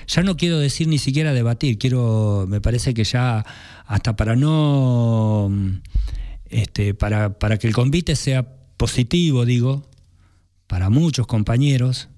ya 0.07 0.23
no 0.23 0.37
quiero 0.37 0.59
decir 0.59 0.87
ni 0.87 0.97
siquiera 0.97 1.33
debatir, 1.33 1.77
quiero, 1.77 2.45
me 2.47 2.61
parece 2.61 2.93
que 2.93 3.03
ya 3.03 3.45
hasta 3.85 4.15
para 4.15 4.35
no, 4.35 5.51
este, 6.49 6.93
para, 6.93 7.37
para 7.39 7.57
que 7.57 7.67
el 7.67 7.73
convite 7.73 8.15
sea 8.15 8.45
positivo, 8.77 9.45
digo, 9.45 9.89
para 10.67 10.89
muchos 10.89 11.27
compañeros, 11.27 12.09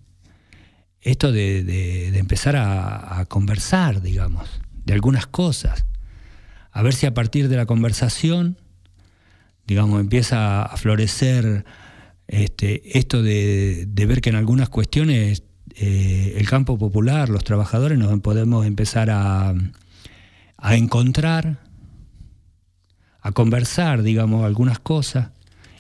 esto 1.01 1.31
de, 1.31 2.17
empezar 2.17 2.55
a, 2.55 3.25
conversar, 3.27 4.01
digamos, 4.01 4.49
de 4.85 4.93
algunas 4.93 5.27
cosas, 5.27 5.85
a 6.71 6.81
ver 6.81 6.93
si 6.93 7.05
a 7.05 7.13
partir 7.13 7.47
de 7.47 7.57
la 7.57 7.65
conversación, 7.65 8.57
digamos, 9.67 10.01
empieza 10.01 10.63
a 10.63 10.77
florecer 10.77 11.65
este, 12.27 12.97
esto 12.97 13.21
de, 13.21 13.85
de 13.87 14.05
ver 14.05 14.21
que 14.21 14.29
en 14.29 14.35
algunas 14.35 14.69
cuestiones 14.69 15.43
eh, 15.75 16.35
el 16.37 16.47
campo 16.49 16.77
popular, 16.77 17.29
los 17.29 17.43
trabajadores, 17.43 17.97
nos 17.97 18.19
podemos 18.21 18.65
empezar 18.65 19.09
a, 19.09 19.53
a 20.57 20.75
encontrar, 20.75 21.59
a 23.21 23.31
conversar, 23.31 24.03
digamos, 24.03 24.45
algunas 24.45 24.79
cosas 24.79 25.29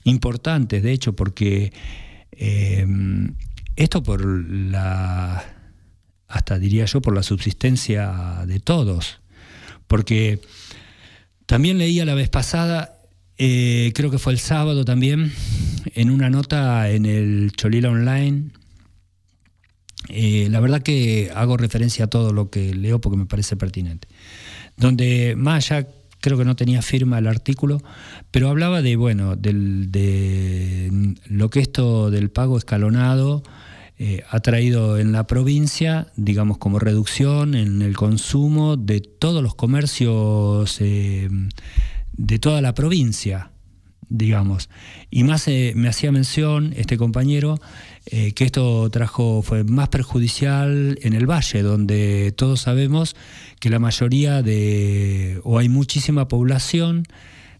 importantes, 0.03 0.83
de 0.83 0.91
hecho, 0.91 1.13
porque 1.13 1.73
eh, 2.31 2.85
esto 3.75 4.03
por 4.03 4.25
la, 4.25 5.43
hasta 6.27 6.59
diría 6.59 6.85
yo, 6.85 7.01
por 7.01 7.15
la 7.15 7.23
subsistencia 7.23 8.43
de 8.45 8.59
todos, 8.59 9.19
porque 9.87 10.41
también 11.45 11.77
leía 11.77 12.05
la 12.05 12.15
vez 12.15 12.29
pasada, 12.29 12.99
eh, 13.37 13.91
creo 13.95 14.11
que 14.11 14.17
fue 14.17 14.33
el 14.33 14.39
sábado 14.39 14.85
también, 14.85 15.31
en 15.93 16.09
una 16.09 16.29
nota 16.29 16.89
en 16.89 17.05
el 17.05 17.51
Cholila 17.55 17.89
Online, 17.89 18.51
eh, 20.09 20.47
la 20.49 20.59
verdad 20.59 20.81
que 20.81 21.31
hago 21.33 21.57
referencia 21.57 22.05
a 22.05 22.07
todo 22.07 22.33
lo 22.33 22.49
que 22.49 22.73
leo 22.73 23.01
porque 23.01 23.17
me 23.17 23.25
parece 23.25 23.55
pertinente. 23.55 24.07
Donde 24.77 25.35
más 25.37 25.71
allá 25.71 25.87
creo 26.19 26.37
que 26.37 26.45
no 26.45 26.55
tenía 26.55 26.81
firma 26.81 27.19
el 27.19 27.27
artículo, 27.27 27.81
pero 28.31 28.49
hablaba 28.49 28.81
de, 28.81 28.95
bueno, 28.95 29.35
de 29.35 31.13
lo 31.27 31.49
que 31.49 31.59
esto 31.59 32.09
del 32.09 32.31
pago 32.31 32.57
escalonado 32.57 33.43
eh, 33.97 34.23
ha 34.29 34.39
traído 34.39 34.97
en 34.97 35.11
la 35.11 35.27
provincia, 35.27 36.07
digamos, 36.15 36.57
como 36.57 36.79
reducción 36.79 37.55
en 37.55 37.81
el 37.81 37.95
consumo 37.95 38.75
de 38.75 39.01
todos 39.01 39.41
los 39.41 39.55
comercios 39.55 40.77
eh, 40.81 41.29
de 42.13 42.39
toda 42.39 42.61
la 42.61 42.73
provincia, 42.73 43.51
digamos. 44.09 44.69
Y 45.11 45.23
más 45.23 45.47
me 45.47 45.87
hacía 45.87 46.11
mención 46.11 46.73
este 46.75 46.97
compañero 46.97 47.59
eh, 48.07 48.33
que 48.33 48.43
esto 48.43 48.87
trajo, 48.91 49.41
fue 49.41 49.63
más 49.63 49.89
perjudicial 49.89 50.99
en 51.01 51.13
el 51.13 51.25
valle, 51.25 51.63
donde 51.63 52.31
todos 52.37 52.61
sabemos 52.61 53.15
que 53.59 53.71
la 53.71 53.79
mayoría 53.79 54.43
de, 54.43 55.41
o 55.43 55.57
hay 55.57 55.69
muchísima 55.69 56.27
población 56.27 57.07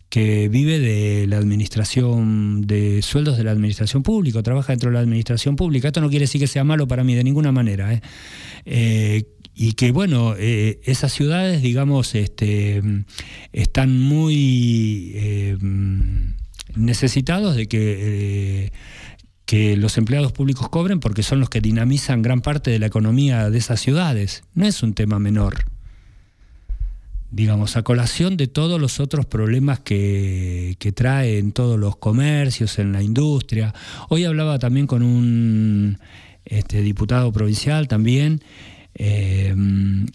que 0.09 0.47
vive 0.47 0.79
de 0.79 1.25
la 1.25 1.37
administración, 1.37 2.61
de 2.61 3.01
sueldos 3.01 3.37
de 3.37 3.43
la 3.43 3.51
administración 3.51 4.03
pública, 4.03 4.43
trabaja 4.43 4.71
dentro 4.73 4.91
de 4.91 4.93
la 4.93 4.99
administración 4.99 5.55
pública. 5.55 5.87
Esto 5.87 5.99
no 5.99 6.09
quiere 6.09 6.23
decir 6.23 6.39
que 6.39 6.47
sea 6.47 6.63
malo 6.63 6.87
para 6.87 7.03
mí 7.03 7.15
de 7.15 7.23
ninguna 7.23 7.51
manera. 7.51 7.91
¿eh? 7.91 8.01
Eh, 8.65 9.23
y 9.55 9.73
que 9.73 9.91
bueno, 9.91 10.35
esas 10.37 11.11
ciudades, 11.11 11.63
digamos, 11.63 12.13
este, 12.13 12.83
están 13.51 13.99
muy 13.99 15.15
necesitados 16.75 17.55
de 17.55 17.67
que 17.67 18.71
que 19.45 19.77
los 19.77 19.97
empleados 19.97 20.31
públicos 20.31 20.69
cobren 20.69 20.99
porque 20.99 21.23
son 21.23 21.39
los 21.39 21.49
que 21.49 21.61
dinamizan 21.61 22.21
gran 22.21 22.41
parte 22.41 22.71
de 22.71 22.79
la 22.79 22.87
economía 22.87 23.49
de 23.49 23.57
esas 23.57 23.79
ciudades. 23.79 24.43
No 24.53 24.65
es 24.65 24.81
un 24.81 24.93
tema 24.93 25.19
menor. 25.19 25.65
Digamos, 27.31 27.75
a 27.75 27.83
colación 27.83 28.37
de 28.37 28.47
todos 28.47 28.79
los 28.79 28.99
otros 28.99 29.25
problemas 29.25 29.79
que, 29.79 30.75
que 30.79 30.91
traen 30.91 31.51
todos 31.51 31.79
los 31.79 31.97
comercios, 31.97 32.79
en 32.79 32.93
la 32.93 33.03
industria. 33.03 33.73
Hoy 34.09 34.23
hablaba 34.23 34.57
también 34.57 34.87
con 34.87 35.03
un 35.03 35.99
este, 36.45 36.81
diputado 36.81 37.31
provincial 37.31 37.87
también 37.87 38.41
eh, 38.93 39.53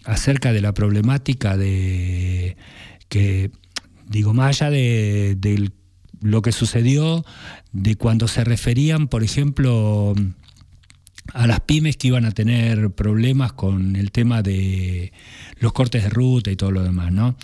acerca 0.05 0.51
de 0.53 0.61
la 0.61 0.73
problemática 0.73 1.55
de 1.55 2.57
que, 3.09 3.51
digo, 4.07 4.33
más 4.33 4.61
allá 4.61 4.71
de, 4.71 5.35
del 5.37 5.71
lo 6.21 6.41
que 6.41 6.51
sucedió 6.51 7.25
de 7.71 7.95
cuando 7.95 8.27
se 8.27 8.43
referían, 8.43 9.07
por 9.07 9.23
ejemplo, 9.23 10.13
a 11.33 11.47
las 11.47 11.61
pymes 11.61 11.97
que 11.97 12.07
iban 12.07 12.25
a 12.25 12.31
tener 12.31 12.91
problemas 12.91 13.53
con 13.53 13.95
el 13.95 14.11
tema 14.11 14.41
de 14.41 15.11
los 15.59 15.73
cortes 15.73 16.03
de 16.03 16.09
ruta 16.09 16.51
y 16.51 16.55
todo 16.55 16.71
lo 16.71 16.83
demás, 16.83 17.11
¿no? 17.11 17.35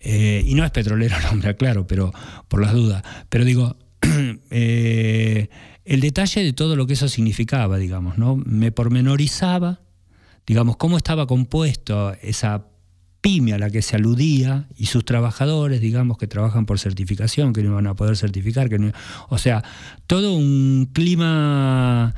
Eh, 0.00 0.44
y 0.46 0.54
no 0.54 0.64
es 0.64 0.70
petrolero 0.70 1.16
el 1.18 1.26
hombre, 1.26 1.56
claro, 1.56 1.86
pero 1.86 2.12
por 2.48 2.60
las 2.60 2.72
dudas. 2.72 3.02
Pero 3.28 3.44
digo, 3.44 3.76
eh, 4.50 5.48
el 5.84 6.00
detalle 6.00 6.44
de 6.44 6.52
todo 6.52 6.76
lo 6.76 6.86
que 6.86 6.92
eso 6.92 7.08
significaba, 7.08 7.78
digamos, 7.78 8.18
¿no? 8.18 8.36
Me 8.36 8.72
pormenorizaba, 8.72 9.80
digamos, 10.46 10.76
cómo 10.76 10.96
estaba 10.96 11.26
compuesto 11.26 12.14
esa 12.22 12.66
pyme 13.20 13.52
a 13.52 13.58
la 13.58 13.70
que 13.70 13.82
se 13.82 13.96
aludía 13.96 14.68
y 14.76 14.86
sus 14.86 15.04
trabajadores, 15.04 15.80
digamos, 15.80 16.18
que 16.18 16.26
trabajan 16.26 16.66
por 16.66 16.78
certificación, 16.78 17.52
que 17.52 17.62
no 17.62 17.74
van 17.74 17.86
a 17.86 17.94
poder 17.94 18.16
certificar, 18.16 18.68
que 18.68 18.92
o 19.28 19.38
sea, 19.38 19.64
todo 20.06 20.34
un 20.34 20.88
clima 20.92 22.14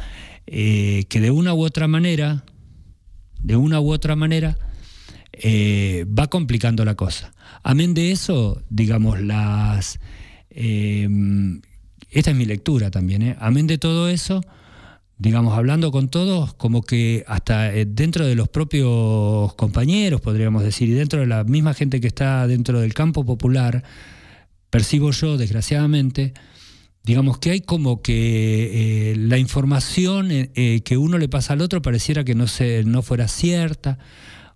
eh, 0.47 1.05
que 1.09 1.21
de 1.21 1.31
una 1.31 1.55
u 1.55 1.65
otra 1.65 1.89
manera, 1.89 2.45
de 3.43 3.57
una 3.57 3.81
u 3.81 3.91
otra 3.93 4.17
manera, 4.17 4.59
eh, 5.33 6.05
va 6.07 6.27
complicando 6.29 6.85
la 6.85 6.95
cosa. 6.97 7.33
Amén 7.63 7.95
de 7.95 8.13
eso, 8.13 8.63
digamos, 8.69 9.21
las... 9.21 9.99
Eh, 10.51 11.09
esta 12.11 12.33
es 12.33 12.37
mi 12.37 12.45
lectura 12.45 12.91
también, 12.91 13.37
amén 13.39 13.69
de 13.69 13.79
todo 13.79 14.09
eso, 14.09 14.41
digamos, 15.21 15.57
hablando 15.57 15.93
con 15.93 16.09
todos, 16.09 16.55
como 16.55 16.81
que 16.81 17.25
hasta 17.29 17.75
eh, 17.75 17.85
dentro 17.87 18.27
de 18.27 18.35
los 18.35 18.49
propios 18.49 19.53
compañeros, 19.53 20.23
podríamos 20.23 20.63
decir, 20.63 20.89
y 20.89 20.93
dentro 20.93 21.21
de 21.21 21.27
la 21.27 21.45
misma 21.45 21.75
gente 21.75 22.01
que 22.01 22.07
está 22.07 22.47
dentro 22.47 22.81
del 22.81 22.95
campo 22.95 23.27
popular, 23.27 23.85
percibo 24.71 25.11
yo, 25.11 25.37
desgraciadamente, 25.37 26.33
digamos 27.05 27.39
que 27.39 27.51
hay 27.51 27.61
como 27.61 28.01
que 28.01 29.11
eh, 29.13 29.17
la 29.17 29.37
información 29.37 30.29
eh, 30.31 30.81
que 30.87 30.97
uno 30.97 31.19
le 31.19 31.29
pasa 31.29 31.53
al 31.53 31.61
otro 31.61 31.83
pareciera 31.83 32.25
que 32.25 32.35
no, 32.35 32.47
se, 32.47 32.83
no 32.85 33.03
fuera 33.03 33.29
cierta, 33.29 33.99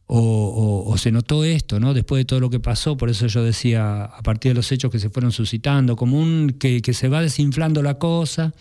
o, 0.06 0.94
se 0.98 1.10
notó 1.10 1.44
esto, 1.44 1.80
¿no? 1.80 1.94
Después 1.94 2.20
de 2.20 2.24
todo 2.24 2.40
lo 2.40 2.50
que 2.50 2.60
pasó, 2.60 2.96
por 2.96 3.10
eso 3.10 3.26
yo 3.26 3.42
decía, 3.42 4.04
a 4.04 4.22
partir 4.22 4.50
de 4.50 4.54
los 4.54 4.70
hechos 4.70 4.90
que 4.90 4.98
se 4.98 5.10
fueron 5.10 5.32
suscitando, 5.32 5.96
como 5.96 6.18
un 6.18 6.56
que, 6.58 6.80
se 6.92 7.08
va 7.08 7.22
desinflando 7.22 7.82
la 7.82 7.98
cosa 7.98 8.52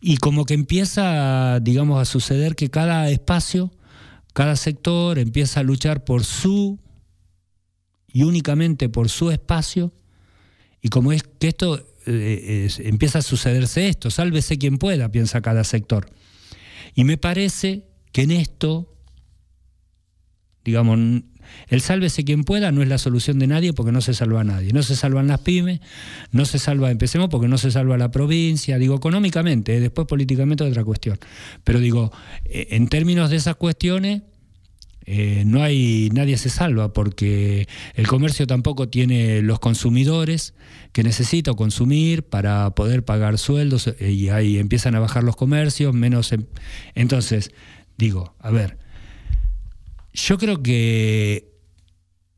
y 0.00 0.16
como 0.16 0.44
que 0.44 0.54
empieza, 0.54 1.60
digamos, 1.60 2.00
a 2.00 2.04
suceder 2.04 2.56
que 2.56 2.68
cada 2.68 3.08
espacio, 3.10 3.72
cada 4.32 4.56
sector 4.56 5.18
empieza 5.18 5.60
a 5.60 5.62
luchar 5.62 6.04
por 6.04 6.24
su 6.24 6.78
y 8.08 8.24
únicamente 8.24 8.88
por 8.88 9.08
su 9.08 9.30
espacio, 9.30 9.92
y 10.82 10.88
como 10.88 11.12
es 11.12 11.22
que 11.22 11.48
esto 11.48 11.86
eh, 12.06 12.68
empieza 12.78 13.18
a 13.18 13.22
sucederse 13.22 13.88
esto, 13.88 14.10
sálvese 14.10 14.58
quien 14.58 14.78
pueda, 14.78 15.10
piensa 15.10 15.40
cada 15.42 15.64
sector. 15.64 16.08
Y 16.94 17.04
me 17.04 17.18
parece 17.18 17.84
que 18.12 18.22
en 18.22 18.30
esto 18.30 18.95
Digamos, 20.66 20.98
el 21.68 21.80
sálvese 21.80 22.24
quien 22.24 22.42
pueda 22.42 22.72
no 22.72 22.82
es 22.82 22.88
la 22.88 22.98
solución 22.98 23.38
de 23.38 23.46
nadie 23.46 23.72
porque 23.72 23.92
no 23.92 24.00
se 24.00 24.14
salva 24.14 24.40
a 24.40 24.44
nadie. 24.44 24.72
No 24.72 24.82
se 24.82 24.96
salvan 24.96 25.28
las 25.28 25.40
pymes, 25.40 25.80
no 26.32 26.44
se 26.44 26.58
salva, 26.58 26.90
empecemos 26.90 27.28
porque 27.30 27.46
no 27.46 27.56
se 27.56 27.70
salva 27.70 27.96
la 27.96 28.10
provincia, 28.10 28.78
digo 28.78 28.96
económicamente, 28.96 29.76
¿eh? 29.76 29.80
después 29.80 30.08
políticamente 30.08 30.64
es 30.64 30.70
otra 30.70 30.82
cuestión. 30.82 31.18
Pero 31.62 31.78
digo, 31.78 32.12
eh, 32.44 32.66
en 32.70 32.88
términos 32.88 33.30
de 33.30 33.36
esas 33.36 33.54
cuestiones, 33.54 34.22
eh, 35.08 35.44
no 35.46 35.62
hay, 35.62 36.10
nadie 36.12 36.36
se 36.36 36.50
salva 36.50 36.92
porque 36.92 37.68
el 37.94 38.08
comercio 38.08 38.48
tampoco 38.48 38.88
tiene 38.88 39.40
los 39.40 39.60
consumidores 39.60 40.52
que 40.90 41.04
necesita 41.04 41.54
consumir 41.54 42.24
para 42.24 42.70
poder 42.70 43.04
pagar 43.04 43.38
sueldos 43.38 43.94
y 44.00 44.30
ahí 44.30 44.58
empiezan 44.58 44.96
a 44.96 44.98
bajar 44.98 45.22
los 45.22 45.36
comercios, 45.36 45.94
menos... 45.94 46.32
Em, 46.32 46.46
entonces, 46.96 47.52
digo, 47.96 48.34
a 48.40 48.50
ver, 48.50 48.78
yo 50.16 50.38
creo 50.38 50.62
que 50.62 51.52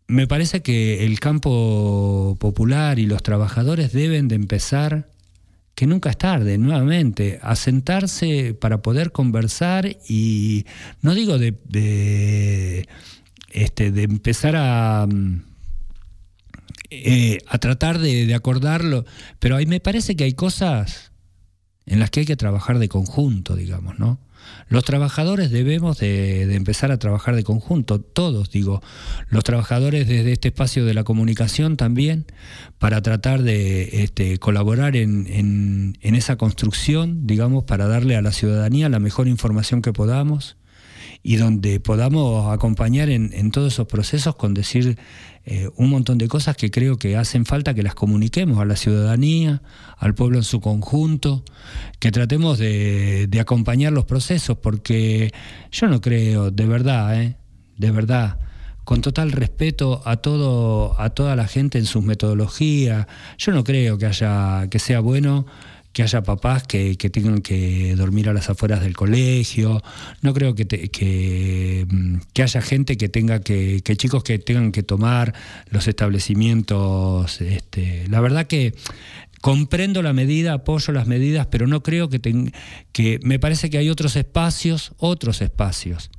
me 0.09 0.27
parece 0.27 0.63
que 0.63 1.05
el 1.05 1.21
campo 1.21 2.37
popular 2.41 2.99
y 2.99 3.07
los 3.07 3.23
trabajadores 3.23 3.93
deben 3.93 4.27
de 4.27 4.35
empezar, 4.35 5.11
que 5.75 5.87
nunca 5.87 6.11
es 6.11 6.19
tarde, 6.19 6.59
nuevamente, 6.59 7.39
a 7.41 7.55
sentarse 7.55 8.53
para 8.55 8.83
poder 8.83 9.13
conversar 9.13 9.97
y 10.09 10.67
no 11.03 11.15
digo 11.15 11.39
de, 11.39 12.89
este, 13.51 13.93
de 13.93 14.03
empezar 14.03 14.57
a, 14.57 15.07
eh, 16.91 17.39
a 17.47 17.59
tratar 17.59 17.99
de, 18.01 18.27
de 18.27 18.35
acordarlo, 18.35 19.05
pero 19.39 19.57
ahí 19.57 19.67
me 19.67 19.79
parece 19.79 20.17
que 20.17 20.25
hay 20.25 20.33
cosas 20.33 21.13
en 21.87 22.01
las 22.01 22.11
que 22.11 22.21
hay 22.21 22.27
que 22.27 22.37
trabajar 22.37 22.81
de 22.81 22.89
conjunto, 22.89 23.55
digamos, 23.55 23.99
¿no? 24.01 24.19
Los 24.69 24.85
trabajadores 24.85 25.51
debemos 25.51 25.99
de, 25.99 26.55
empezar 26.55 26.93
a 26.93 26.99
trabajar 26.99 27.35
de 27.35 27.45
conjunto, 27.45 28.01
todos 28.01 28.51
digo, 28.51 28.83
los 29.31 29.45
trabajadores 29.45 30.07
desde 30.07 30.33
este 30.33 30.49
espacio 30.49 30.85
de 30.85 30.95
la 30.95 31.05
comunicación 31.05 31.77
también, 31.77 32.27
para 32.79 33.01
tratar 33.01 33.43
de 33.43 34.03
este, 34.03 34.39
colaborar 34.39 34.97
en, 34.97 35.97
esa 36.03 36.37
construcción, 36.37 37.27
digamos, 37.27 37.65
para 37.65 37.87
darle 37.87 38.17
a 38.17 38.23
la 38.23 38.33
ciudadanía 38.33 38.89
la 38.89 38.99
mejor 38.99 39.29
información 39.29 39.83
que 39.83 39.93
podamos 39.93 40.57
y 41.23 41.37
donde 41.37 41.81
podamos 41.81 42.53
acompañar 42.53 43.11
en, 43.11 43.51
todos 43.51 43.73
esos 43.75 43.87
procesos 43.87 44.37
con 44.37 44.55
decir 44.55 44.99
eh, 45.45 45.69
un 45.77 45.91
montón 45.91 46.19
de 46.19 46.29
cosas 46.29 46.57
que 46.57 46.71
creo 46.71 46.97
que 46.97 47.17
hacen 47.17 47.45
falta 47.45 47.75
que 47.75 47.83
las 47.83 47.95
comuniquemos 47.95 48.59
a 48.59 48.65
la 48.65 48.77
ciudadanía, 48.77 49.63
al 49.97 50.15
pueblo 50.15 50.39
en 50.39 50.45
su 50.45 50.61
conjunto, 50.61 51.45
que 51.99 52.13
tratemos 52.13 52.59
de, 52.59 53.29
acompañar 53.41 53.93
los 53.93 54.05
procesos, 54.05 54.59
porque 54.59 55.33
yo 55.71 55.89
no 55.89 56.01
creo, 56.01 56.51
de 56.51 56.67
verdad, 56.67 57.21
eh, 57.21 57.37
de 57.77 57.91
verdad, 57.91 58.39
con 58.85 59.03
total 59.03 59.33
respeto 59.33 60.03
a 60.07 60.17
todo, 60.17 60.99
a 61.01 61.11
toda 61.11 61.37
la 61.37 61.47
gente 61.47 61.79
en 61.79 61.85
sus 61.85 62.03
metodologías, 62.03 63.07
yo 63.37 63.53
no 63.53 63.65
creo 63.65 63.99
que 63.99 64.07
haya, 64.07 64.67
que 64.71 64.79
sea 64.79 65.01
bueno 65.01 65.47
que 65.93 66.03
haya 66.03 66.23
papás 66.23 66.65
que, 66.65 66.95
tengan 66.97 67.41
que 67.41 67.95
dormir 67.97 68.29
a 68.29 68.33
las 68.33 68.51
afueras 68.51 68.81
del 68.81 68.95
colegio, 68.95 69.83
no 70.23 70.35
creo 70.35 70.55
que, 70.55 71.87
mm, 71.89 72.17
que, 72.33 72.43
haya 72.43 72.63
gente 72.63 72.97
que 72.97 73.09
tenga 73.09 73.41
que, 73.41 73.81
que 73.83 73.97
chicos 73.97 74.23
que 74.23 74.39
tengan 74.39 74.73
que 74.73 74.83
tomar 74.83 75.35
los 75.71 75.89
establecimientos. 75.89 77.41
Este, 77.41 78.07
la 78.09 78.21
verdad 78.21 78.47
que 78.47 78.75
comprendo 79.41 80.03
la 80.03 80.13
medida, 80.13 80.55
apoyo 80.55 80.93
las 80.93 81.07
medidas, 81.07 81.47
pero 81.47 81.67
no 81.67 81.83
creo 81.83 82.09
que, 82.09 82.21
que 82.93 83.21
me 83.23 83.39
parece 83.39 83.71
que 83.71 83.79
hay 83.79 83.89
otros 83.89 84.17
espacios, 84.17 84.93
otros 84.99 85.43
espacios 85.43 86.11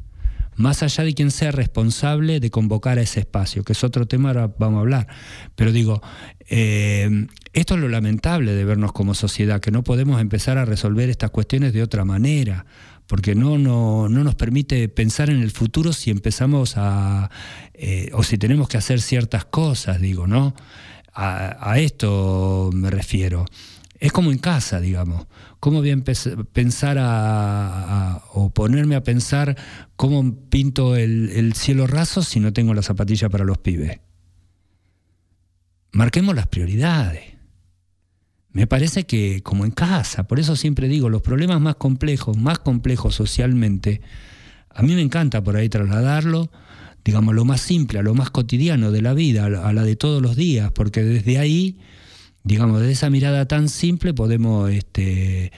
más 0.59 0.83
allá 0.83 1.05
de 1.05 1.13
quien 1.13 1.31
sea 1.31 1.51
responsable 1.51 2.41
de 2.41 2.49
convocar 2.51 2.99
a 2.99 3.01
ese 3.01 3.21
espacio, 3.21 3.63
que 3.63 3.71
es 3.71 3.83
otro 3.85 4.07
tema, 4.07 4.29
ahora 4.29 4.53
vamos 4.59 4.79
a 4.79 4.81
hablar. 4.81 5.07
Pero 5.55 5.71
digo, 5.71 6.01
eh, 6.49 7.27
esto 7.53 7.75
es 7.75 7.79
lo 7.79 7.87
lamentable 7.87 8.51
de 8.51 8.65
vernos 8.65 8.91
como 8.91 9.13
sociedad, 9.13 9.61
que 9.61 9.71
no 9.71 9.85
podemos 9.85 10.19
empezar 10.19 10.57
a 10.57 10.65
resolver 10.65 11.09
estas 11.09 11.29
cuestiones 11.29 11.71
de 11.71 11.81
otra 11.81 12.03
manera, 12.03 12.65
porque 13.07 13.35
no, 13.35 13.57
no, 13.57 14.09
no 14.09 14.23
nos 14.25 14.35
permite 14.35 14.89
pensar 14.89 15.29
en 15.29 15.39
el 15.39 15.51
futuro 15.51 15.93
si 15.93 16.11
empezamos 16.11 16.73
a, 16.75 17.31
eh, 17.73 18.09
o 18.11 18.23
si 18.23 18.37
tenemos 18.37 18.67
que 18.67 18.75
hacer 18.75 18.99
ciertas 18.99 19.45
cosas, 19.45 20.01
digo, 20.01 20.27
¿no? 20.27 20.55
A, 21.13 21.71
a 21.71 21.79
esto 21.79 22.69
me 22.73 22.91
refiero. 22.91 23.45
Es 23.99 24.13
como 24.13 24.31
en 24.31 24.37
casa, 24.37 24.79
digamos. 24.79 25.27
¿Cómo 25.59 25.79
voy 25.79 25.91
a 25.91 25.97
pensar 26.53 26.97
a, 26.99 28.23
o 28.33 28.49
ponerme 28.49 28.95
a 28.95 29.03
pensar 29.03 29.57
cómo 29.97 30.35
pinto 30.49 30.95
el, 30.95 31.53
cielo 31.53 31.85
raso 31.85 32.23
si 32.23 32.39
no 32.39 32.53
tengo 32.53 32.73
la 32.73 32.81
zapatilla 32.81 33.27
para 33.27 33.43
los 33.43 33.57
pibes? 33.57 33.99
Marquemos 35.91 36.33
las 36.33 36.47
prioridades. 36.47 37.23
Me 38.51 38.67
parece 38.67 39.05
que 39.05 39.43
como 39.43 39.65
en 39.65 39.71
casa, 39.71 40.27
por 40.27 40.39
eso 40.39 40.55
siempre 40.55 40.87
digo, 40.87 41.09
los 41.09 41.21
problemas 41.21 41.59
más 41.59 41.75
complejos, 41.75 42.37
más 42.37 42.59
complejos 42.59 43.15
socialmente, 43.15 44.01
a 44.69 44.81
mí 44.81 44.95
me 44.95 45.01
encanta 45.01 45.43
por 45.43 45.57
ahí 45.57 45.67
trasladarlo, 45.67 46.49
digamos, 47.03 47.35
lo 47.35 47.43
más 47.43 47.61
simple, 47.61 47.99
a 47.99 48.03
lo 48.03 48.15
más 48.15 48.31
cotidiano 48.31 48.91
de 48.91 49.01
la 49.01 49.13
vida, 49.13 49.45
a 49.45 49.73
la 49.73 49.83
de 49.83 49.95
todos 49.95 50.21
los 50.21 50.35
días, 50.35 50.71
porque 50.71 51.03
desde 51.03 51.37
ahí 51.37 51.79
digamos, 52.43 52.81
de 52.81 52.91
esa 52.91 53.09
mirada 53.09 53.47
tan 53.47 53.69
simple 53.69 54.13
podemos 54.13 54.71
este, 54.71 55.51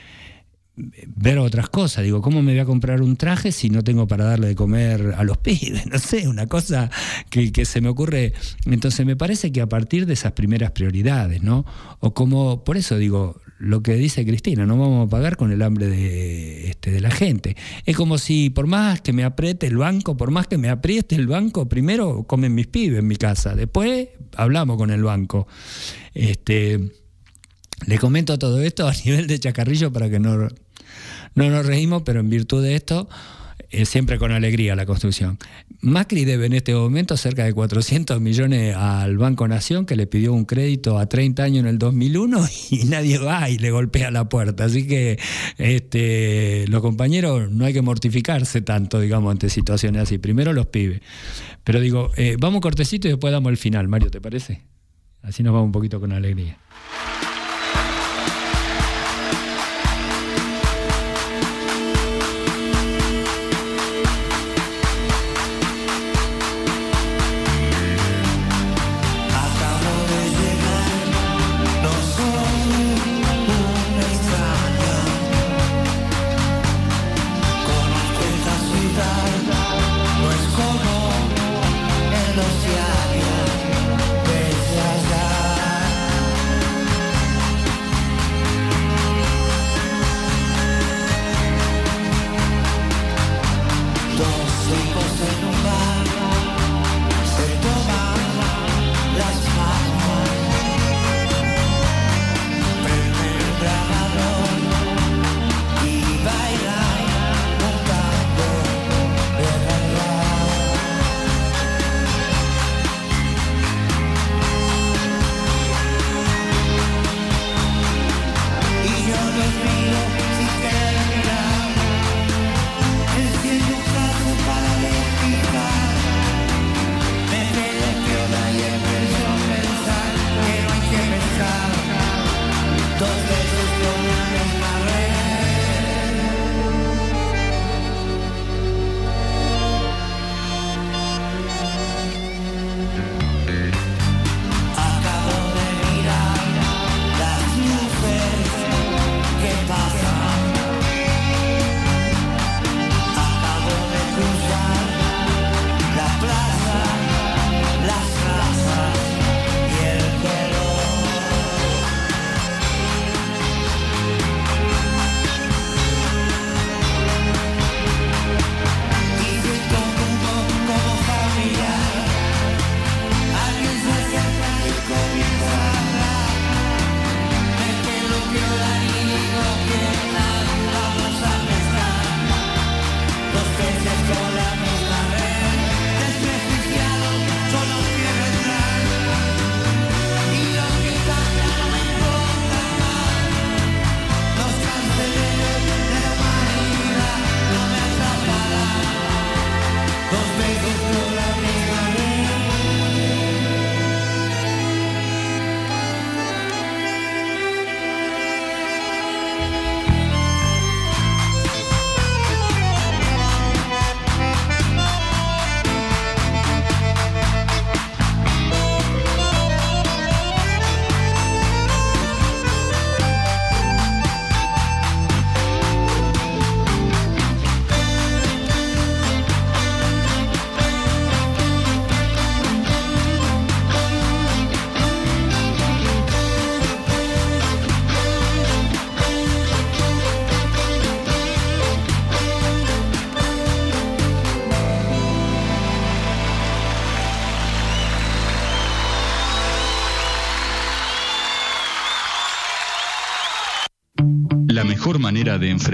ver 0.75 1.39
otras 1.39 1.69
cosas. 1.69 2.03
Digo, 2.03 2.21
¿cómo 2.21 2.41
me 2.41 2.51
voy 2.51 2.59
a 2.59 2.65
comprar 2.65 3.01
un 3.01 3.15
traje 3.17 3.51
si 3.51 3.69
no 3.69 3.83
tengo 3.83 4.07
para 4.07 4.25
darle 4.25 4.47
de 4.47 4.55
comer 4.55 5.13
a 5.17 5.23
los 5.23 5.37
pibes? 5.39 5.87
No 5.87 5.99
sé, 5.99 6.27
una 6.27 6.47
cosa 6.47 6.89
que, 7.29 7.51
que, 7.51 7.65
se 7.65 7.81
me 7.81 7.89
ocurre. 7.89 8.33
Entonces 8.65 9.05
me 9.05 9.15
parece 9.15 9.51
que 9.51 9.61
a 9.61 9.69
partir 9.69 10.05
de 10.05 10.13
esas 10.13 10.33
primeras 10.33 10.71
prioridades, 10.71 11.41
¿no? 11.41 11.65
O 11.99 12.13
como, 12.13 12.63
por 12.63 12.77
eso 12.77 12.97
digo, 12.97 13.41
lo 13.61 13.83
que 13.83 13.93
dice 13.93 14.25
Cristina, 14.25 14.65
no 14.65 14.75
vamos 14.75 15.05
a 15.05 15.09
pagar 15.09 15.37
con 15.37 15.51
el 15.51 15.61
hambre 15.61 15.87
de, 15.87 16.69
este, 16.69 16.89
de 16.89 16.99
la 16.99 17.11
gente. 17.11 17.55
Es 17.85 17.95
como 17.95 18.17
si 18.17 18.49
por 18.49 18.65
más 18.65 19.01
que 19.01 19.13
me 19.13 19.23
apriete 19.23 19.67
el 19.67 19.77
banco, 19.77 20.17
por 20.17 20.31
más 20.31 20.47
que 20.47 20.57
me 20.57 20.69
apriete 20.69 21.15
el 21.15 21.27
banco, 21.27 21.69
primero 21.69 22.23
comen 22.23 22.55
mis 22.55 22.65
pibes 22.65 22.99
en 22.99 23.07
mi 23.07 23.17
casa, 23.17 23.53
después 23.53 24.09
hablamos 24.35 24.77
con 24.77 24.89
el 24.89 25.03
banco. 25.03 25.47
Este, 26.15 26.79
le 27.85 27.97
comento 27.99 28.39
todo 28.39 28.59
esto 28.61 28.87
a 28.87 28.93
nivel 29.05 29.27
de 29.27 29.39
chacarrillo 29.39 29.93
para 29.93 30.09
que 30.09 30.19
no, 30.19 30.47
no 31.35 31.49
nos 31.49 31.65
reímos, 31.65 32.01
pero 32.01 32.19
en 32.19 32.31
virtud 32.31 32.63
de 32.63 32.73
esto, 32.73 33.07
eh, 33.69 33.85
siempre 33.85 34.17
con 34.17 34.31
alegría 34.31 34.75
la 34.75 34.87
construcción. 34.87 35.37
Macri 35.83 36.25
debe 36.25 36.45
en 36.45 36.53
este 36.53 36.75
momento 36.75 37.17
cerca 37.17 37.43
de 37.43 37.53
400 37.53 38.21
millones 38.21 38.75
al 38.75 39.17
Banco 39.17 39.47
Nación, 39.47 39.87
que 39.87 39.95
le 39.95 40.05
pidió 40.05 40.31
un 40.31 40.45
crédito 40.45 40.99
a 40.99 41.07
30 41.07 41.41
años 41.41 41.59
en 41.61 41.67
el 41.67 41.79
2001 41.79 42.45
y 42.69 42.83
nadie 42.85 43.17
va 43.17 43.49
y 43.49 43.57
le 43.57 43.71
golpea 43.71 44.11
la 44.11 44.29
puerta. 44.29 44.65
Así 44.65 44.85
que 44.85 45.17
este, 45.57 46.65
los 46.67 46.81
compañeros 46.81 47.49
no 47.49 47.65
hay 47.65 47.73
que 47.73 47.81
mortificarse 47.81 48.61
tanto, 48.61 48.99
digamos, 48.99 49.31
ante 49.31 49.49
situaciones 49.49 50.03
así. 50.03 50.19
Primero 50.19 50.53
los 50.53 50.67
pibes. 50.67 51.01
Pero 51.63 51.79
digo, 51.79 52.11
eh, 52.15 52.35
vamos 52.39 52.61
cortecito 52.61 53.07
y 53.07 53.11
después 53.11 53.33
damos 53.33 53.49
el 53.49 53.57
final, 53.57 53.87
Mario, 53.87 54.11
¿te 54.11 54.21
parece? 54.21 54.61
Así 55.23 55.41
nos 55.41 55.53
vamos 55.53 55.67
un 55.67 55.71
poquito 55.71 55.99
con 55.99 56.11
alegría. 56.11 56.57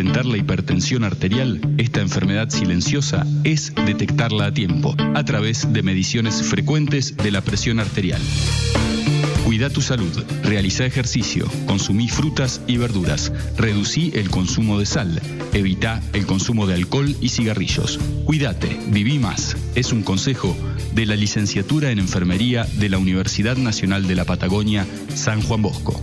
La 0.03 0.38
hipertensión 0.38 1.03
arterial, 1.03 1.60
esta 1.78 2.02
enfermedad 2.02 2.49
silenciosa, 2.49 3.26
es 3.44 3.74
detectarla 3.74 4.48
a 4.48 4.53
tiempo, 4.53 4.95
a 5.15 5.24
través 5.26 5.74
de 5.74 5.82
mediciones 5.82 6.44
frecuentes 6.44 7.18
de 7.18 7.32
la 7.32 7.41
presión 7.41 7.80
arterial. 7.80 8.22
Cuida 9.44 9.69
tu 9.72 9.82
salud, 9.82 10.11
realiza 10.44 10.86
ejercicio, 10.86 11.49
consumí 11.65 12.10
frutas 12.10 12.61
y 12.68 12.78
verduras, 12.78 13.32
reducí 13.57 14.11
el 14.14 14.30
consumo 14.30 14.78
de 14.78 14.86
sal, 14.86 15.19
evita 15.53 16.02
el 16.14 16.28
consumo 16.28 16.68
de 16.68 16.76
alcohol 16.76 17.15
y 17.19 17.30
cigarrillos. 17.30 17.99
Cuídate, 18.26 18.78
viví 18.90 19.18
más. 19.18 19.57
Es 19.74 19.91
un 19.94 20.03
consejo 20.03 20.56
de 20.94 21.07
la 21.07 21.15
licenciatura 21.15 21.90
en 21.91 21.98
enfermería 21.99 22.65
de 22.65 22.90
la 22.90 22.99
Universidad 22.99 23.57
Nacional 23.57 24.07
de 24.07 24.15
la 24.15 24.26
Patagonia, 24.26 24.86
San 25.15 25.41
Juan 25.41 25.64
Bosco. 25.64 25.99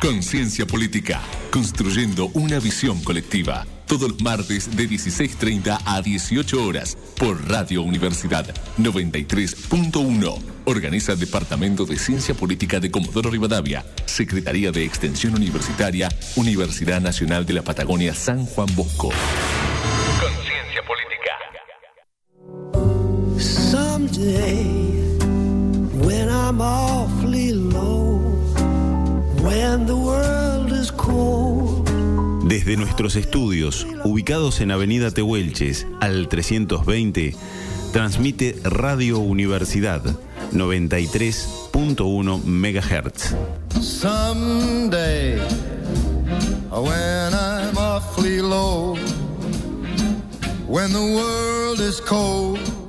Conciencia 0.00 0.66
política. 0.66 1.20
Construyendo 1.50 2.30
una 2.32 2.58
visión 2.58 3.04
colectiva 3.04 3.66
todos 3.86 4.08
los 4.08 4.22
martes 4.22 4.74
de 4.74 4.88
16.30 4.88 5.78
a 5.84 6.00
18 6.00 6.64
horas 6.64 6.96
por 7.18 7.46
Radio 7.50 7.82
Universidad 7.82 8.46
93.1. 8.78 10.38
Organiza 10.64 11.16
Departamento 11.16 11.84
de 11.84 11.98
Ciencia 11.98 12.34
Política 12.34 12.80
de 12.80 12.90
Comodoro 12.90 13.30
Rivadavia, 13.30 13.84
Secretaría 14.06 14.72
de 14.72 14.86
Extensión 14.86 15.34
Universitaria, 15.34 16.08
Universidad 16.36 17.02
Nacional 17.02 17.44
de 17.44 17.52
la 17.52 17.62
Patagonia 17.62 18.14
San 18.14 18.46
Juan 18.46 18.68
Bosco. 18.74 19.10
Conciencia 20.18 20.82
Política. 20.86 21.32
Someday, 23.38 24.64
when 26.02 26.30
I'm 26.30 26.62
awfully 26.62 27.19
Desde 32.44 32.76
nuestros 32.76 33.16
estudios, 33.16 33.86
ubicados 34.04 34.60
en 34.60 34.70
Avenida 34.70 35.10
Tehuelches, 35.10 35.86
al 36.00 36.28
320, 36.28 37.34
transmite 37.92 38.56
Radio 38.62 39.18
Universidad 39.18 40.02
93.1 40.52 42.44
MHz. 42.44 43.34
Someday, 43.80 45.38
when 46.70 47.34
I'm 47.34 47.76
awfully 47.76 48.40
low, 48.40 48.96
when 50.68 50.92
the 50.92 51.00
world 51.00 51.80
is 51.80 52.00
cold. 52.00 52.79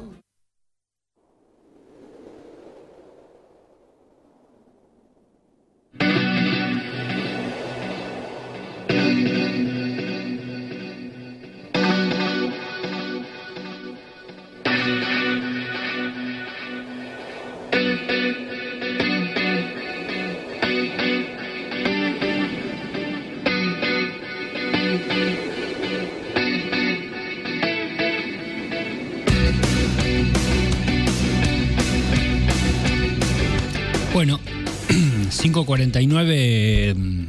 5.49, 35.42 36.94
mm, 36.96 37.28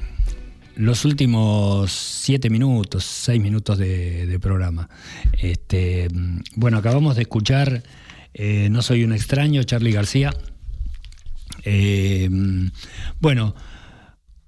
los 0.77 1.07
últimos 1.07 1.91
7 1.91 2.51
minutos, 2.51 3.05
6 3.05 3.41
minutos 3.41 3.79
de, 3.79 4.39
programa. 4.39 4.91
Este, 5.41 6.09
mm, 6.13 6.41
bueno, 6.57 6.77
acabamos 6.77 7.17
de 7.17 7.23
escuchar 7.23 7.83
eh, 8.35 8.69
No 8.71 8.83
soy 8.83 9.05
un 9.05 9.15
extraño, 9.15 9.63
Charlie 9.63 9.93
García. 9.93 10.35
Eh, 11.65 12.29
mm, 12.31 12.67
bueno, 13.19 13.55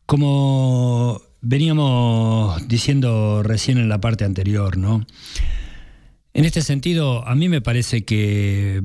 como 0.05 1.23
veníamos 1.41 2.69
diciendo 2.69 3.43
recién 3.43 3.79
en 3.79 3.89
la 3.89 3.99
parte 3.99 4.27
anterior, 4.27 4.77
¿no? 4.77 5.07
En 6.35 6.45
este 6.45 6.61
sentido, 6.61 7.27
a 7.27 7.35
mí 7.35 7.49
me 7.49 7.63
parece 7.63 8.05
que 8.05 8.83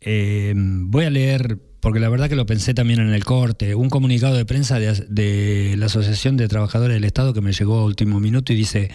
eh, 0.00 0.54
voy 0.56 1.04
a 1.04 1.10
leer, 1.10 1.60
porque 1.86 2.00
la 2.00 2.08
verdad 2.08 2.28
que 2.28 2.34
lo 2.34 2.46
pensé 2.46 2.74
también 2.74 2.98
en 2.98 3.14
el 3.14 3.24
corte, 3.24 3.76
un 3.76 3.90
comunicado 3.90 4.34
de 4.34 4.44
prensa 4.44 4.80
de, 4.80 5.74
la 5.78 5.86
Asociación 5.86 6.36
de 6.36 6.48
Trabajadores 6.48 6.96
del 6.96 7.04
Estado 7.04 7.32
que 7.32 7.40
me 7.40 7.52
llegó 7.52 7.78
a 7.78 7.84
último 7.84 8.18
minuto 8.18 8.52
y 8.52 8.56
dice, 8.56 8.90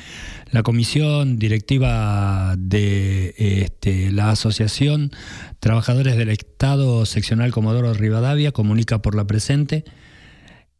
la 0.51 0.61
comisión 0.61 1.39
directiva 1.39 2.53
de 2.57 3.33
este, 3.37 4.11
la 4.11 4.31
Asociación 4.31 5.11
Trabajadores 5.61 6.17
del 6.17 6.27
Estado 6.31 7.05
Seccional 7.05 7.53
Comodoro 7.53 7.93
Rivadavia 7.93 8.51
comunica 8.51 9.01
por 9.01 9.15
la 9.15 9.25
presente 9.25 9.85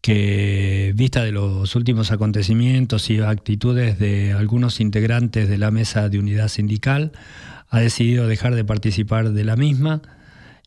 que, 0.01 0.91
vista 0.93 1.23
de 1.23 1.31
los 1.31 1.77
últimos 1.77 2.11
acontecimientos 2.11 3.09
y 3.09 3.21
actitudes 3.21 3.99
de 3.99 4.33
algunos 4.33 4.81
integrantes 4.81 5.47
de 5.47 5.57
la 5.57 5.71
mesa 5.71 6.09
de 6.09 6.19
unidad 6.19 6.49
sindical, 6.49 7.13
ha 7.69 7.79
decidido 7.79 8.27
dejar 8.27 8.53
de 8.53 8.65
participar 8.65 9.31
de 9.31 9.45
la 9.45 9.55
misma 9.55 10.01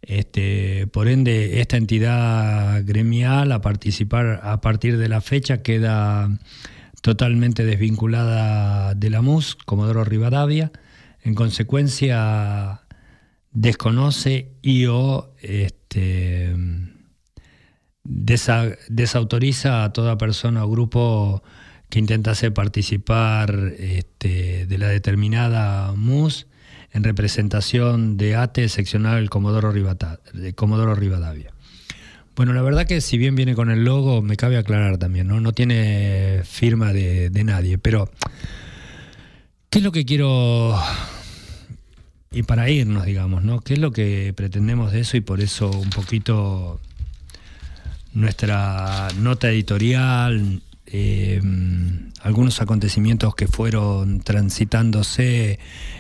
este, 0.07 0.87
por 0.87 1.09
ende, 1.09 1.61
esta 1.61 1.77
entidad 1.77 2.83
gremial 2.85 3.53
a 3.53 3.61
participar 3.61 4.41
a 4.43 4.61
partir 4.61 4.99
de 4.99 5.09
la 5.09 5.21
fecha 5.21 5.63
queda 5.63 6.29
totalmente 7.03 7.65
desvinculada 7.65 8.95
de 8.95 9.11
la 9.11 9.23
MUS, 9.23 9.57
Comodoro 9.57 10.05
Rivadavia. 10.05 10.73
En 11.23 11.35
consecuencia, 11.35 12.83
desconoce 13.51 14.53
y 14.61 14.87
o 14.87 15.35
este, 15.41 16.55
desautoriza 18.03 19.85
a 19.85 19.93
toda 19.93 20.19
persona 20.19 20.65
o 20.65 20.71
grupo 20.71 21.43
que 21.89 21.99
intentase 21.99 22.51
participar 22.51 23.73
este, 23.79 24.67
de 24.67 24.79
la 24.79 24.89
determinada 24.89 25.93
MUS 25.97 26.47
en 26.95 27.03
representación 27.03 28.17
de 28.17 28.37
ATE 28.37 28.69
seccional 28.69 29.29
Comodoro, 29.29 29.73
de 29.73 30.55
Comodoro 30.55 30.95
Rivadavia. 30.95 31.51
Bueno, 32.37 32.53
la 32.53 32.63
verdad 32.63 32.87
que 32.87 33.01
si 33.01 33.19
bien 33.19 33.35
viene 33.35 33.55
con 33.55 33.71
el 33.71 33.85
logo, 33.85 34.23
me 34.23 34.37
cabe 34.37 34.57
aclarar 34.57 34.97
también, 34.99 35.27
¿no? 35.27 35.41
No 35.41 35.53
tiene 35.53 36.43
firma 36.45 36.93
de, 36.93 37.31
nadie, 37.45 37.79
pero 37.79 38.11
¿qué 39.71 39.79
es 39.79 39.85
lo 39.85 39.93
que 39.93 40.05
quiero 40.05 40.81
y 42.31 42.45
para 42.45 42.71
irnos, 42.71 43.07
digamos, 43.07 43.45
¿no? 43.45 43.61
¿Qué 43.61 43.75
es 43.75 43.81
lo 43.81 43.93
que 43.93 44.33
pretendemos 44.37 44.93
de 44.93 45.01
eso 45.01 45.17
y 45.17 45.21
por 45.21 45.41
eso 45.41 45.71
un 45.71 45.91
poquito 45.91 46.81
nuestra 48.13 49.09
nota 49.19 49.51
editorial, 49.51 50.63
eh, 50.87 51.41
algunos 52.25 52.63
acontecimientos 52.63 53.35
que 53.35 53.47
fueron 53.47 54.21
transitándose 54.21 55.59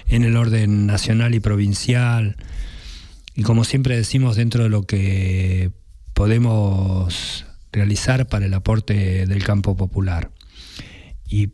en 0.08 0.24
el 0.24 0.38
orden 0.38 0.86
nacional 0.86 1.34
y 1.34 1.40
provincial. 1.40 2.36
Y 3.34 3.42
como 3.42 3.64
siempre 3.64 3.94
decimos, 3.94 4.34
dentro 4.34 4.62
de 4.62 4.70
lo 4.70 4.84
que 4.84 5.70
podemos 6.14 7.44
realizar 7.72 8.26
para 8.26 8.46
el 8.46 8.54
aporte 8.54 9.26
del 9.26 9.44
campo 9.44 9.76
popular. 9.76 10.30
Y 11.28 11.50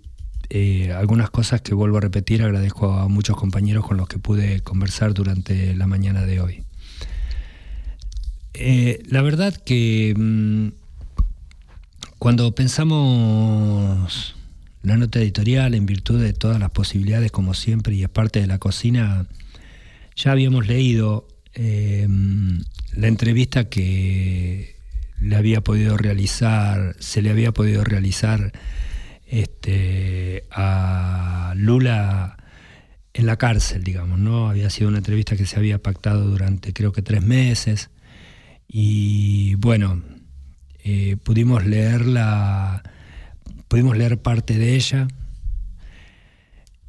eh, 0.51 0.93
algunas 0.93 1.31
cosas 1.31 1.63
que 1.63 1.75
vuelvo 1.75 1.97
a 1.97 2.03
repetir, 2.03 2.41
agradezco 2.41 2.93
a 2.93 3.09
muchos 3.09 3.37
compañeros 3.37 3.85
con 3.85 3.97
los 3.97 4.07
que 4.07 4.21
pude 4.21 4.61
conversar 4.61 5.15
durante 5.15 5.75
la 5.75 5.89
mañana 5.89 6.25
de 6.27 6.41
hoy. 6.41 6.63
Eh, 8.55 9.03
la 9.09 9.23
verdad 9.23 9.53
que 9.53 10.15
mm, 10.17 10.69
cuando 12.21 12.55
pensamos 12.55 14.37
la 14.83 14.97
nota 14.97 15.19
editorial, 15.21 15.75
en 15.75 15.87
virtud 15.87 16.21
de 16.23 16.33
todas 16.33 16.59
las 16.59 16.71
posibilidades, 16.71 17.31
como 17.31 17.55
siempre, 17.55 17.95
y 17.95 18.03
es 18.03 18.09
parte 18.09 18.41
de 18.41 18.47
la 18.47 18.59
cocina, 18.59 19.27
ya 20.17 20.33
habíamos 20.33 20.67
leído 20.67 21.29
em, 21.55 22.63
la 22.95 23.09
entrevista 23.09 23.69
que 23.69 24.77
le 25.21 25.37
había 25.37 25.61
podido 25.61 25.97
realizar, 25.97 26.97
se 26.99 27.23
le 27.23 27.31
había 27.31 27.53
podido 27.53 27.85
realizar 27.85 28.53
este, 29.27 30.45
a 30.51 31.53
Lula 31.57 32.37
en 33.13 33.27
la 33.27 33.37
cárcel, 33.37 33.85
digamos, 33.85 34.19
¿no? 34.19 34.49
Había 34.49 34.71
sido 34.71 34.89
una 34.89 34.99
entrevista 34.99 35.37
que 35.37 35.47
se 35.47 35.57
había 35.57 35.79
pactado 35.79 36.25
durante 36.25 36.73
creo 36.73 36.93
que 36.93 37.03
tres 37.03 37.23
meses. 37.23 37.91
Y 38.69 39.57
bueno, 39.57 40.03
eh, 40.85 41.17
pudimos 41.23 41.67
leerla 41.67 42.83
pudimos 43.71 43.97
leer 43.97 44.21
parte 44.21 44.59
de 44.59 44.75
ella 44.75 45.07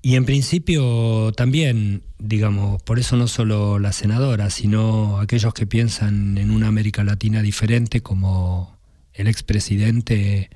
y 0.01 0.15
en 0.15 0.25
principio 0.25 1.31
también, 1.33 2.01
digamos, 2.17 2.81
por 2.81 2.97
eso 2.97 3.17
no 3.17 3.27
solo 3.27 3.77
la 3.77 3.93
senadora, 3.93 4.49
sino 4.49 5.19
aquellos 5.19 5.53
que 5.53 5.67
piensan 5.67 6.39
en 6.39 6.49
una 6.49 6.67
América 6.67 7.03
Latina 7.03 7.43
diferente, 7.43 8.01
como 8.01 8.79
el 9.13 9.27
expresidente 9.27 10.49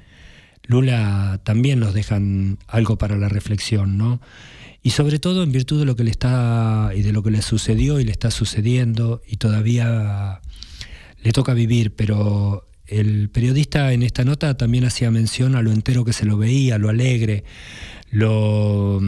Lula, 0.63 1.41
también 1.43 1.79
nos 1.79 1.93
dejan 1.93 2.57
algo 2.67 2.97
para 2.97 3.17
la 3.17 3.29
reflexión, 3.29 3.99
¿no? 3.99 4.19
Y 4.81 4.91
sobre 4.91 5.19
todo 5.19 5.43
en 5.43 5.51
virtud 5.51 5.77
de 5.77 5.85
lo 5.85 5.95
que 5.95 6.03
le 6.03 6.09
está 6.09 6.89
y 6.95 7.03
de 7.03 7.13
lo 7.13 7.21
que 7.21 7.29
le 7.29 7.43
sucedió 7.43 7.99
y 7.99 8.03
le 8.03 8.11
está 8.11 8.31
sucediendo 8.31 9.21
y 9.27 9.37
todavía 9.37 10.41
le 11.21 11.31
toca 11.33 11.53
vivir, 11.53 11.93
pero 11.95 12.67
el 12.87 13.29
periodista 13.29 13.93
en 13.93 14.03
esta 14.03 14.23
nota 14.23 14.57
también 14.57 14.85
hacía 14.85 15.11
mención 15.11 15.55
a 15.55 15.61
lo 15.61 15.71
entero 15.71 16.05
que 16.05 16.13
se 16.13 16.25
lo 16.25 16.37
veía, 16.37 16.77
lo 16.77 16.89
alegre, 16.89 17.43
lo, 18.11 19.01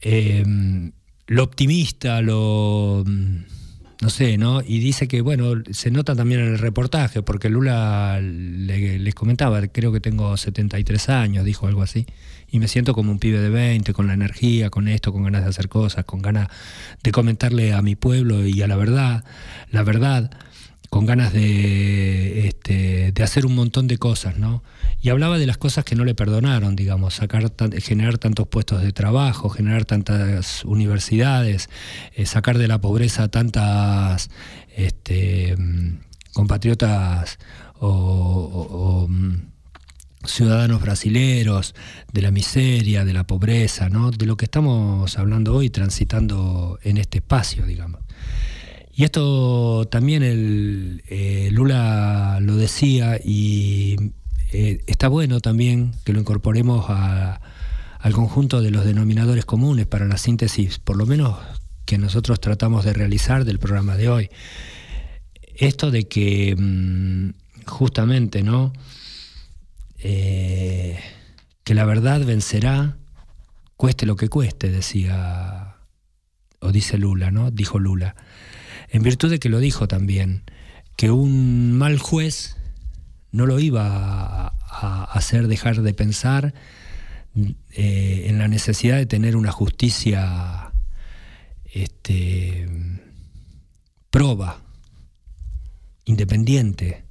em, 0.00 0.92
lo 1.26 1.42
optimista, 1.42 2.20
lo 2.20 3.02
mm, 3.06 3.36
no 4.02 4.10
sé, 4.10 4.36
¿no? 4.36 4.60
Y 4.60 4.78
dice 4.78 5.08
que, 5.08 5.22
bueno, 5.22 5.54
se 5.70 5.90
nota 5.90 6.14
también 6.14 6.40
en 6.42 6.48
el 6.48 6.58
reportaje, 6.58 7.22
porque 7.22 7.48
Lula 7.48 8.20
les 8.20 9.14
comentaba, 9.14 9.66
creo 9.68 9.90
que 9.90 10.00
tengo 10.00 10.36
73 10.36 11.08
años, 11.08 11.44
dijo 11.44 11.66
algo 11.66 11.82
así, 11.82 12.04
y 12.50 12.58
me 12.58 12.68
siento 12.68 12.92
como 12.92 13.10
un 13.10 13.18
pibe 13.18 13.40
de 13.40 13.48
20, 13.48 13.94
con 13.94 14.06
la 14.06 14.14
energía, 14.14 14.68
con 14.68 14.88
esto, 14.88 15.12
con 15.12 15.24
ganas 15.24 15.44
de 15.44 15.48
hacer 15.48 15.68
cosas, 15.68 16.04
con 16.04 16.20
ganas 16.20 16.48
de 17.02 17.10
comentarle 17.10 17.72
a 17.72 17.80
mi 17.80 17.96
pueblo 17.96 18.46
y 18.46 18.60
a 18.60 18.66
la 18.66 18.76
verdad, 18.76 19.24
la 19.70 19.82
verdad 19.82 20.30
con 20.90 21.06
ganas 21.06 21.32
de, 21.32 22.46
este, 22.46 23.12
de 23.12 23.22
hacer 23.22 23.46
un 23.46 23.54
montón 23.54 23.86
de 23.86 23.98
cosas, 23.98 24.38
¿no? 24.38 24.62
Y 25.00 25.10
hablaba 25.10 25.38
de 25.38 25.46
las 25.46 25.58
cosas 25.58 25.84
que 25.84 25.94
no 25.94 26.04
le 26.04 26.14
perdonaron, 26.14 26.76
digamos, 26.76 27.14
sacar 27.14 27.52
generar 27.80 28.18
tantos 28.18 28.48
puestos 28.48 28.82
de 28.82 28.92
trabajo, 28.92 29.48
generar 29.48 29.84
tantas 29.84 30.64
universidades, 30.64 31.68
eh, 32.14 32.26
sacar 32.26 32.58
de 32.58 32.68
la 32.68 32.80
pobreza 32.80 33.28
tantas 33.28 34.30
este, 34.74 35.56
compatriotas 36.32 37.38
o, 37.78 39.06
mm, 39.08 39.34
ciudadanos 40.24 40.80
brasileros, 40.82 41.74
de 42.12 42.22
la 42.22 42.30
miseria, 42.30 43.04
de 43.04 43.12
la 43.12 43.24
pobreza, 43.24 43.88
¿no? 43.88 44.10
De 44.10 44.26
lo 44.26 44.36
que 44.36 44.46
estamos 44.46 45.18
hablando 45.18 45.54
hoy, 45.54 45.70
transitando 45.70 46.78
en 46.82 46.96
este 46.96 47.18
espacio, 47.18 47.64
digamos. 47.64 48.05
Y 48.98 49.04
esto 49.04 49.86
también 49.90 50.22
el, 50.22 51.02
eh, 51.06 51.50
Lula 51.52 52.38
lo 52.40 52.56
decía 52.56 53.20
y 53.22 53.96
eh, 54.52 54.80
está 54.86 55.08
bueno 55.08 55.40
también 55.40 55.92
que 56.06 56.14
lo 56.14 56.20
incorporemos 56.20 56.86
al 56.88 58.12
conjunto 58.14 58.62
de 58.62 58.70
los 58.70 58.86
denominadores 58.86 59.44
comunes 59.44 59.86
para 59.86 60.06
la 60.06 60.16
síntesis, 60.16 60.78
por 60.78 60.96
lo 60.96 61.04
menos 61.04 61.36
que 61.84 61.98
nosotros 61.98 62.40
tratamos 62.40 62.86
de 62.86 62.94
realizar 62.94 63.44
del 63.44 63.58
programa 63.58 63.98
de 63.98 64.08
hoy. 64.08 64.30
Esto 65.56 65.90
de 65.90 66.08
que 66.08 66.56
mm, 66.56 67.34
justamente, 67.66 68.42
¿no? 68.42 68.72
Eh, 69.98 70.98
que 71.64 71.74
la 71.74 71.84
verdad 71.84 72.24
vencerá, 72.24 72.96
cueste 73.76 74.06
lo 74.06 74.16
que 74.16 74.30
cueste, 74.30 74.70
decía, 74.70 75.76
o 76.60 76.72
dice 76.72 76.96
Lula, 76.96 77.30
¿no? 77.30 77.50
Dijo 77.50 77.78
Lula 77.78 78.16
en 78.96 79.02
virtud 79.02 79.28
de 79.28 79.38
que 79.38 79.50
lo 79.50 79.60
dijo 79.60 79.88
también, 79.88 80.42
que 80.96 81.10
un 81.10 81.74
mal 81.74 81.98
juez 81.98 82.56
no 83.30 83.44
lo 83.44 83.60
iba 83.60 84.46
a, 84.46 85.04
hacer 85.12 85.48
dejar 85.48 85.82
de 85.82 85.92
pensar 85.92 86.54
eh, 87.72 88.24
en 88.28 88.38
la 88.38 88.48
necesidad 88.48 88.96
de 88.96 89.04
tener 89.04 89.36
una 89.36 89.52
justicia 89.52 90.72
este, 91.64 92.66
proba, 94.08 94.62
independiente 96.06 97.04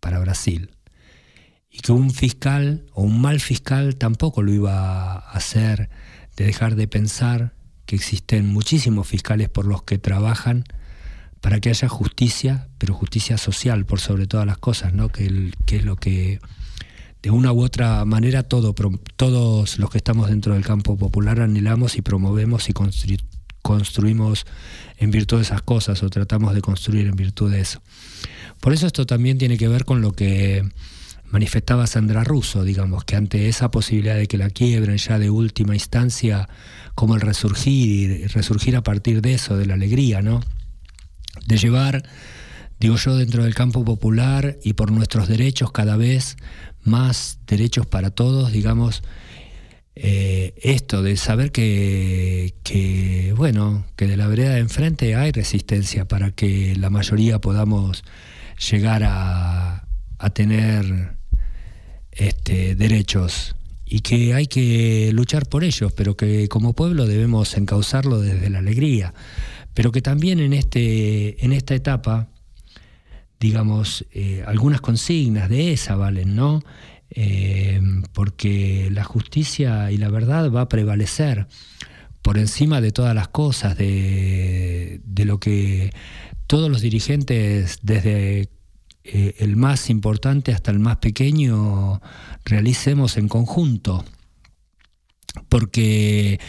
para 0.00 0.18
Brasil. 0.18 0.70
Y 1.70 1.78
que 1.78 1.92
un 1.92 2.10
fiscal 2.10 2.86
o 2.92 3.02
un 3.02 3.20
mal 3.20 3.38
fiscal 3.38 3.94
tampoco 3.94 4.42
lo 4.42 4.52
iba 4.52 5.12
a 5.12 5.30
hacer 5.30 5.90
de 6.36 6.44
dejar 6.44 6.74
de 6.74 6.88
pensar 6.88 7.54
que 7.86 7.96
existen 7.96 8.46
muchísimos 8.46 9.06
fiscales 9.06 9.48
por 9.48 9.66
los 9.66 9.82
que 9.82 9.98
trabajan 9.98 10.64
para 11.40 11.60
que 11.60 11.68
haya 11.68 11.88
justicia, 11.88 12.68
pero 12.78 12.94
justicia 12.94 13.36
social 13.36 13.84
por 13.84 14.00
sobre 14.00 14.26
todas 14.26 14.46
las 14.46 14.56
cosas, 14.56 14.94
¿no? 14.94 15.10
que, 15.10 15.52
es 15.66 15.84
lo 15.84 15.96
que 15.96 16.40
de 17.22 17.30
una 17.30 17.52
u 17.52 17.62
otra 17.62 18.04
manera 18.06 18.42
todo, 18.42 18.74
todos 19.16 19.78
los 19.78 19.90
que 19.90 19.98
estamos 19.98 20.30
dentro 20.30 20.54
del 20.54 20.64
campo 20.64 20.96
popular 20.96 21.40
anhelamos 21.40 21.96
y 21.96 22.02
promovemos 22.02 22.70
y 22.70 22.72
construimos 23.60 24.46
en 24.96 25.10
virtud 25.10 25.36
de 25.36 25.42
esas 25.42 25.60
cosas 25.60 26.02
o 26.02 26.08
tratamos 26.08 26.54
de 26.54 26.62
construir 26.62 27.06
en 27.06 27.16
virtud 27.16 27.50
de 27.50 27.60
eso. 27.60 27.82
Por 28.60 28.72
eso 28.72 28.86
esto 28.86 29.04
también 29.04 29.36
tiene 29.36 29.58
que 29.58 29.68
ver 29.68 29.84
con 29.84 30.00
lo 30.00 30.12
que 30.12 30.66
manifestaba 31.34 31.88
Sandra 31.88 32.22
Russo, 32.22 32.62
digamos, 32.62 33.04
que 33.04 33.16
ante 33.16 33.48
esa 33.48 33.68
posibilidad 33.68 34.14
de 34.14 34.28
que 34.28 34.38
la 34.38 34.50
quiebren 34.50 34.98
ya 34.98 35.18
de 35.18 35.30
última 35.30 35.74
instancia 35.74 36.48
como 36.94 37.16
el 37.16 37.22
resurgir 37.22 38.30
resurgir 38.32 38.76
a 38.76 38.84
partir 38.84 39.20
de 39.20 39.34
eso, 39.34 39.56
de 39.56 39.66
la 39.66 39.74
alegría, 39.74 40.22
¿no? 40.22 40.40
De 41.44 41.56
llevar, 41.56 42.04
digo 42.78 42.94
yo, 42.94 43.16
dentro 43.16 43.42
del 43.42 43.56
campo 43.56 43.84
popular 43.84 44.58
y 44.62 44.74
por 44.74 44.92
nuestros 44.92 45.26
derechos 45.26 45.72
cada 45.72 45.96
vez 45.96 46.36
más 46.84 47.40
derechos 47.48 47.84
para 47.84 48.10
todos, 48.10 48.52
digamos, 48.52 49.02
eh, 49.96 50.54
esto 50.62 51.02
de 51.02 51.16
saber 51.16 51.50
que, 51.50 52.54
que, 52.62 53.34
bueno, 53.36 53.84
que 53.96 54.06
de 54.06 54.16
la 54.16 54.28
vereda 54.28 54.54
de 54.54 54.60
enfrente 54.60 55.16
hay 55.16 55.32
resistencia 55.32 56.06
para 56.06 56.30
que 56.30 56.76
la 56.76 56.90
mayoría 56.90 57.40
podamos 57.40 58.04
llegar 58.70 59.02
a 59.04 59.80
tener 60.32 61.14
este, 62.16 62.74
derechos 62.74 63.54
y 63.86 64.00
que 64.00 64.34
hay 64.34 64.46
que 64.46 65.10
luchar 65.12 65.46
por 65.46 65.64
ellos, 65.64 65.92
pero 65.92 66.16
que 66.16 66.48
como 66.48 66.72
pueblo 66.72 67.06
debemos 67.06 67.56
encauzarlo 67.56 68.20
desde 68.20 68.50
la 68.50 68.58
alegría, 68.58 69.14
pero 69.74 69.92
que 69.92 70.00
también 70.00 70.40
en, 70.40 70.52
este, 70.52 71.44
en 71.44 71.52
esta 71.52 71.74
etapa, 71.74 72.28
digamos, 73.38 74.06
eh, 74.12 74.42
algunas 74.46 74.80
consignas 74.80 75.48
de 75.48 75.72
esa 75.72 75.96
valen, 75.96 76.34
¿no? 76.34 76.62
Eh, 77.10 77.80
porque 78.12 78.88
la 78.90 79.04
justicia 79.04 79.92
y 79.92 79.98
la 79.98 80.08
verdad 80.08 80.50
va 80.50 80.62
a 80.62 80.68
prevalecer 80.68 81.46
por 82.22 82.38
encima 82.38 82.80
de 82.80 82.90
todas 82.90 83.14
las 83.14 83.28
cosas, 83.28 83.76
de, 83.76 85.00
de 85.04 85.24
lo 85.24 85.38
que 85.38 85.92
todos 86.46 86.70
los 86.70 86.80
dirigentes 86.80 87.78
desde 87.82 88.48
eh, 89.06 89.34
el 89.38 89.56
más 89.56 89.90
importante 89.90 90.52
hasta 90.52 90.70
el 90.70 90.78
más 90.78 90.96
pequeño 90.96 92.00
realicemos 92.46 93.18
en 93.18 93.28
conjunto, 93.28 94.02
porque 95.50 96.40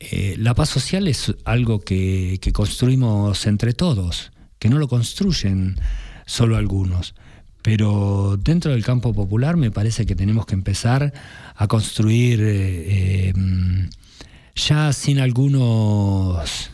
eh, 0.00 0.36
la 0.38 0.54
paz 0.54 0.70
social 0.70 1.06
es 1.06 1.34
algo 1.44 1.80
que, 1.80 2.40
construimos 2.54 3.46
entre 3.46 3.74
todos, 3.74 4.32
que 4.58 4.70
no 4.70 4.78
lo 4.78 4.88
construyen 4.88 5.76
solo 6.24 6.56
algunos. 6.56 7.14
Pero 7.60 8.38
dentro 8.42 8.70
del 8.70 8.84
campo 8.84 9.12
popular 9.12 9.58
me 9.58 9.70
parece 9.70 10.06
que 10.06 10.14
tenemos 10.14 10.46
que 10.46 10.54
empezar 10.54 11.12
a 11.54 11.66
construir 11.66 12.40
eh, 12.40 13.28
em, 13.28 13.90
ya 14.54 14.94
sin 14.94 15.18
algunos 15.18 16.70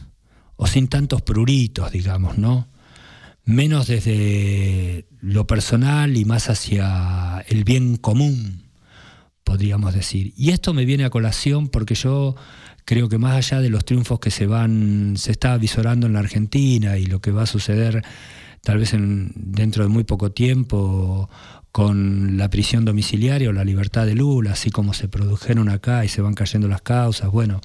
o 0.54 0.66
sin 0.68 0.86
tantos 0.86 1.22
pruritos, 1.22 1.90
digamos, 1.90 2.38
¿no? 2.38 2.68
Menos 3.44 3.86
desde 3.86 5.06
lo 5.20 5.46
personal 5.46 6.16
y 6.16 6.24
más 6.24 6.48
hacia 6.48 7.44
el 7.48 7.64
bien 7.64 7.96
común, 7.96 8.64
podríamos 9.44 9.94
decir. 9.94 10.32
Y 10.36 10.50
esto 10.50 10.74
me 10.74 10.84
viene 10.84 11.04
a 11.04 11.10
colación 11.10 11.68
porque 11.68 11.94
yo 11.94 12.36
creo 12.84 13.08
que 13.08 13.18
más 13.18 13.34
allá 13.34 13.60
de 13.60 13.70
los 13.70 13.84
triunfos 13.84 14.20
que 14.20 14.30
se 14.30 14.46
van, 14.46 15.14
se 15.16 15.32
está 15.32 15.56
visorando 15.58 16.06
en 16.06 16.14
la 16.14 16.20
Argentina 16.20 16.98
y 16.98 17.06
lo 17.06 17.20
que 17.20 17.30
va 17.30 17.42
a 17.42 17.46
suceder 17.46 18.02
tal 18.62 18.78
vez 18.78 18.94
en, 18.94 19.32
dentro 19.34 19.82
de 19.82 19.88
muy 19.88 20.04
poco 20.04 20.30
tiempo 20.30 21.28
con 21.72 22.36
la 22.36 22.50
prisión 22.50 22.84
domiciliaria 22.84 23.48
o 23.48 23.52
la 23.52 23.64
libertad 23.64 24.06
de 24.06 24.14
Lula, 24.14 24.52
así 24.52 24.70
como 24.70 24.92
se 24.92 25.08
produjeron 25.08 25.68
acá 25.68 26.04
y 26.04 26.08
se 26.08 26.20
van 26.20 26.34
cayendo 26.34 26.68
las 26.68 26.82
causas, 26.82 27.30
bueno, 27.30 27.60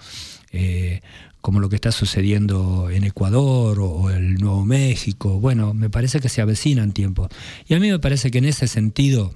eh, 0.58 1.02
como 1.42 1.60
lo 1.60 1.70
que 1.70 1.76
está 1.76 1.92
sucediendo 1.92 2.90
en 2.90 3.04
Ecuador 3.04 3.80
o, 3.80 4.10
el 4.10 4.36
Nuevo 4.36 4.66
México. 4.66 5.40
Bueno, 5.40 5.74
me 5.74 5.90
parece 5.90 6.20
que 6.20 6.30
se 6.30 6.42
avecinan 6.42 6.92
tiempos. 6.92 7.30
Y 7.68 7.76
a 7.76 7.80
mí 7.80 7.90
me 7.90 8.00
parece 8.00 8.32
que 8.32 8.40
en 8.40 8.46
ese 8.46 8.68
sentido, 8.68 9.34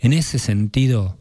en 0.00 0.12
ese 0.12 0.38
sentido, 0.38 1.18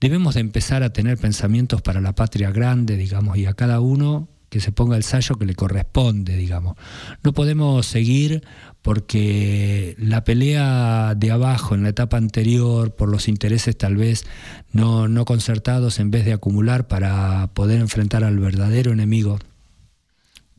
debemos 0.00 0.34
de 0.34 0.40
empezar 0.40 0.82
a 0.82 0.92
tener 0.92 1.18
pensamientos 1.18 1.82
para 1.82 2.00
la 2.00 2.14
patria 2.14 2.50
grande, 2.50 2.96
digamos, 2.96 3.36
y 3.36 3.46
a 3.46 3.52
cada 3.52 3.80
uno 3.80 4.28
que 4.52 4.60
se 4.60 4.70
ponga 4.70 4.98
el 4.98 5.02
sallo 5.02 5.36
que 5.36 5.46
le 5.46 5.54
corresponde, 5.54 6.36
digamos. 6.36 6.76
No 7.24 7.32
podemos 7.32 7.86
seguir 7.86 8.44
porque 8.82 9.96
la 9.96 10.24
pelea 10.24 11.14
de 11.14 11.30
abajo 11.30 11.74
en 11.74 11.84
la 11.84 11.88
etapa 11.88 12.18
anterior, 12.18 12.94
por 12.94 13.08
los 13.08 13.28
intereses 13.28 13.78
tal 13.78 13.96
vez 13.96 14.26
no, 14.70 15.08
no 15.08 15.24
concertados, 15.24 15.98
en 16.00 16.10
vez 16.10 16.26
de 16.26 16.34
acumular 16.34 16.86
para 16.86 17.46
poder 17.54 17.80
enfrentar 17.80 18.24
al 18.24 18.38
verdadero 18.38 18.92
enemigo, 18.92 19.38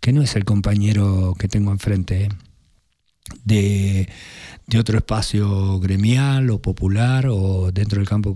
que 0.01 0.11
no 0.11 0.23
es 0.23 0.35
el 0.35 0.43
compañero 0.43 1.35
que 1.37 1.47
tengo 1.47 1.69
enfrente, 1.71 2.23
¿eh? 2.23 2.29
de, 3.45 4.09
de 4.65 4.79
otro 4.79 4.97
espacio 4.97 5.79
gremial 5.79 6.49
o 6.49 6.63
popular 6.63 7.27
o 7.29 7.71
dentro 7.71 7.99
del 7.99 8.09
campo, 8.09 8.35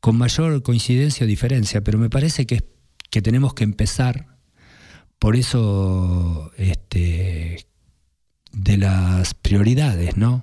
con 0.00 0.18
mayor 0.18 0.62
coincidencia 0.62 1.24
o 1.24 1.26
diferencia, 1.26 1.82
pero 1.82 1.98
me 1.98 2.10
parece 2.10 2.44
que, 2.44 2.62
que 3.10 3.22
tenemos 3.22 3.54
que 3.54 3.64
empezar 3.64 4.31
por 5.22 5.36
eso 5.36 6.50
este, 6.56 7.64
de 8.50 8.76
las 8.76 9.34
prioridades, 9.34 10.16
¿no? 10.16 10.42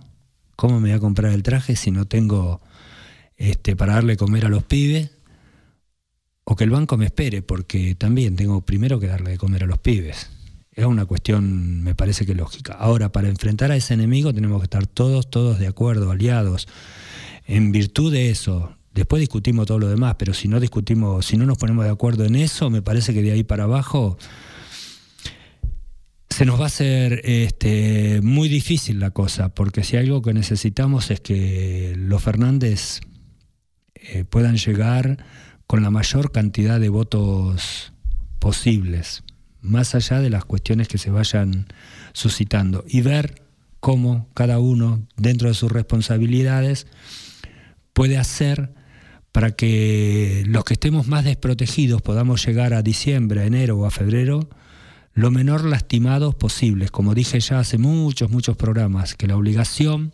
¿Cómo 0.56 0.80
me 0.80 0.88
voy 0.88 0.98
a 0.98 1.02
comprar 1.02 1.34
el 1.34 1.44
traje 1.44 1.76
si 1.76 1.92
no 1.92 2.06
tengo 2.06 2.62
este, 3.36 3.76
para 3.76 3.96
darle 3.96 4.16
comer 4.16 4.46
a 4.46 4.50
los 4.50 4.64
pibes? 4.64 5.12
O 6.46 6.56
que 6.56 6.64
el 6.64 6.70
banco 6.70 6.96
me 6.96 7.08
espere, 7.08 7.42
porque 7.42 7.94
también 7.96 8.38
tengo 8.38 8.62
primero 8.62 9.02
que 9.02 9.08
darle 9.08 9.32
de 9.32 9.38
comer 9.38 9.66
a 9.66 9.68
los 9.68 9.80
pibes. 9.80 10.30
Es 10.72 10.86
una 10.86 11.06
cuestión, 11.06 11.84
me 11.84 11.94
parece 11.94 12.26
que 12.26 12.34
lógica. 12.34 12.72
Ahora, 12.72 13.12
para 13.12 13.28
enfrentar 13.28 13.74
a 13.74 13.76
ese 13.76 13.96
enemigo 13.96 14.34
tenemos 14.34 14.62
que 14.62 14.68
estar 14.68 14.88
todos, 14.88 15.30
todos 15.30 15.60
de 15.60 15.68
acuerdo, 15.68 16.10
aliados. 16.10 16.70
En 17.48 17.74
virtud 17.74 18.14
de 18.14 18.30
eso, 18.30 18.78
después 18.94 19.20
discutimos 19.20 19.68
todo 19.68 19.80
lo 19.80 19.90
demás, 19.90 20.16
pero 20.18 20.34
si 20.34 20.48
no 20.48 20.62
discutimos, 20.62 21.26
si 21.26 21.36
no 21.36 21.46
nos 21.46 21.58
ponemos 21.58 21.84
de 21.84 21.92
acuerdo 21.92 22.24
en 22.24 22.38
eso, 22.38 22.70
me 22.70 22.82
parece 22.82 23.14
que 23.14 23.22
de 23.22 23.34
ahí 23.34 23.44
para 23.44 23.66
abajo 23.66 24.18
se 26.40 26.46
nos 26.46 26.58
va 26.58 26.64
a 26.64 26.68
hacer 26.68 27.20
este, 27.26 28.22
muy 28.24 28.48
difícil 28.48 29.02
la 29.02 29.12
cosa, 29.12 29.50
porque 29.50 29.84
si 29.84 29.98
algo 29.98 30.22
que 30.22 30.34
necesitamos 30.34 31.12
es 31.12 31.20
que 31.20 31.94
los 31.98 32.24
Fernández 32.24 33.02
eh, 33.96 34.24
puedan 34.24 34.56
llegar 34.56 35.26
con 35.68 35.84
la 35.84 35.90
mayor 35.90 36.32
cantidad 36.32 36.80
de 36.80 36.88
votos 36.88 37.92
posibles, 38.40 39.26
más 39.60 39.96
allá 39.96 40.22
de 40.22 40.30
las 40.30 40.46
cuestiones 40.46 40.88
que 40.88 40.98
se 40.98 41.12
vayan 41.12 41.68
suscitando, 42.14 42.86
y 42.88 43.02
ver 43.02 43.44
cómo 43.82 44.30
cada 44.34 44.60
uno, 44.60 45.06
dentro 45.18 45.50
de 45.50 45.56
sus 45.56 45.70
responsabilidades, 45.70 46.88
puede 47.92 48.18
hacer 48.18 48.72
para 49.34 49.52
que 49.52 50.44
los 50.48 50.64
que 50.64 50.76
estemos 50.76 51.06
más 51.06 51.26
desprotegidos 51.26 52.02
podamos 52.02 52.46
llegar 52.46 52.74
a 52.74 52.82
diciembre, 52.82 53.42
a 53.42 53.46
enero 53.46 53.78
o 53.78 53.86
a 53.86 53.92
febrero 53.92 54.50
lo 55.20 55.32
menor 55.32 55.66
lastimados 55.66 56.34
posibles. 56.36 56.92
Como 56.92 57.14
dije 57.14 57.40
ya 57.42 57.60
hace 57.60 57.78
muchos, 57.78 58.32
muchos 58.32 58.56
programas, 58.56 59.16
que 59.16 59.28
la 59.28 59.36
obligación 59.36 60.14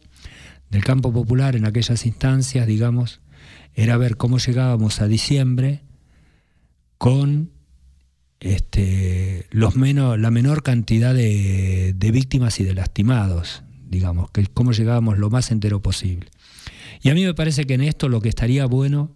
del 0.71 0.83
campo 0.83 1.13
popular 1.13 1.55
en 1.55 1.65
aquellas 1.65 2.05
instancias, 2.07 2.65
digamos, 2.65 3.21
era 3.75 3.97
ver 3.97 4.17
cómo 4.17 4.39
llegábamos 4.39 5.01
a 5.01 5.07
diciembre 5.07 5.83
con 6.97 7.51
este, 8.39 9.45
los 9.51 9.75
menos, 9.75 10.19
la 10.19 10.31
menor 10.31 10.63
cantidad 10.63 11.13
de, 11.13 11.93
de 11.95 12.11
víctimas 12.11 12.59
y 12.59 12.63
de 12.63 12.73
lastimados, 12.73 13.63
digamos, 13.87 14.31
que 14.31 14.47
cómo 14.47 14.71
llegábamos 14.71 15.19
lo 15.19 15.29
más 15.29 15.51
entero 15.51 15.83
posible. 15.83 16.29
Y 17.03 17.09
a 17.09 17.13
mí 17.13 17.23
me 17.23 17.35
parece 17.35 17.65
que 17.65 17.75
en 17.75 17.81
esto 17.81 18.09
lo 18.09 18.21
que 18.21 18.29
estaría 18.29 18.65
bueno 18.65 19.14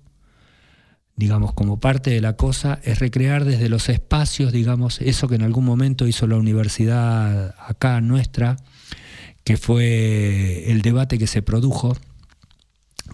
digamos, 1.19 1.51
como 1.51 1.81
parte 1.81 2.11
de 2.11 2.21
la 2.21 2.37
cosa, 2.37 2.79
es 2.81 2.99
recrear 2.99 3.43
desde 3.43 3.67
los 3.67 3.89
espacios, 3.89 4.53
digamos, 4.53 5.01
eso 5.01 5.27
que 5.27 5.35
en 5.35 5.41
algún 5.41 5.65
momento 5.65 6.07
hizo 6.07 6.27
la 6.27 6.37
universidad 6.37 7.55
acá 7.59 7.99
nuestra, 7.99 8.55
que 9.43 9.57
fue 9.57 10.71
el 10.71 10.81
debate 10.81 11.17
que 11.17 11.27
se 11.27 11.41
produjo 11.41 11.97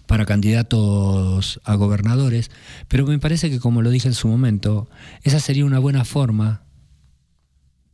para 0.06 0.24
candidatos 0.24 1.60
a 1.64 1.74
gobernadores, 1.74 2.52
pero 2.86 3.04
me 3.06 3.18
parece 3.18 3.50
que, 3.50 3.58
como 3.58 3.82
lo 3.82 3.90
dije 3.90 4.06
en 4.06 4.14
su 4.14 4.28
momento, 4.28 4.88
esa 5.24 5.40
sería 5.40 5.64
una 5.64 5.80
buena 5.80 6.04
forma 6.04 6.62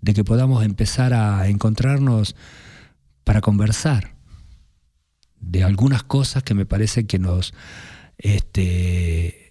de 0.03 0.13
que 0.13 0.25
podamos 0.25 0.63
empezar 0.63 1.15
a 1.15 1.49
encontrarnos 1.49 2.37
para 3.25 3.41
conversar 3.41 4.15
de 5.41 5.65
algunas 5.65 6.03
cosas 6.03 6.43
que 6.43 6.53
me 6.53 6.67
parece 6.67 7.07
que 7.07 7.19
nos 7.19 7.55
este, 8.19 9.42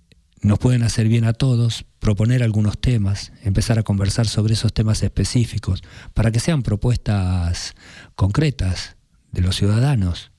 nos 0.41 0.57
pueden 0.59 0.83
hacer 0.83 1.07
bien 1.07 1.25
a 1.25 1.33
todos, 1.33 1.85
proponer 1.99 2.41
algunos 2.41 2.79
temas, 2.79 3.31
empezar 3.43 3.77
a 3.77 3.83
conversar 3.83 4.27
sobre 4.27 4.53
esos 4.53 4.73
temas 4.73 5.03
específicos, 5.03 5.83
para 6.13 6.31
que 6.31 6.39
sean 6.39 6.63
propuestas 6.63 7.75
concretas 8.15 8.95
de 9.31 9.41
los 9.41 9.55
ciudadanos, 9.55 10.31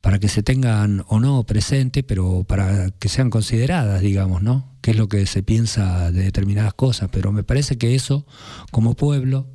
para 0.00 0.18
que 0.18 0.28
se 0.28 0.42
tengan 0.42 1.04
o 1.08 1.20
no 1.20 1.44
presente, 1.44 2.02
pero 2.02 2.44
para 2.44 2.90
que 2.90 3.08
sean 3.08 3.30
consideradas, 3.30 4.00
digamos, 4.00 4.42
¿no? 4.42 4.72
¿Qué 4.80 4.92
es 4.92 4.96
lo 4.96 5.08
que 5.08 5.26
se 5.26 5.42
piensa 5.42 6.10
de 6.10 6.24
determinadas 6.24 6.74
cosas? 6.74 7.08
Pero 7.12 7.32
me 7.32 7.44
parece 7.44 7.78
que 7.78 7.94
eso, 7.94 8.26
como 8.70 8.94
pueblo, 8.94 9.46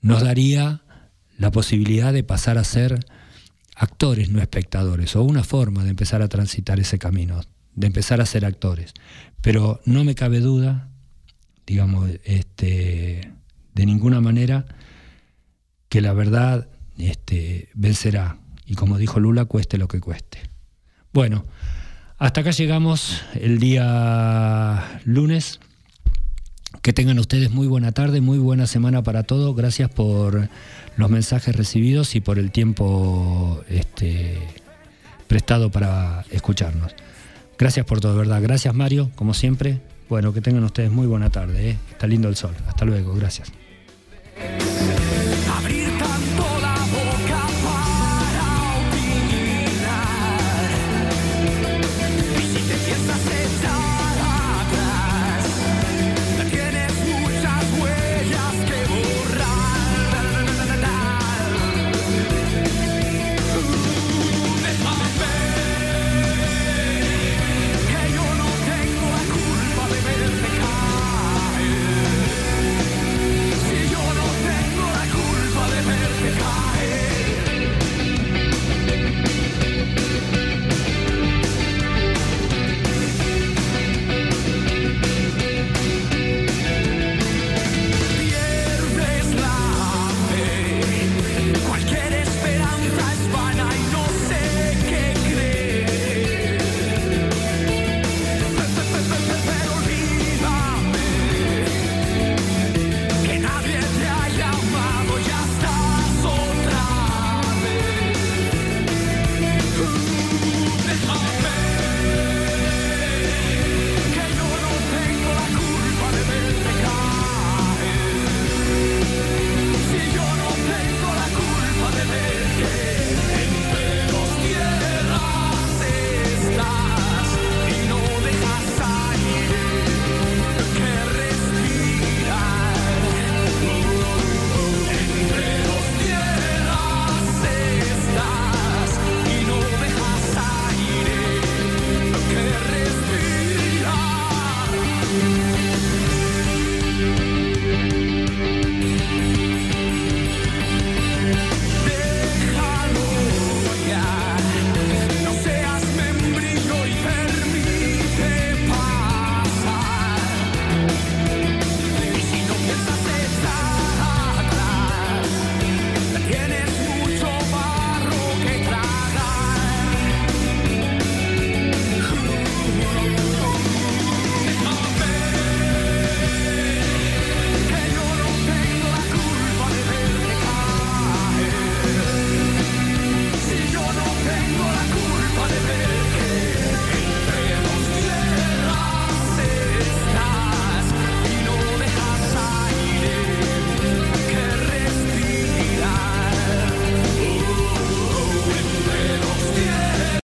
nos 0.00 0.22
daría 0.22 0.82
la 1.36 1.50
posibilidad 1.50 2.12
de 2.12 2.24
pasar 2.24 2.58
a 2.58 2.64
ser 2.64 3.04
actores, 3.74 4.30
no 4.30 4.40
espectadores, 4.40 5.16
o 5.16 5.22
una 5.22 5.44
forma 5.44 5.84
de 5.84 5.90
empezar 5.90 6.22
a 6.22 6.28
transitar 6.28 6.78
ese 6.80 6.98
camino 6.98 7.40
de 7.74 7.86
empezar 7.86 8.20
a 8.20 8.26
ser 8.26 8.44
actores. 8.44 8.94
Pero 9.40 9.80
no 9.84 10.04
me 10.04 10.14
cabe 10.14 10.40
duda, 10.40 10.88
digamos, 11.66 12.10
este, 12.24 13.32
de 13.74 13.86
ninguna 13.86 14.20
manera, 14.20 14.66
que 15.88 16.00
la 16.00 16.12
verdad 16.12 16.68
este, 16.98 17.68
vencerá. 17.74 18.38
Y 18.66 18.74
como 18.74 18.98
dijo 18.98 19.20
Lula, 19.20 19.44
cueste 19.44 19.78
lo 19.78 19.88
que 19.88 20.00
cueste. 20.00 20.38
Bueno, 21.12 21.44
hasta 22.18 22.42
acá 22.42 22.50
llegamos 22.52 23.22
el 23.34 23.58
día 23.58 25.00
lunes. 25.04 25.60
Que 26.80 26.92
tengan 26.92 27.18
ustedes 27.18 27.50
muy 27.50 27.66
buena 27.66 27.92
tarde, 27.92 28.20
muy 28.20 28.38
buena 28.38 28.66
semana 28.66 29.02
para 29.02 29.24
todos. 29.24 29.54
Gracias 29.54 29.90
por 29.90 30.48
los 30.96 31.10
mensajes 31.10 31.54
recibidos 31.54 32.14
y 32.16 32.20
por 32.20 32.38
el 32.38 32.50
tiempo 32.50 33.62
este, 33.68 34.38
prestado 35.26 35.70
para 35.70 36.24
escucharnos. 36.30 36.94
Gracias 37.58 37.86
por 37.86 38.00
todo, 38.00 38.16
¿verdad? 38.16 38.40
Gracias 38.42 38.74
Mario, 38.74 39.10
como 39.14 39.34
siempre. 39.34 39.80
Bueno, 40.08 40.32
que 40.32 40.40
tengan 40.40 40.64
ustedes 40.64 40.90
muy 40.90 41.06
buena 41.06 41.30
tarde. 41.30 41.70
¿eh? 41.70 41.78
Está 41.90 42.06
lindo 42.06 42.28
el 42.28 42.36
sol. 42.36 42.54
Hasta 42.66 42.84
luego, 42.84 43.14
gracias. 43.14 43.52